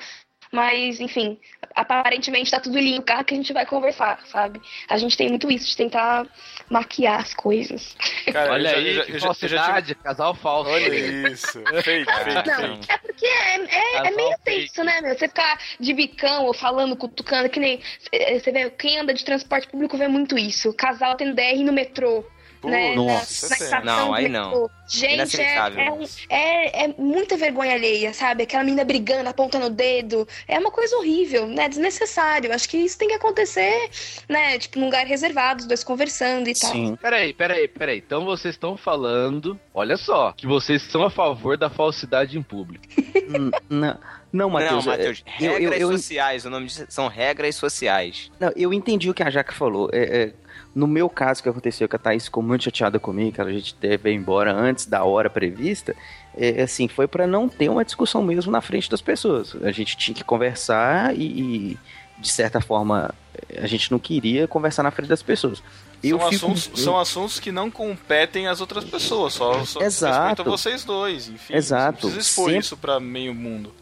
[0.52, 1.38] Mas, enfim,
[1.78, 4.62] aparentemente tá tudo limpo, carro que a gente vai conversar, sabe?
[4.90, 6.26] A gente tem muito isso, de tentar
[6.70, 7.96] maquiar as coisas.
[8.32, 10.70] Cara, Olha aí, já- que falsidade, casal falso.
[10.72, 10.94] Olha
[11.32, 11.62] isso.
[11.84, 15.18] Fake, fake, Não, é porque é, é, é meio tenso, né, meu?
[15.18, 17.80] Você ficar de bicão ou falando, cutucando, que nem.
[18.00, 20.74] cê- Você vê, quem anda de transporte público vê muito isso.
[20.74, 22.26] Casal tendo DR no metrô.
[22.62, 24.70] Pô, né, na- nossa, na, Não, aí não.
[24.90, 25.90] Gente, é, é,
[26.30, 28.44] é, é muita vergonha alheia, sabe?
[28.44, 30.26] Aquela menina brigando, apontando o dedo.
[30.48, 31.68] É uma coisa horrível, né?
[31.68, 32.54] Desnecessário.
[32.54, 33.90] Acho que isso tem que acontecer,
[34.30, 34.58] né?
[34.58, 36.72] Tipo, num lugar reservado, os dois conversando e tal.
[36.72, 36.96] Sim.
[37.02, 37.98] Peraí, peraí, peraí.
[37.98, 42.86] Então vocês estão falando, olha só, que vocês são a favor da falsidade em público.
[43.30, 44.00] N- Não,
[44.32, 44.86] não, Matheus.
[44.86, 48.30] não, Matheus, é, eu, regras eu, eu, sociais, o nome disso são regras sociais.
[48.40, 49.90] Não, eu entendi o que a Jaque falou.
[49.94, 50.34] É, é,
[50.78, 53.52] no meu caso, o que aconteceu, que a Thaís ficou muito chateada comigo, que a
[53.52, 55.96] gente deve ir embora antes da hora prevista,
[56.38, 59.56] é, assim, foi pra não ter uma discussão mesmo na frente das pessoas.
[59.64, 61.24] A gente tinha que conversar e,
[61.72, 61.78] e,
[62.20, 63.14] de certa forma,
[63.58, 65.64] a gente não queria conversar na frente das pessoas.
[66.04, 70.44] Eu são, fico- assuntos, são assuntos que não competem às outras pessoas, só, só Exato.
[70.44, 71.56] vocês dois, enfim.
[71.56, 72.06] Exato.
[72.06, 73.74] Não precisa expor Sempre- isso pra meio mundo.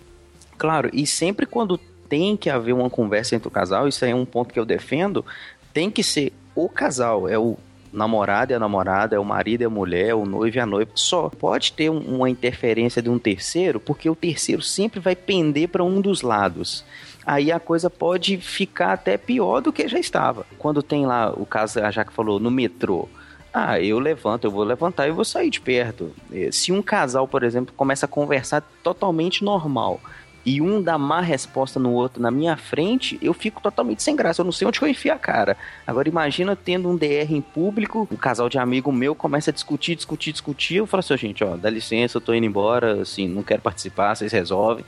[0.57, 1.77] Claro, e sempre quando
[2.07, 4.63] tem que haver uma conversa entre o casal, isso aí é um ponto que eu
[4.65, 5.25] defendo,
[5.73, 7.57] tem que ser o casal, é o
[7.91, 10.65] namorado e a namorada, é o marido e a mulher, é o noivo e a
[10.65, 10.91] noiva.
[10.95, 15.69] Só pode ter um- uma interferência de um terceiro, porque o terceiro sempre vai pender
[15.69, 16.83] para um dos lados.
[17.25, 20.45] Aí a coisa pode ficar até pior do que já estava.
[20.59, 23.07] Quando tem lá o caso, a Jaque falou, no metrô.
[23.53, 26.11] Ah, eu levanto, eu vou levantar e vou sair de perto.
[26.31, 29.99] Eh, Se um casal, por exemplo, começa a conversar totalmente normal
[30.45, 34.41] e um dá má resposta no outro na minha frente, eu fico totalmente sem graça.
[34.41, 35.57] Eu não sei onde eu enfio a cara.
[35.87, 39.95] Agora imagina tendo um DR em público, um casal de amigo meu começa a discutir,
[39.95, 40.75] discutir, discutir.
[40.75, 43.61] Eu falo assim, "Ó, gente, ó, dá licença, eu tô indo embora, assim, não quero
[43.61, 44.85] participar, vocês resolvem.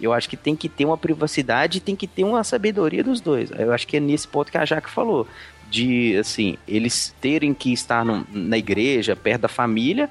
[0.00, 3.50] Eu acho que tem que ter uma privacidade tem que ter uma sabedoria dos dois.
[3.50, 5.26] Eu acho que é nesse ponto que a Jaque falou.
[5.70, 10.10] De, assim, eles terem que estar num- na igreja, perto da família,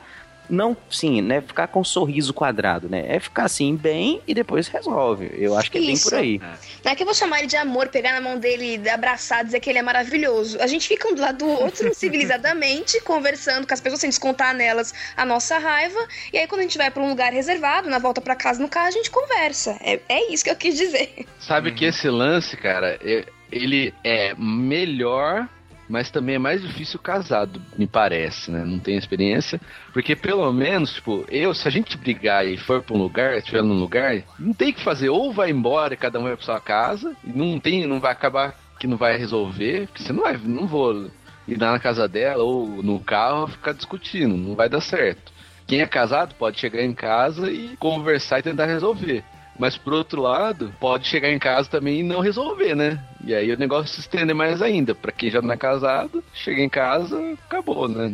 [0.49, 1.41] não, sim, né?
[1.41, 3.05] Ficar com um sorriso quadrado, né?
[3.07, 5.29] É ficar assim bem e depois resolve.
[5.33, 6.39] Eu acho que é bem por aí.
[6.83, 9.59] Não é que eu vou chamar ele de amor, pegar na mão dele, abraçar, dizer
[9.59, 10.59] que ele é maravilhoso.
[10.61, 14.53] A gente fica um do lado do outro, civilizadamente, conversando com as pessoas, sem descontar
[14.55, 15.99] nelas a nossa raiva.
[16.33, 18.67] E aí, quando a gente vai pra um lugar reservado, na volta pra casa no
[18.69, 19.77] carro, a gente conversa.
[19.81, 21.25] É, é isso que eu quis dizer.
[21.39, 25.47] Sabe que esse lance, cara, é- ele é melhor,
[25.89, 28.63] mas também é mais difícil casado, me parece, né?
[28.63, 29.59] Não tenho experiência.
[29.91, 33.63] Porque pelo menos, tipo, eu, se a gente brigar e for pra um lugar, estiver
[33.63, 35.09] num lugar, não tem o que fazer.
[35.09, 38.55] Ou vai embora e cada um vai pra sua casa, não tem, não vai acabar
[38.79, 41.09] que não vai resolver, porque você não vai, não vou
[41.47, 45.33] ir lá na casa dela ou no carro ficar discutindo, não vai dar certo.
[45.67, 49.23] Quem é casado pode chegar em casa e conversar e tentar resolver.
[49.59, 53.03] Mas por outro lado, pode chegar em casa também e não resolver, né?
[53.25, 54.95] E aí o negócio se estende mais ainda.
[54.95, 58.09] Pra quem já não é casado, chega em casa, acabou, né?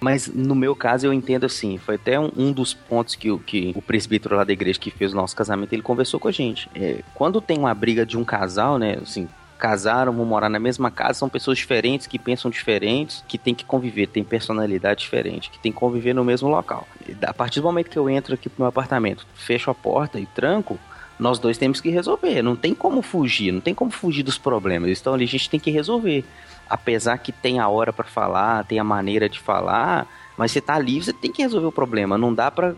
[0.00, 3.38] Mas no meu caso eu entendo assim, foi até um, um dos pontos que, o-
[3.40, 6.32] que o presbítero lá da igreja que fez o nosso casamento, ele conversou com a
[6.32, 6.70] gente.
[6.74, 9.28] É, quando tem uma briga de um casal, né, assim,
[9.64, 13.64] casaram, vão morar na mesma casa, são pessoas diferentes, que pensam diferentes, que tem que
[13.64, 16.86] conviver, tem personalidade diferente, que tem que conviver no mesmo local.
[17.08, 20.20] E A partir do momento que eu entro aqui pro meu apartamento, fecho a porta
[20.20, 20.78] e tranco,
[21.18, 22.42] nós dois temos que resolver.
[22.42, 24.86] Não tem como fugir, não tem como fugir dos problemas.
[24.86, 26.26] Eles estão ali, a gente tem que resolver.
[26.68, 30.74] Apesar que tem a hora pra falar, tem a maneira de falar, mas você tá
[30.74, 32.18] ali, você tem que resolver o problema.
[32.18, 32.74] Não dá pra.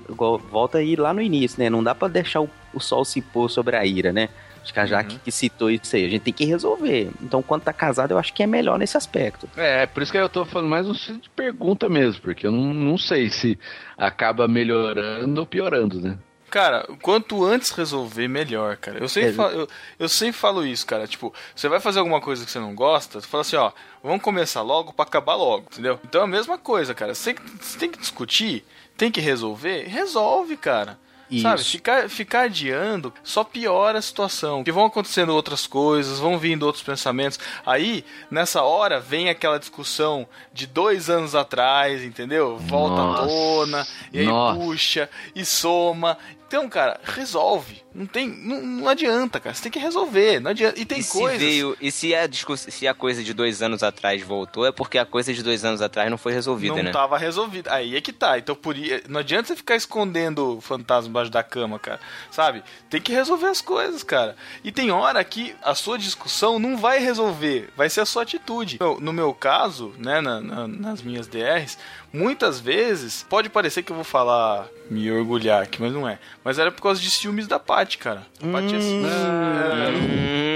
[0.53, 1.69] volta aí lá no início, né?
[1.69, 4.29] Não dá pra deixar o, o sol se pôr sobre a ira, né?
[4.67, 6.05] Acho que a Jaque que citou isso aí.
[6.05, 7.09] A gente tem que resolver.
[7.23, 9.49] Então, quando tá casado, eu acho que é melhor nesse aspecto.
[9.57, 12.51] É, por isso que eu tô falando mais um sentido de pergunta mesmo, porque eu
[12.53, 13.57] não, não sei se
[13.97, 16.19] acaba melhorando ou piorando, né?
[16.51, 18.99] Cara, quanto antes resolver, melhor, cara.
[18.99, 19.33] Eu sempre, É.
[19.35, 19.69] falo, eu,
[19.99, 21.07] eu sempre falo isso, cara.
[21.07, 23.73] Tipo, você vai fazer alguma coisa que você não gosta, você fala assim, ó,
[24.03, 25.99] vamos começar logo pra acabar logo, entendeu?
[26.05, 27.15] Então é a mesma coisa, cara.
[27.15, 28.65] Você, tem que- você tem que discutir,
[28.97, 30.99] tem que resolver, resolve, cara.
[31.43, 31.70] Sabe, Isso.
[31.70, 34.62] ficar, ficar adiando só piora a situação.
[34.62, 37.39] Que vão acontecendo outras coisas, vão vindo outros pensamentos.
[37.65, 42.57] Aí, nessa hora, vem aquela discussão de dois anos atrás, entendeu?
[42.59, 44.61] Volta à tona, e aí Nossa.
[44.61, 46.16] puxa, e soma.
[46.47, 47.82] Então, cara, resolve.
[47.93, 48.28] Não tem.
[48.28, 49.55] Não, não adianta, cara.
[49.55, 50.39] Você tem que resolver.
[50.39, 50.78] Não adianta.
[50.78, 51.40] E tem e coisas.
[51.40, 54.98] Se veio, e se a, se a coisa de dois anos atrás voltou, é porque
[54.98, 56.93] a coisa de dois anos atrás não foi resolvida, não né?
[56.93, 57.68] tava resolvido.
[57.68, 58.39] Aí é que tá.
[58.39, 61.98] Então por i- não adianta você ficar escondendo o fantasma embaixo da cama, cara.
[62.31, 62.62] Sabe?
[62.90, 64.36] Tem que resolver as coisas, cara.
[64.62, 68.77] E tem hora que a sua discussão não vai resolver, vai ser a sua atitude.
[68.78, 71.78] No, no meu caso, né, na- na- nas minhas DRs,
[72.17, 76.19] muitas vezes pode parecer que eu vou falar me orgulhar aqui, mas não é.
[76.43, 78.27] Mas era por causa de ciúmes da Paty, cara.
[78.43, 79.03] A Paty é assim.
[79.05, 80.56] Hum,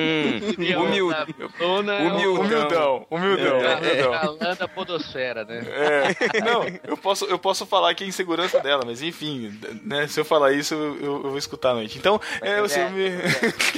[0.79, 1.35] humilde.
[1.59, 2.35] Dona, Humildão.
[2.41, 4.11] Humildão, humildão, humildão.
[4.11, 5.63] Galã da podosfera, né?
[5.67, 10.19] É, não, eu posso, eu posso falar que é insegurança dela, mas enfim, né, se
[10.19, 11.99] eu falar isso, eu, eu- vou escutar à noite.
[11.99, 13.11] Então, é, o ciúme...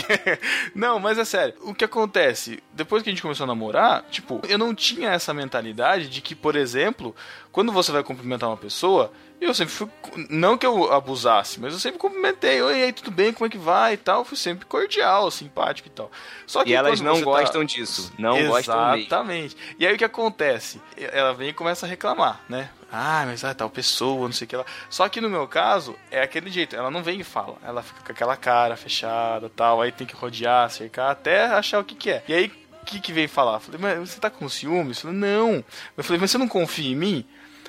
[0.75, 2.63] não, mas é sério, o que acontece?
[2.73, 6.35] Depois que a gente começou a namorar, tipo, eu não tinha essa mentalidade de que,
[6.35, 7.15] por exemplo,
[7.51, 9.13] quando você vai cumprimentar uma pessoa,
[9.45, 9.89] eu sempre fui.
[10.29, 12.61] Não que eu abusasse, mas eu sempre cumprimentei.
[12.63, 13.33] Oi, e aí, tudo bem?
[13.33, 14.25] Como é que vai e tal?
[14.25, 16.11] Fui sempre cordial, simpático e tal.
[16.47, 18.13] Só que E elas quando não você tá- gostam disso.
[18.19, 19.01] Não gostam mesmo.
[19.07, 19.57] Exatamente.
[19.79, 20.81] E aí o que acontece?
[20.97, 22.71] Ela vem e começa a reclamar, né?
[22.93, 24.67] Ah, mas ah, tal pessoa, não sei o que lá.
[24.91, 26.77] Só que no meu caso, é aquele jeito.
[26.77, 27.57] Ela não vem e fala.
[27.65, 29.81] Ela fica com aquela cara fechada tal.
[29.81, 32.23] Aí tem que rodear, cercar, até achar o que, que é.
[32.29, 32.53] E aí,
[32.83, 33.55] o que, que vem falar?
[33.55, 34.99] Eu Falei, mas você tá com ciúmes?
[34.99, 35.65] Eu falei, não.
[35.97, 37.25] Eu falei, mas você não confia em mim?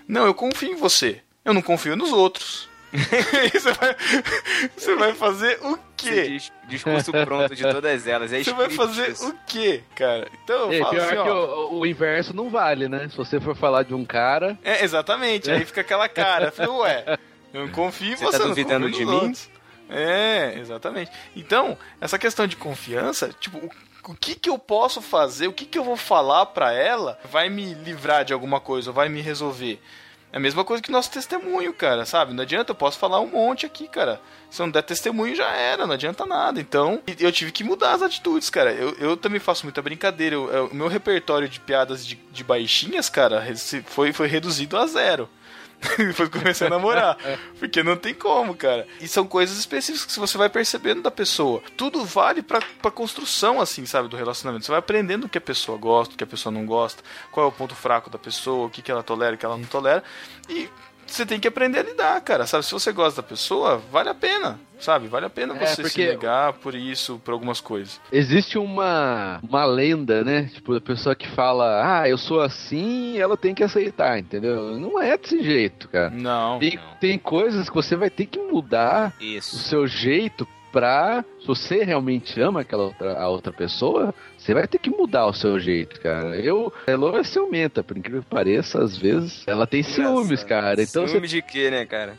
[0.05, 1.21] Não, eu confio em você.
[1.45, 2.69] Eu não confio nos outros.
[2.93, 3.95] Você, vai,
[4.77, 6.27] você vai fazer o quê?
[6.27, 8.31] dis- discurso pronto de todas elas.
[8.31, 9.29] É Você vai fazer isso.
[9.29, 10.27] o quê, cara?
[10.43, 11.67] Então eu É, falo pior assim, que ó.
[11.71, 13.07] o, o inverso não vale, né?
[13.09, 14.59] Se você for falar de um cara.
[14.63, 15.49] É, exatamente.
[15.49, 16.51] Aí fica aquela cara.
[16.51, 17.17] Falei, ué,
[17.51, 19.11] eu não confio em Você você, tá não duvidando de mim?
[19.11, 19.49] outros.
[19.89, 21.09] É, exatamente.
[21.35, 25.65] Então, essa questão de confiança, tipo, o, o que que eu posso fazer, o que
[25.65, 29.81] que eu vou falar pra ela vai me livrar de alguma coisa, vai me resolver.
[30.33, 32.33] É a mesma coisa que nosso testemunho, cara, sabe?
[32.33, 34.19] Não adianta, eu posso falar um monte aqui, cara.
[34.49, 36.59] Se eu não der testemunho, já era, não adianta nada.
[36.59, 38.71] Então, eu tive que mudar as atitudes, cara.
[38.73, 40.35] Eu, eu também faço muita brincadeira.
[40.35, 43.45] Eu- o meu repertório de piadas de, de baixinhas, cara,
[43.85, 45.29] foi, foi reduzido a zero.
[45.97, 47.17] Depois comecei a namorar.
[47.59, 48.87] Porque não tem como, cara.
[48.99, 51.61] E são coisas específicas que você vai percebendo da pessoa.
[51.75, 54.65] Tudo vale pra, pra construção, assim, sabe, do relacionamento.
[54.65, 57.45] Você vai aprendendo o que a pessoa gosta, o que a pessoa não gosta, qual
[57.45, 59.65] é o ponto fraco da pessoa, o que, que ela tolera, o que ela não
[59.65, 60.03] tolera.
[60.49, 60.69] E
[61.05, 62.45] você tem que aprender a lidar, cara.
[62.45, 64.59] Sabe, se você gosta da pessoa, vale a pena.
[64.79, 68.01] Sabe, vale a pena É, você se negar por isso, por algumas coisas.
[68.11, 70.49] Existe uma, uma lenda, né?
[70.53, 74.77] Tipo, a pessoa que fala, ah, eu sou assim, ela tem que aceitar, entendeu?
[74.77, 76.09] Não é desse jeito, cara.
[76.09, 76.59] Não.
[76.59, 79.57] Tem, tem coisas que você vai ter que mudar o Isso.
[79.57, 81.23] seu jeito pra.
[81.39, 84.13] Se você realmente ama aquela outra, a outra pessoa,
[84.43, 86.35] você vai ter que mudar o seu jeito, cara.
[86.37, 86.71] Eu.
[86.85, 90.81] A Elo é ciumenta, por incrível que pareça, às vezes ela tem ciúmes, cara.
[90.81, 92.17] Então Ciúme de quê, né, cara?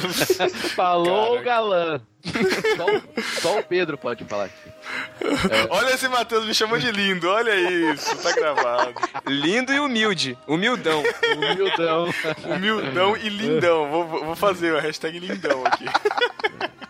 [0.00, 1.42] você falou Cara.
[1.44, 2.00] galã.
[2.76, 4.70] Só, o- só o Pedro pode falar aqui.
[5.70, 8.94] Olha esse Matheus me chamou de lindo, olha isso, tá gravado.
[9.28, 10.36] Lindo e humilde.
[10.46, 11.04] Humildão.
[11.36, 12.08] Humildão.
[12.56, 13.88] Humildão e lindão.
[13.90, 15.84] Vou, vou vou fazer a hashtag lindão aqui.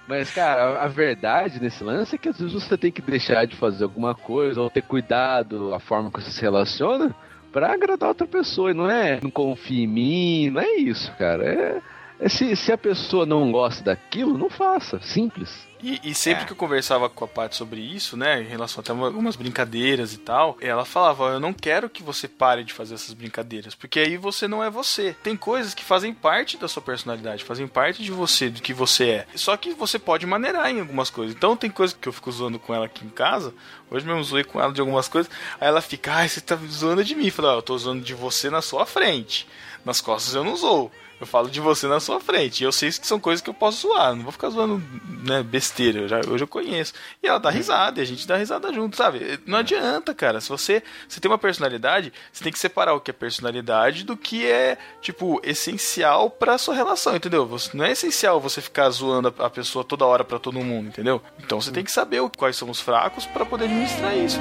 [0.06, 3.56] Mas, cara, a, verdade nesse lance é que às vezes você tem que deixar de
[3.56, 7.14] fazer alguma coisa ou ter cuidado a forma que você se relaciona
[7.52, 8.70] pra agradar outra pessoa.
[8.70, 11.44] E não é não confia em mim, não é isso, cara.
[11.44, 11.82] É
[12.28, 15.00] se, se a pessoa não gosta daquilo, não faça.
[15.02, 15.66] Simples.
[15.82, 16.46] E, e sempre É.
[16.46, 20.14] que eu conversava com a Paty sobre isso, né, em relação até uma- algumas brincadeiras
[20.14, 24.00] e tal, ela falava: Eu não quero que você pare de fazer essas brincadeiras, porque
[24.00, 25.14] aí você não é você.
[25.22, 29.04] Tem coisas que fazem parte da sua personalidade, fazem parte de você, do que você
[29.10, 29.26] é.
[29.34, 31.36] Só que você pode maneirar em algumas coisas.
[31.36, 33.52] Então tem coisas que eu fico zoando com ela aqui em casa.
[33.90, 35.30] Hoje mesmo zoei com ela de algumas coisas.
[35.60, 37.26] Aí ela fica: Ai, você tá zoando de mim.
[37.26, 39.46] Eu falo: "Ah, Eu tô zoando de você na sua frente.
[39.84, 40.90] Nas costas eu não zoo.
[41.20, 42.60] Eu falo de você na sua frente.
[42.60, 44.14] E eu sei que são coisas que eu posso zoar.
[44.14, 44.82] Não vou ficar zoando
[45.22, 46.00] né, besteira.
[46.00, 46.92] Eu já, hoje eu conheço.
[47.22, 48.00] E ela dá risada.
[48.00, 49.40] E a gente dá risada junto, sabe?
[49.46, 50.40] Não adianta, cara.
[50.40, 54.16] Se você, você tem uma personalidade, você tem que separar o que é personalidade do
[54.16, 57.46] que é, tipo, essencial pra sua relação, entendeu?
[57.46, 60.88] Você, não é essencial você ficar zoando a, a pessoa toda hora pra todo mundo,
[60.88, 61.22] entendeu?
[61.38, 64.38] Então você tem que saber quais são os fracos pra poder administrar isso.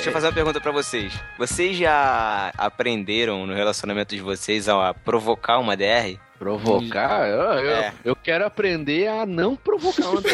[0.00, 1.12] Deixa eu fazer uma pergunta pra vocês.
[1.36, 6.16] Vocês já aprenderam no relacionamento de vocês a provocar uma DR?
[6.38, 7.28] Provocar?
[7.28, 7.92] Eu, eu, É.
[8.02, 10.30] eu quero aprender a não provocar uma DR.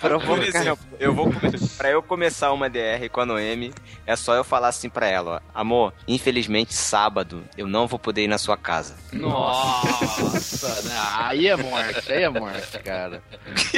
[0.24, 1.28] Por exemplo, eu vou
[1.76, 3.70] pra eu começar uma DR com a Noemi,
[4.06, 8.22] é só eu falar assim pra ela, ó, amor, infelizmente sábado eu não vou poder
[8.24, 8.96] ir na sua casa.
[9.12, 10.94] Nossa, né?
[11.18, 13.22] aí é morte, aí é morte, cara.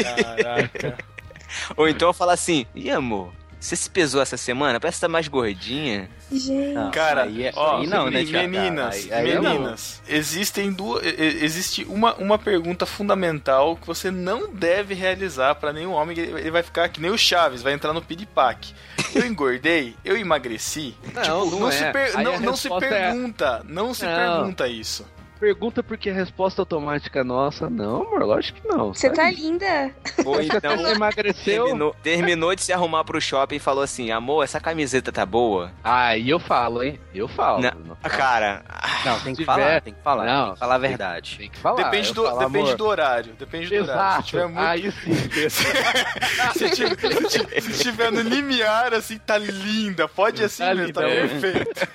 [0.00, 0.96] Caraca.
[1.76, 3.32] Ou então eu falar assim, e amor,
[3.64, 4.78] você se pesou essa semana?
[4.78, 6.08] Parece que tá mais gordinha.
[6.30, 6.92] Gente.
[6.92, 9.42] Cara, aí é- ó, aí não, né, meninas, Aí- aí não.
[9.42, 15.92] meninas, existem duas, existe uma, uma pergunta fundamental que você não deve realizar pra nenhum
[15.92, 18.74] homem, ele ele vai ficar que nem o Chaves, vai entrar no piripaque.
[19.14, 20.94] Eu engordei, eu emagreci.
[21.14, 21.92] Não, tipo, não se é.
[21.92, 24.14] per- Aí não, não se é- pergunta, não se Não.
[24.42, 25.06] pergunta isso.
[25.44, 27.68] Pergunta porque a resposta automática é nossa.
[27.68, 28.94] Não, amor, lógico que não.
[28.94, 29.90] Você tá linda.
[30.24, 31.64] Ou Você então emagreceu.
[31.64, 35.70] terminou, terminou de se arrumar pro shopping e falou assim, amor, essa camiseta tá boa?
[35.84, 36.98] Aí eu falo, hein?
[37.14, 37.60] Eu falo.
[37.60, 38.64] Não, Não, Cara,
[39.04, 41.36] Não, tem que Se falar, tiver- tem que falar, Não, tem que falar a verdade.
[41.36, 41.84] Tem que falar.
[41.84, 44.22] depende do, falo, depende amor, do horário, depende do horário.
[44.24, 45.14] Se tiver muito Aí sim.
[46.54, 50.08] se, tiver, se tiver- se tiver no limiar, assim, tá linda.
[50.08, 51.28] Pode ir assim Tá mesmo, tá linda, é.
[51.28, 51.88] perfeito.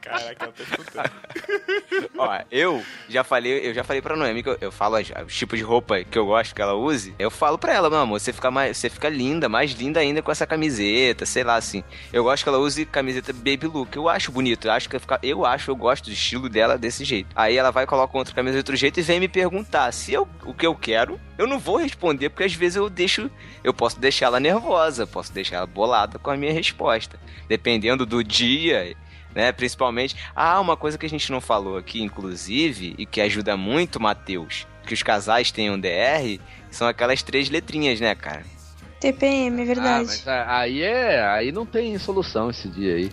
[0.02, 1.10] Caraca, eu tô escutando.
[2.18, 5.34] Ó, eu já falei, eu já falei pra Noemi que eu, eu falo as- os
[5.34, 7.14] tipos de roupa que eu gosto que ela use.
[7.18, 10.22] Eu falo pra ela, meu amor, você fica mais, você fica linda, mais linda ainda
[10.22, 11.82] com essa camiseta, sei lá assim.
[12.12, 13.94] Eu gosto que ela use camiseta baby look.
[13.96, 17.04] Eu acho bonito, eu acho que fica, eu acho, eu gosto do estilo dela desse
[17.04, 17.28] jeito.
[17.34, 20.28] Aí ela vai coloca outra camiseta de outro jeito e vem me perguntar se eu,
[20.44, 21.20] o que eu quero.
[21.38, 23.30] Eu não vou responder porque às vezes eu deixo,
[23.64, 27.18] eu posso deixar ela nervosa, posso deixar ela bolada com a minha resposta,
[27.48, 28.94] dependendo do dia
[29.34, 29.52] né?
[29.52, 30.16] Principalmente.
[30.34, 34.66] Ah, uma coisa que a gente não falou aqui, inclusive, e que ajuda muito, Matheus,
[34.86, 36.40] que os casais tenham DR,
[36.70, 38.44] são aquelas três letrinhas, né, cara?
[39.00, 40.04] TPM, é Ah, verdade.
[40.06, 41.22] mas a- aí é.
[41.26, 43.12] Aí não tem solução esse dia aí.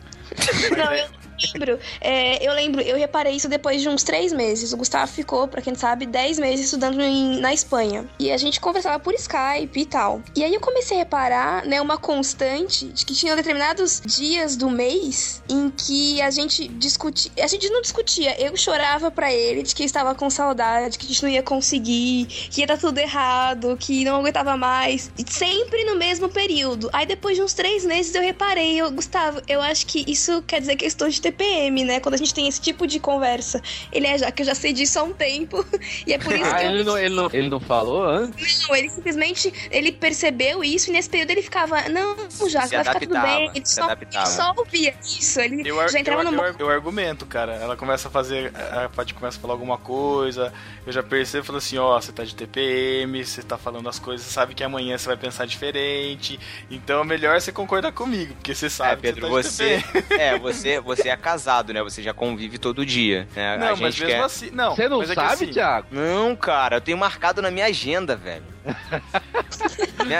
[0.77, 1.07] Não, eu
[1.53, 1.79] lembro.
[2.01, 4.73] é, eu lembro, eu reparei isso depois de uns três meses.
[4.73, 8.05] O Gustavo ficou, pra quem sabe, dez meses estudando em- na Espanha.
[8.19, 10.21] E a gente conversava por Skype e tal.
[10.35, 14.69] E aí eu comecei a reparar, né, uma constante de que tinha determinados dias do
[14.69, 17.31] mês em que a gente discutia.
[17.41, 21.09] A gente não discutia, eu chorava pra ele de que estava com saudade, que a
[21.09, 25.11] gente não ia conseguir, que ia dar tudo errado, que não aguentava mais.
[25.17, 26.89] E sempre no mesmo período.
[26.93, 30.59] Aí depois de uns três meses eu reparei, eu, Gustavo, eu acho que isso quer
[30.59, 31.99] dizer que eu estou de TPM, né?
[31.99, 33.61] Quando a gente tem esse tipo de conversa.
[33.91, 35.65] Ele é já que eu já sei disso há um tempo.
[36.05, 38.67] E é por isso Ah, que eu ele não, ele, não, ele não falou antes?
[38.67, 42.15] não, ele simplesmente ele percebeu isso e nesse período ele ficava, não,
[42.49, 43.51] já vai ficar tudo bem.
[43.53, 45.39] Ele só, ele só ouvia isso.
[45.39, 47.53] Ele Eu, já entrava eu, no eu, eu argumento, cara.
[47.55, 48.53] Ela começa a fazer.
[48.71, 50.53] A Paty começa a falar alguma coisa.
[50.85, 53.99] Eu já percebo e falo assim: ó, você tá de TPM, você tá falando as
[53.99, 56.39] coisas, sabe que amanhã você vai pensar diferente.
[56.69, 59.81] Então é melhor você concordar comigo, porque você sabe É, Pedro, que você tá de
[59.83, 60.07] você, TPM.
[60.17, 61.81] É, você, você é casado, né?
[61.83, 63.27] Você já convive todo dia.
[63.35, 63.57] Né?
[63.57, 64.23] Não, a mas gente mesmo quer...
[64.23, 64.49] assim.
[64.51, 65.87] Não, Você não mas é sabe, assim, Thiago?
[65.91, 68.43] Não, cara, eu tenho marcado na minha agenda, velho.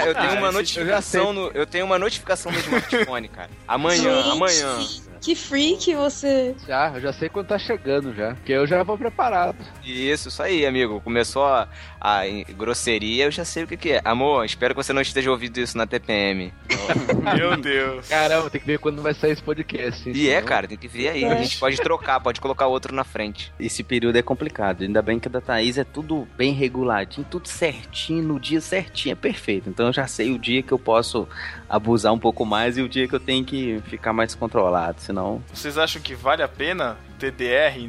[0.05, 3.49] Eu tenho Ah, uma notificação no, eu tenho uma notificação no smartphone, cara.
[3.67, 4.77] Amanhã, Gente, amanhã.
[5.21, 6.55] Que freak você.
[6.67, 8.33] Já, eu já sei quando tá chegando já.
[8.35, 9.57] Porque eu já vou preparado.
[9.83, 11.01] Isso, isso aí, amigo.
[11.01, 11.67] Começou a,
[11.99, 12.21] a
[12.55, 14.01] grosseria, eu já sei o que, que é.
[14.03, 16.53] Amor, espero que você não esteja ouvindo isso na TPM.
[17.35, 18.07] Meu Deus.
[18.07, 20.07] Caramba, tem que ver quando vai sair esse podcast.
[20.07, 21.23] hein, E é, cara, tem que ver aí.
[21.23, 21.31] É.
[21.31, 23.51] A gente pode trocar, pode colocar outro na frente.
[23.59, 24.83] Esse período é complicado.
[24.83, 29.13] Ainda bem que a da Thaís é tudo bem reguladinho, tudo certinho, no dia certinho,
[29.13, 29.69] é perfeito.
[29.69, 31.27] Então eu já sei o dia que eu posso
[31.69, 35.01] abusar um pouco mais e o dia que eu tenho que ficar mais controlado.
[35.07, 35.41] Senão.
[35.53, 37.79] Vocês acham que vale a pena ter DR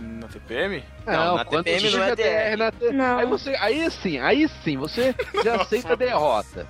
[0.00, 0.82] na TPM?
[1.04, 2.56] Não, Não, na TPM não é DR.
[2.56, 3.18] na T- Não.
[3.18, 6.66] Aí você, aí sim, aí sim, você já aceita a derrota.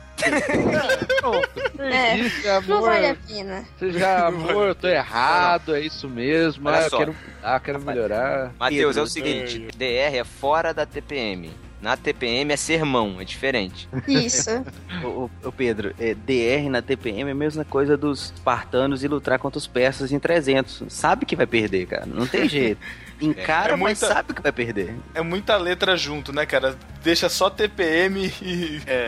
[1.21, 1.49] Pronto,
[1.81, 2.69] É, amor.
[2.69, 3.65] Não vale a pena.
[3.79, 6.69] Você já, amor, eu tô errado, é isso mesmo.
[6.69, 8.53] Ah, eu quero mudar, quero melhorar.
[8.59, 11.49] Matheus, é o seguinte: DR é fora da TPM.
[11.83, 13.89] Na TPM é sermão, é diferente.
[14.07, 14.51] Isso.
[15.45, 19.59] Ô, Pedro, é, DR na TPM é a mesma coisa dos espartanos e lutar contra
[19.59, 20.85] os persas em 300.
[20.89, 22.07] Sabe que vai perder, cara.
[22.07, 22.81] Não tem jeito.
[23.25, 24.95] Encara, É mas muita- sabe que vai perder.
[25.15, 26.77] É muita letra junto, né, cara?
[27.03, 29.07] Deixa só TPM e É.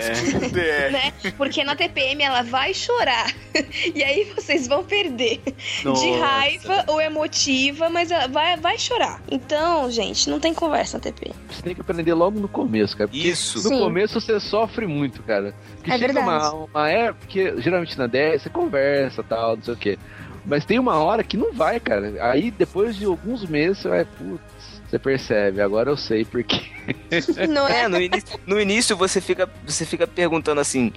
[0.49, 0.93] DR.
[0.93, 1.13] né?
[1.37, 3.33] Porque na TPM ela vai chorar.
[3.95, 5.41] E aí vocês vão perder.
[5.47, 6.19] De Nossa.
[6.27, 9.21] raiva ou emotiva, mas ela vai, vai chorar.
[9.31, 11.35] Então, gente, não tem conversa na TPM.
[11.49, 13.09] Você tem que aprender logo no começo, cara.
[13.09, 13.59] Porque Isso.
[13.63, 13.79] no Sim.
[13.79, 15.55] começo você sofre muito, cara.
[15.77, 16.55] Porque É chega verdade.
[16.55, 19.99] uma, uma época, porque geralmente na 10 você conversa tal, não sei o quê.
[20.45, 22.13] Mas tem uma hora que não vai, cara.
[22.21, 24.43] Aí depois de alguns meses você vai, putz,
[24.89, 26.61] você percebe, agora eu sei por quê.
[27.49, 27.83] Não é?
[27.85, 30.93] É, no início, no início você fica, você fica perguntando assim.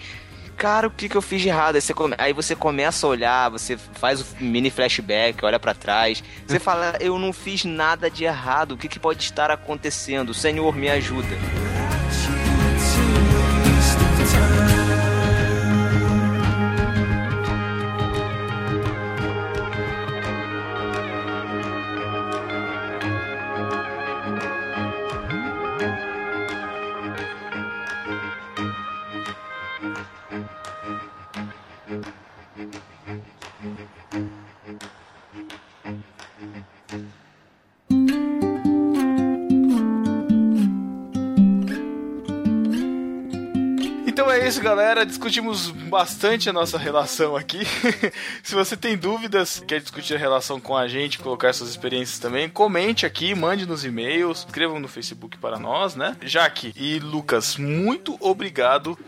[0.58, 1.76] Cara, o que, que eu fiz de errado?
[1.76, 5.74] Aí você, come- aí você começa a olhar, você faz o mini flashback, olha pra
[5.76, 6.24] trás.
[6.48, 8.72] Você fala, eu não fiz nada de errado.
[8.72, 10.34] O que, que pode estar acontecendo?
[10.34, 11.28] Senhor, me ajuda.
[44.28, 45.06] Então é isso, galera.
[45.06, 47.60] Discutimos bastante a nossa relação aqui.
[48.44, 52.50] Se você tem dúvidas, quer discutir a relação com a gente, colocar suas experiências também,
[52.50, 56.18] comente aqui, mande nos e-mails, escrevam no Facebook para nós, né?
[56.22, 59.00] Jaque e Lucas, muito obrigado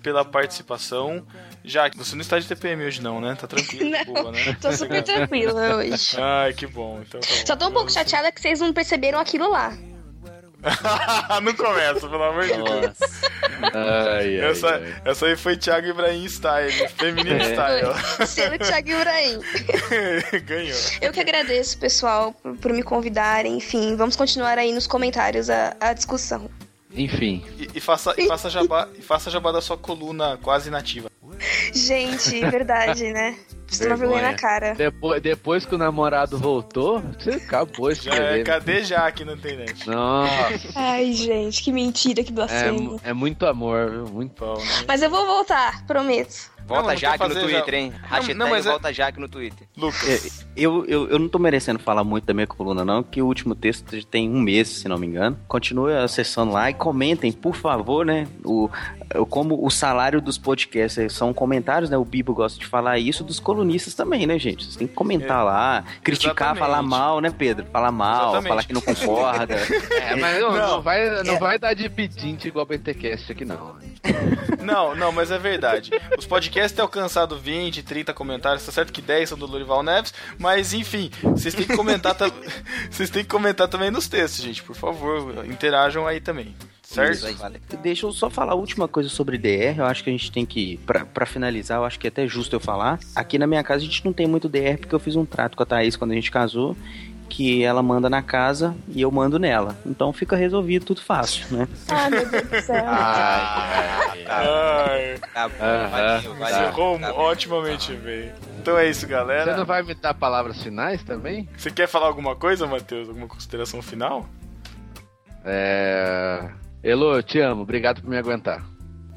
[0.00, 1.26] pela participação.
[1.64, 3.34] Jaque, você não está de TPM hoje não, né?
[3.34, 4.56] Tá tranquilo, de boa, né?
[4.60, 6.16] Tô super tranquila hoje.
[6.20, 7.00] Ai, que bom.
[7.04, 7.46] Então, tá bom.
[7.46, 9.76] Só tô um pouco chateada que vocês não perceberam aquilo lá.
[11.42, 12.96] não começa, pelo amor de Deus.
[13.62, 14.94] Ai, ai, Essa, ai.
[15.04, 17.54] essa aí foi Thiago Ibrahim Style, feminino É.
[17.54, 18.26] style.
[18.26, 19.38] Sendo Thiago Ibrahim.
[20.44, 20.76] Ganhou.
[21.00, 23.56] Eu que agradeço, pessoal, por, por me convidarem.
[23.56, 26.50] Enfim, vamos continuar aí nos comentários a, a discussão.
[26.92, 31.10] Enfim, E, e faça, e, faça jabá, e faça jabá da sua coluna quase nativa.
[31.72, 33.36] Gente, verdade, né?
[33.66, 34.22] Preciso tomar Vergonha.
[34.22, 34.74] na cara.
[34.74, 38.44] depois, depois que o namorado voltou, você acabou de Já é, escrever.
[38.44, 39.86] cadê já aqui na internet?
[39.86, 42.98] Nossa, Ai, gente, que mentira, que é, blasfêmia.
[43.04, 44.04] é muito amor, viu?
[44.06, 44.84] Muito Bom, né?
[44.86, 46.50] Mas eu vou voltar, prometo.
[46.68, 47.92] Volta não Jaque quer no Twitter, já- hein?
[48.02, 49.66] Hashtag não, mas é- volta Jaque no Twitter.
[49.76, 53.26] Lucas, Eu, eu, eu não tô merecendo falar muito da minha coluna, não, que o
[53.26, 55.38] último texto tem um mês, se não me engano.
[55.48, 58.26] Continue acessando lá e comentem, por favor, né?
[58.44, 58.68] O,
[59.14, 61.96] o- como o salário dos podcasts são comentários, né?
[61.96, 64.64] O Bibo gosta de falar isso dos colunistas também, né, gente?
[64.64, 66.58] Vocês têm que comentar É, lá, criticar, exatamente.
[66.58, 67.66] falar mal, né, Pedro?
[67.72, 68.48] Falar mal, Exatamente.
[68.48, 69.56] falar que não concorda.
[70.08, 70.68] É, mas não, Não.
[70.68, 73.76] não vai, não vai dar de pedinte igual o BTcast aqui, não.
[74.62, 75.90] não, não, mas é verdade.
[76.18, 80.12] Os podcasts têm alcançado 20, 30 comentários, tá certo que 10 são do Lorival Neves,
[80.38, 82.16] mas enfim, vocês têm que comentar
[82.90, 86.54] vocês têm que comentar também nos textos, gente, por favor, interajam aí também.
[86.82, 87.26] Certo?
[87.82, 89.76] Deixa eu só falar a última coisa sobre DR.
[89.76, 90.80] Eu acho que a gente tem que,
[91.12, 92.98] pra finalizar, eu acho que é até justo eu falar.
[93.14, 95.54] Aqui na minha casa a gente não tem muito DR porque eu fiz um trato
[95.54, 96.74] com a Thaís quando a gente casou.
[97.28, 99.76] Que ela manda na casa e eu mando nela.
[99.86, 101.68] Então fica resolvido, tudo fácil, né?
[101.88, 102.84] Ai, meu Deus do céu.
[104.28, 106.46] Ai, Tá bom, Aham, valeu, valeu.
[106.68, 107.20] encerrou Tá bom.
[107.30, 108.32] otimamente bem.
[108.60, 109.56] Então é isso, Você galera.
[109.56, 111.48] não vai me dar palavras finais também?
[111.56, 113.08] Você quer falar alguma coisa, Matheus?
[113.08, 114.26] Alguma consideração final?
[115.44, 116.48] É.
[116.82, 118.62] Elô, eu te amo, obrigado por me aguentar.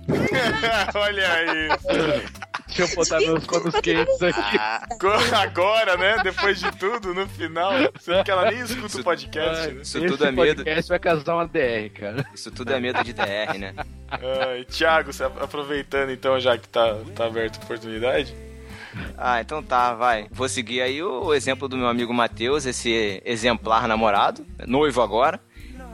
[0.95, 2.31] Olha isso.
[2.75, 4.57] Deixa eu botar meus panos quentes aqui.
[5.35, 6.17] Agora, né?
[6.23, 7.73] Depois de tudo, no final.
[7.99, 9.81] Sendo que ela nem escuta o podcast, né?
[9.81, 10.55] Isso Esse tudo é medo.
[10.63, 12.25] podcast vai casar uma DR, cara.
[12.33, 13.73] Isso tudo é medo de DR, né?
[14.09, 18.33] Ai, Thiago, você aproveitando então, já que tá, tá aberta a oportunidade.
[19.17, 20.27] Ah, então tá, vai.
[20.31, 25.39] Vou seguir aí o exemplo do meu amigo Matheus, esse exemplar namorado, noivo agora.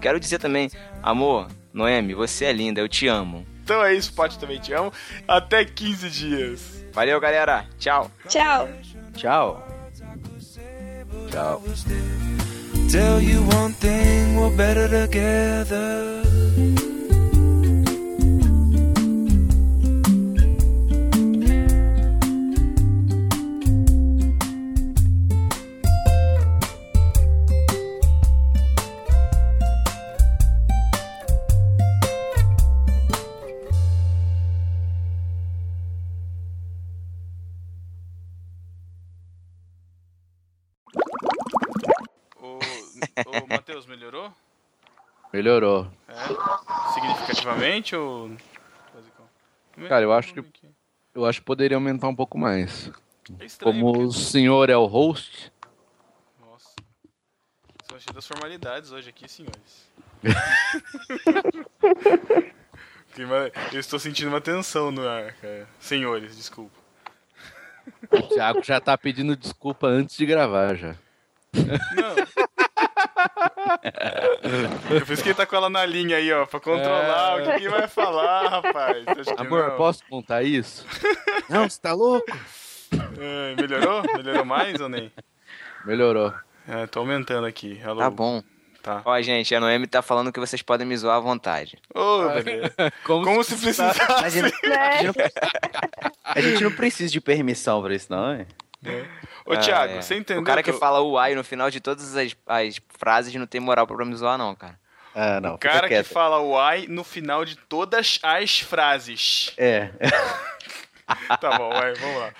[0.02, 0.70] Quero dizer também,
[1.02, 3.46] amor, Noemi, você é linda, eu te amo.
[3.68, 4.94] Então é isso, Pote também te amo.
[5.28, 6.86] Até 15 dias.
[6.94, 7.66] Valeu, galera.
[7.78, 8.10] Tchau.
[8.26, 8.70] Tchau.
[9.14, 9.62] Tchau.
[11.30, 11.62] Tchau.
[12.90, 16.24] Tell you one thing, we're better together.
[45.34, 45.88] Melhorou.
[46.08, 46.94] É?
[46.94, 48.32] Significativamente ou.
[49.88, 50.44] Cara, eu acho que
[51.14, 52.92] eu acho que poderia aumentar um pouco mais.
[53.40, 55.52] É estranho, Como o senhor é o host,
[56.40, 56.70] Nossa.
[57.90, 59.88] São cheias das formalidades hoje aqui, senhores.
[63.74, 65.68] Eu estou sentindo uma tensão no ar, cara.
[65.80, 66.76] Senhores, desculpa.
[68.12, 70.96] o Thiago já tá pedindo desculpa antes de gravar já.
[71.54, 72.47] É
[75.06, 77.44] por isso que ele tá com ela na linha aí, ó, pra controlar É.
[77.44, 79.06] o que, que vai falar, rapaz.
[79.38, 79.78] Amor, não.
[79.78, 80.86] posso contar isso?
[81.50, 82.26] Não, você tá louco?
[82.92, 84.04] Ai, melhorou?
[84.18, 85.10] Melhorou mais ou nem?
[85.86, 86.34] Melhorou.
[86.68, 87.82] É, tô aumentando aqui.
[87.86, 88.00] Alô?
[88.02, 88.44] Tá bom.
[88.84, 89.02] Tá.
[89.06, 91.78] Ó, gente, a Noemi tá falando que vocês podem me zoar à vontade.
[91.96, 92.62] Ô, bebê.
[93.06, 94.00] Como, Como se precisasse.
[94.02, 94.54] A gente,
[96.24, 98.46] a gente não precisa de permissão pra isso, não, é?
[99.46, 100.02] Ô, Ah, Thiago, é.
[100.02, 100.42] você entendeu?
[100.42, 103.60] O cara que eu- fala uai no final de todas as, as frases não tem
[103.60, 104.80] moral pra me zoar, não, cara.
[105.16, 105.56] Ah, não.
[105.56, 109.52] O cara que fala uai no final de todas as frases.
[109.58, 109.90] É.
[111.40, 112.34] Tá bom, vai, vamos lá.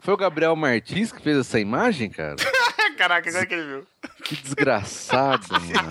[0.00, 2.36] Foi o Gabriel Martins que fez essa imagem, cara?
[2.96, 3.86] Caraca, agora que ele viu.
[4.24, 5.88] Que desgraçado, mano.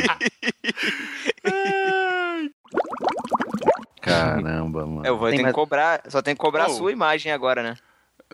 [4.01, 5.05] Caramba, mano.
[5.05, 6.71] Eu vou Tem ter mais- que cobrar, só tem que cobrar Oh.
[6.71, 7.75] a sua imagem agora, né?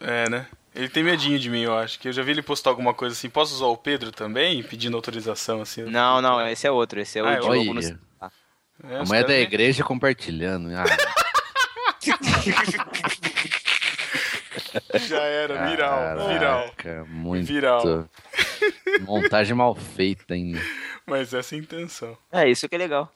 [0.02, 0.48] É, né?
[0.76, 2.00] Ele tem medinho de mim, eu acho.
[2.00, 3.30] Que eu já vi ele postar alguma coisa assim.
[3.30, 4.62] Posso usar o Pedro também?
[4.62, 5.82] Pedindo autorização, assim.
[5.84, 7.82] Não, não, esse é outro, esse é o Ah, é Diogo no...
[7.82, 7.98] É,
[8.98, 10.70] a os mulher caras da nem- igreja compartilhando.
[10.76, 10.86] Ah,
[15.00, 16.72] Já era, viral, viral.
[16.76, 17.48] caraca, muito.
[17.48, 18.08] Viral.
[19.02, 20.60] Montagem mal feita ainda.
[21.06, 22.18] Mas essa é a intenção.
[22.32, 23.12] É, isso que é legal.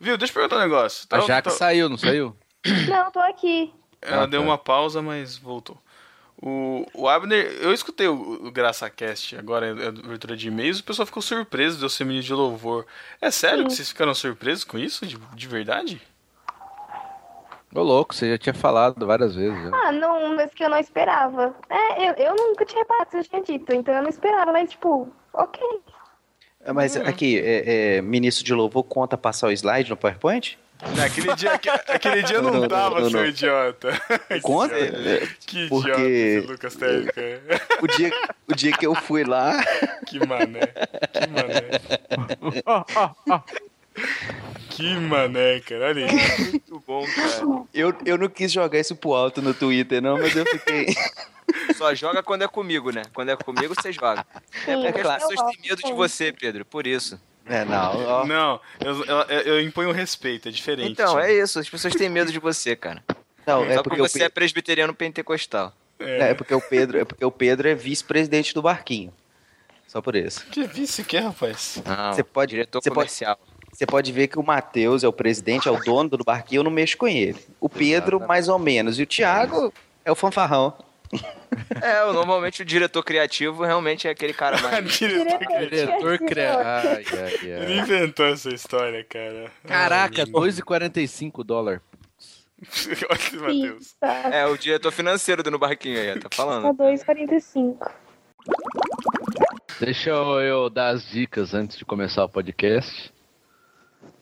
[0.00, 1.06] Viu, deixa eu perguntar um negócio.
[1.10, 2.36] A Tá- Jaque tá- saiu, não saiu?
[2.88, 3.72] Não, tô aqui.
[4.06, 4.46] Ela Ah, deu tá.
[4.46, 5.76] uma pausa, mas voltou.
[6.42, 11.06] O, o Abner, eu escutei o, o GraçaCast agora, a abertura de e-mails, o pessoal
[11.06, 12.84] ficou surpreso de eu ser menino de louvor.
[13.22, 13.64] É sério Sim.
[13.68, 15.06] que vocês ficaram surpresos com isso?
[15.06, 16.00] De, de verdade?
[17.74, 19.58] Ô louco, você já tinha falado várias vezes.
[19.62, 19.70] já.
[19.74, 21.54] Ah, não, mas que eu não esperava.
[21.68, 24.70] É, eu, eu nunca tinha reparado que você tinha dito, então eu não esperava, mas
[24.70, 25.62] tipo, ok.
[26.74, 30.58] Mas aqui, é, é, ministro de louvor conta passar o slide no PowerPoint?
[30.96, 33.26] Naquele dia, aque- aquele dia eu não, Não, não, tava, não, seu não.
[33.26, 33.88] idiota.
[34.42, 34.74] Conta?
[35.46, 37.02] Que Porque- idiota Lucas cara.
[37.82, 38.10] O dia,
[38.48, 39.62] o dia que eu fui lá,
[40.06, 40.60] Que mané.
[41.12, 42.80] Que mané.
[44.70, 45.86] Que mané, cara.
[45.88, 46.12] Olha aí.
[46.50, 47.64] Muito bom, cara.
[47.72, 50.86] eu, eu não quis jogar isso pro alto no Twitter, não, mas eu fiquei.
[51.76, 53.02] Só joga quando é comigo, né?
[53.14, 54.26] Quando é comigo, você joga.
[54.66, 57.18] É porque as pessoas têm medo de você, Pedro, por isso.
[57.48, 58.26] É, não, ó.
[58.26, 60.90] Não, eu, eu, eu imponho respeito, é diferente.
[60.92, 63.02] Então, é isso, as pessoas têm medo de você, cara.
[63.46, 65.72] Não, é Só porque você Pe- é presbiteriano pentecostal.
[66.00, 69.12] É, é porque o Pedro, é porque o Pedro é vice-presidente do barquinho.
[69.86, 70.44] Só por isso.
[70.50, 71.80] Que vice que é, rapaz?
[71.86, 73.38] Não, Você pode, diretor você pode, comercial.
[73.72, 76.64] você pode ver que o Matheus é o presidente, é o dono do barquinho, eu
[76.64, 77.38] não mexo com ele.
[77.60, 78.98] O Pedro, mais ou menos.
[78.98, 79.72] E o Thiago
[80.04, 80.74] é o fanfarrão.
[81.82, 84.84] É, normalmente o diretor criativo realmente é aquele cara mais.
[84.98, 87.46] Diretor Diretor criativo.
[87.46, 89.50] Ele inventou essa história, cara.
[89.66, 91.80] Caraca, 2,45 dólares.
[93.36, 93.92] Olha, Matheus.
[94.00, 96.74] Tá, É, o diretor financeiro do No Barquinho aí, tá tá falando.
[96.74, 97.90] 2,45.
[99.78, 103.12] Deixa eu, eu dar as dicas antes de começar o podcast.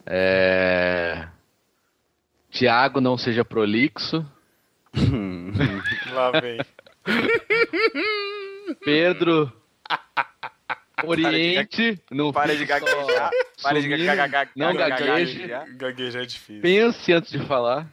[0.05, 1.27] É...
[2.49, 4.25] Tiago, não seja prolixo.
[6.13, 6.57] Lá vem.
[8.83, 9.51] Pedro,
[11.03, 12.01] oriente.
[12.11, 13.31] Não Para de gaguejar.
[13.61, 14.49] Para de gaguejar.
[14.55, 15.47] Não gagueje.
[15.75, 16.61] Gaguejar é difícil.
[16.61, 17.87] Pense antes de falar.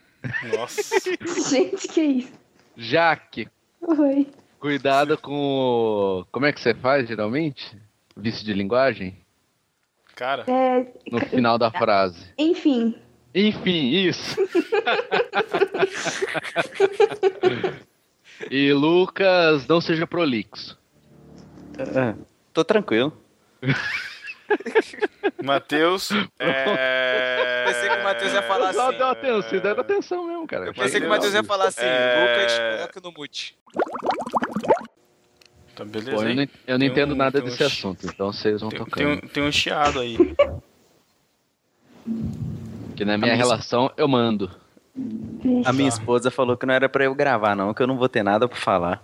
[0.57, 0.99] Nossa.
[1.51, 2.33] Gente, que isso?
[2.77, 3.49] Jaque,
[3.83, 4.27] Oi.
[4.59, 6.25] cuidado com o...
[6.33, 7.77] Como é que você faz, geralmente?
[8.17, 9.19] Vício de linguagem?
[10.15, 10.45] Cara.
[10.47, 12.33] É, No final da frase.
[12.39, 12.95] enfim.
[13.35, 14.37] Enfim, isso.
[18.51, 20.79] e Lucas, não seja prolixo.
[21.97, 22.15] Ah,
[22.53, 23.17] tô tranquilo.
[25.43, 26.11] Matheus.
[26.39, 27.65] É...
[27.67, 28.99] Pensei que o Matheus ia falar assim.
[28.99, 30.67] dá atenção, dá atenção mesmo, cara.
[30.67, 32.21] Eu pensei que o Matheus ia falar assim, É.
[32.21, 32.59] Lucas,
[32.93, 33.57] coloca no mute.
[35.75, 36.11] Tá beleza.
[36.17, 38.61] Pô, eu não, eu não Tem entendo um- nada um desse chi- assunto, então vocês
[38.61, 38.95] vão Tem, tocando.
[38.97, 40.19] tem um, tem um chiado aí.
[42.97, 44.51] Que na minha A minha- relação eu mando.
[45.65, 48.09] A minha esposa falou que não era pra eu gravar, não, que eu não vou
[48.09, 49.03] ter nada pra falar.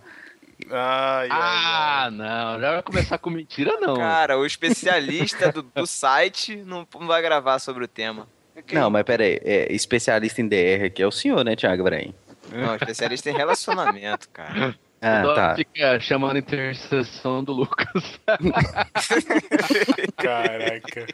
[0.71, 3.97] Ai, ai, Ah, não, já vai começar com mentira, não.
[3.97, 8.27] Cara, o especialista do, do site não, não vai gravar sobre o tema.
[8.73, 12.13] Não, mas pera aí, é, especialista em DR aqui é o senhor, né, Thiago Ibrahim?
[12.53, 14.75] Não, especialista em relacionamento, cara.
[15.01, 15.55] Ah, Só tá.
[15.55, 18.19] Fica chamando a interseção do Lucas.
[20.17, 21.07] Caraca.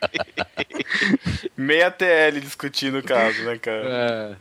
[1.57, 3.85] Meia TL discutindo o caso, né, cara?
[3.87, 4.37] É.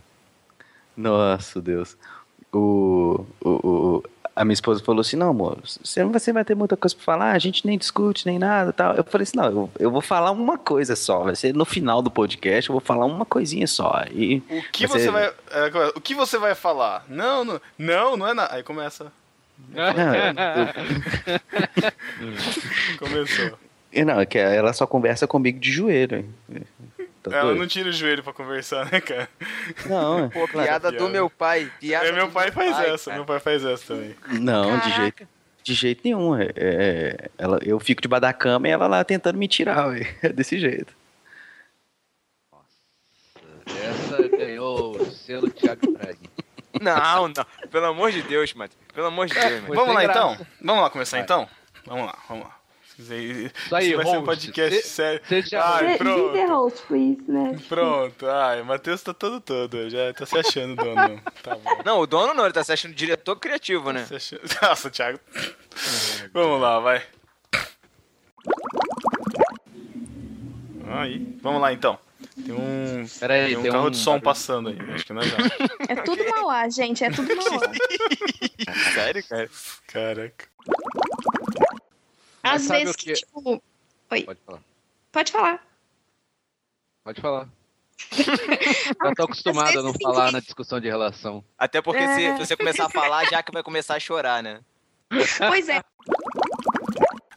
[0.96, 1.98] Nossa, Deus.
[2.52, 4.04] O, o, o-
[4.36, 7.34] a minha esposa falou assim, não, amor, você, você vai ter muita coisa pra falar,
[7.34, 8.96] a gente nem discute, nem nada tal.
[8.96, 12.02] Eu falei assim, não, eu, eu vou falar uma coisa só, vai ser no final
[12.02, 14.04] do podcast, eu vou falar uma coisinha só.
[14.12, 15.26] E O que você vai.
[15.26, 15.88] é, é?
[15.96, 17.06] O que você vai falar?
[17.08, 18.56] Não, não, não, não é nada.
[18.56, 19.12] Aí começa.
[23.00, 23.58] Começou.
[23.92, 26.26] E Não, é que ela só conversa comigo de joelho.
[27.22, 27.60] Tá Ela doido?
[27.60, 29.30] não tira o joelho pra conversar, né, cara?
[29.86, 30.30] Não, é.
[30.30, 31.72] Pô, piada do meu pai.
[31.80, 33.18] Piada É, meu pai faz pai, essa, cara.
[33.18, 34.16] meu pai faz essa também.
[34.42, 35.02] Não, de Caraca.
[35.02, 35.28] jeito,
[35.64, 36.36] de jeito nenhum.
[36.36, 40.02] É, é- ela, eu fico debaixo da cama e ela lá tentando me tirar, ué.
[40.22, 40.94] é desse jeito.
[43.66, 46.23] Essa ganhou o selo Thiago Ibrahim.
[46.82, 47.46] Não, não.
[47.70, 48.82] Pelo amor de Deus, Matheus.
[48.94, 49.76] Pelo amor de Deus, Matheus.
[49.76, 50.38] Vamos lá então?
[50.62, 51.48] Vamos lá começar então?
[51.86, 52.58] Vamos lá, vamos lá.
[52.98, 54.26] Isso aí, Isso vai ser um host.
[54.26, 55.22] podcast sério.
[55.28, 56.48] cê já- Ai, the pronto.
[56.48, 57.58] host, please, né?
[57.68, 58.30] Pronto.
[58.30, 59.90] Ai, o Matheus tá todo todo.
[59.90, 61.20] Já tá se achando dono.
[61.42, 61.82] Tá bom.
[61.84, 64.06] Não, o dono não, ele tá se achando diretor criativo, né?
[64.06, 64.42] Se achando...
[64.62, 65.20] Nossa, Thiago.
[66.34, 67.02] Vamos lá, vai.
[70.88, 71.98] Aí, vamos lá então.
[72.36, 74.78] Tem um, Pera aí, tem um tem carro um de som passando aí.
[74.94, 75.38] Acho que nós já.
[75.90, 77.60] É tudo Mauá, gente, é tudo Mauá.
[78.96, 79.50] Sério, cara?
[79.88, 80.46] Caraca.
[82.42, 83.62] Às vezes que, que- tipo...
[84.12, 84.62] Oi, Pode falar.
[85.12, 85.68] pode falar.
[87.04, 87.50] Pode falar.
[89.06, 91.44] Eu tô acostumado a não falar na discussão de relação.
[91.58, 92.16] Até porque É.
[92.36, 94.60] se você começar a falar, já que vai começar a chorar, né?
[95.10, 95.82] Pois é,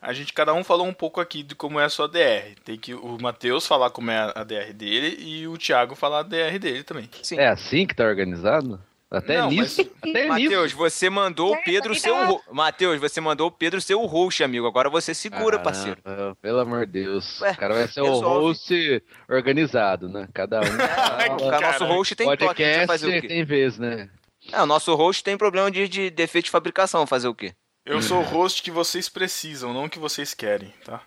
[0.07, 2.55] A gente, cada um falou um pouco aqui de como é a sua DR.
[2.65, 6.23] Tem que o Matheus falar como é a DR dele e o Thiago falar a
[6.23, 7.11] DR dele também.
[7.23, 7.39] Sim.
[7.39, 8.81] É assim que tá organizado?
[9.11, 9.81] Até Não, nisso?
[10.03, 10.29] Até nisso.
[10.29, 14.05] Matheus, você mandou o Pedro ser o ro- Matheus, você mandou o Pedro ser o
[14.05, 14.67] host, amigo.
[14.67, 16.03] Agora você segura, parceiro.
[16.03, 17.41] Caramba, Pelo amor de Deus.
[17.41, 18.47] Ué, o cara vai ser o resolve.
[18.47, 20.29] host organizado, né?
[20.35, 20.65] Cada um.
[21.37, 21.61] O fala.
[21.61, 23.29] nosso host tem toque, a gente vai Podcast fazer o quê?
[23.29, 24.09] tem vez, né?
[24.53, 27.53] É, o nosso host tem problema de, de defeito de fabricação, fazer o quê?
[27.87, 31.01] Eu sou o host que vocês precisam, não o que vocês querem, tá?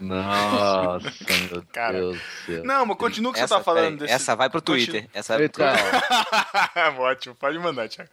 [0.00, 1.12] Nossa,
[1.50, 1.98] meu Cara.
[1.98, 2.64] Deus do céu.
[2.64, 4.12] Não, mas continua o que Essa, você tá falando desse.
[4.12, 5.08] essa vai pro Twitter.
[5.12, 6.98] Essa vai pro Twitter.
[6.98, 8.10] Ótimo, pode mandar, Thiago.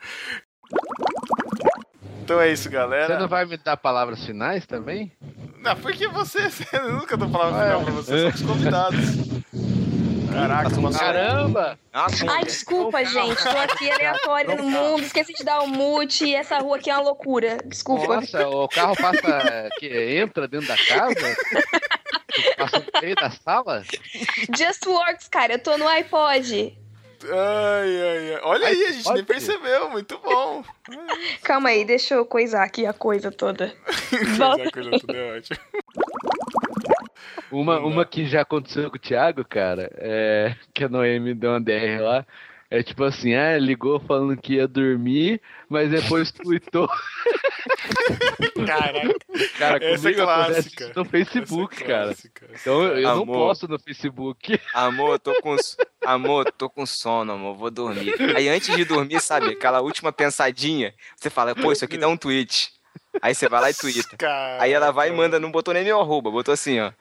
[2.22, 3.08] Então é isso, galera.
[3.08, 5.12] Você não vai me dar palavras finais também?
[5.58, 9.00] Não, porque você, eu nunca dou palavra final pra você, são os convidados.
[10.40, 10.91] Caraca, passou.
[10.91, 11.80] Caramba!
[11.94, 13.44] Ai, desculpa, gente.
[13.44, 16.94] Tô aqui aleatória no mundo, esqueci de dar o mute e essa rua aqui é
[16.94, 17.57] uma loucura.
[17.66, 18.16] Desculpa.
[18.16, 19.70] Nossa, o carro passa.
[19.78, 19.88] que
[20.18, 21.38] entra dentro da casa?
[22.57, 23.84] Passa no meio da sala?
[24.57, 25.53] Just Works, cara.
[25.53, 26.78] Eu tô no iPod.
[27.22, 28.40] Ai, ai, ai.
[28.44, 30.64] Olha aí, a gente nem percebeu, muito bom.
[31.44, 33.74] Calma aí, deixa eu coisar aqui a coisa toda.
[34.10, 35.60] Coisa, coisa tudo é ótimo.
[37.51, 41.61] Uma, uma que já aconteceu com o Thiago, cara, é que a Noemi deu uma
[41.61, 42.26] DR lá.
[42.71, 46.88] É tipo assim, ah, ligou falando que ia dormir, mas depois tweetou.
[48.65, 49.15] Caraca.
[49.57, 50.91] Cara, Essa é comigo clássica.
[50.95, 52.05] no Facebook, Essa é cara.
[52.05, 52.47] clássica.
[52.53, 53.26] Então eu não Amor.
[53.26, 54.59] posto no Facebook.
[54.73, 55.55] Amor, tô com
[56.05, 58.13] amor, tô com sono, amor, vou dormir.
[58.35, 62.17] Aí antes de dormir, sabe, aquela última pensadinha, você fala, pô, isso aqui dá um
[62.17, 62.71] tweet.
[63.21, 64.15] Aí você vai lá e twitta.
[64.17, 64.63] Caraca.
[64.63, 66.91] Aí ela vai e manda, não botou nem meu arroba, botou assim, ó.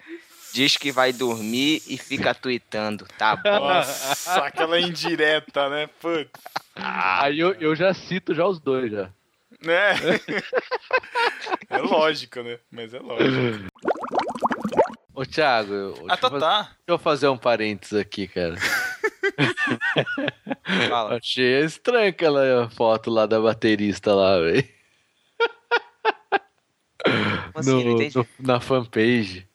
[0.53, 3.51] Diz que vai dormir e fica tweetando, tá bom?
[3.51, 5.87] Nossa, aquela indireta, né?
[6.01, 6.31] Putz.
[6.75, 9.11] Aí eu, eu já cito já os dois já.
[9.63, 9.93] Né?
[11.71, 12.59] É lógico, né?
[12.71, 13.67] Mas é lógico.
[15.15, 16.61] Ô Thiago, eu, Ah, tá, fazer, tá.
[16.63, 18.55] deixa eu fazer um parênteses aqui, cara.
[20.89, 21.17] Fala.
[21.19, 24.67] Achei estranha aquela foto lá da baterista lá, velho.
[27.55, 28.11] Assim?
[28.15, 29.48] No- na fanpage.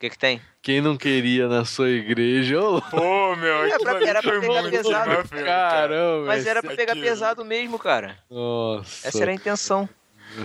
[0.00, 0.40] O que que tem?
[0.62, 4.70] Quem não queria na sua igreja, ô Pô, meu, É, pra- aquilo era pra pegar
[4.70, 5.28] pesado.
[5.28, 5.44] cara.
[5.44, 6.26] caramba.
[6.26, 7.06] Mas era pra pegar aquilo.
[7.06, 8.16] pesado mesmo, cara.
[8.30, 9.06] Nossa.
[9.08, 9.86] Essa era a intenção.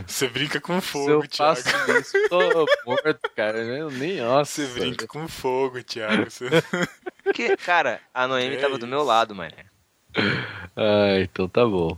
[0.05, 1.55] Você brinca com Se fogo, eu Thiago.
[1.55, 3.59] faço isso, tô morto, cara.
[3.59, 4.65] Eu nem, nossa.
[4.65, 6.29] Você brinca com fogo, Thiago.
[6.29, 6.49] Você-
[7.23, 9.53] Porque, cara, a Noemi Que tava do meu lado, mano.
[10.75, 11.97] Ah, então tá bom.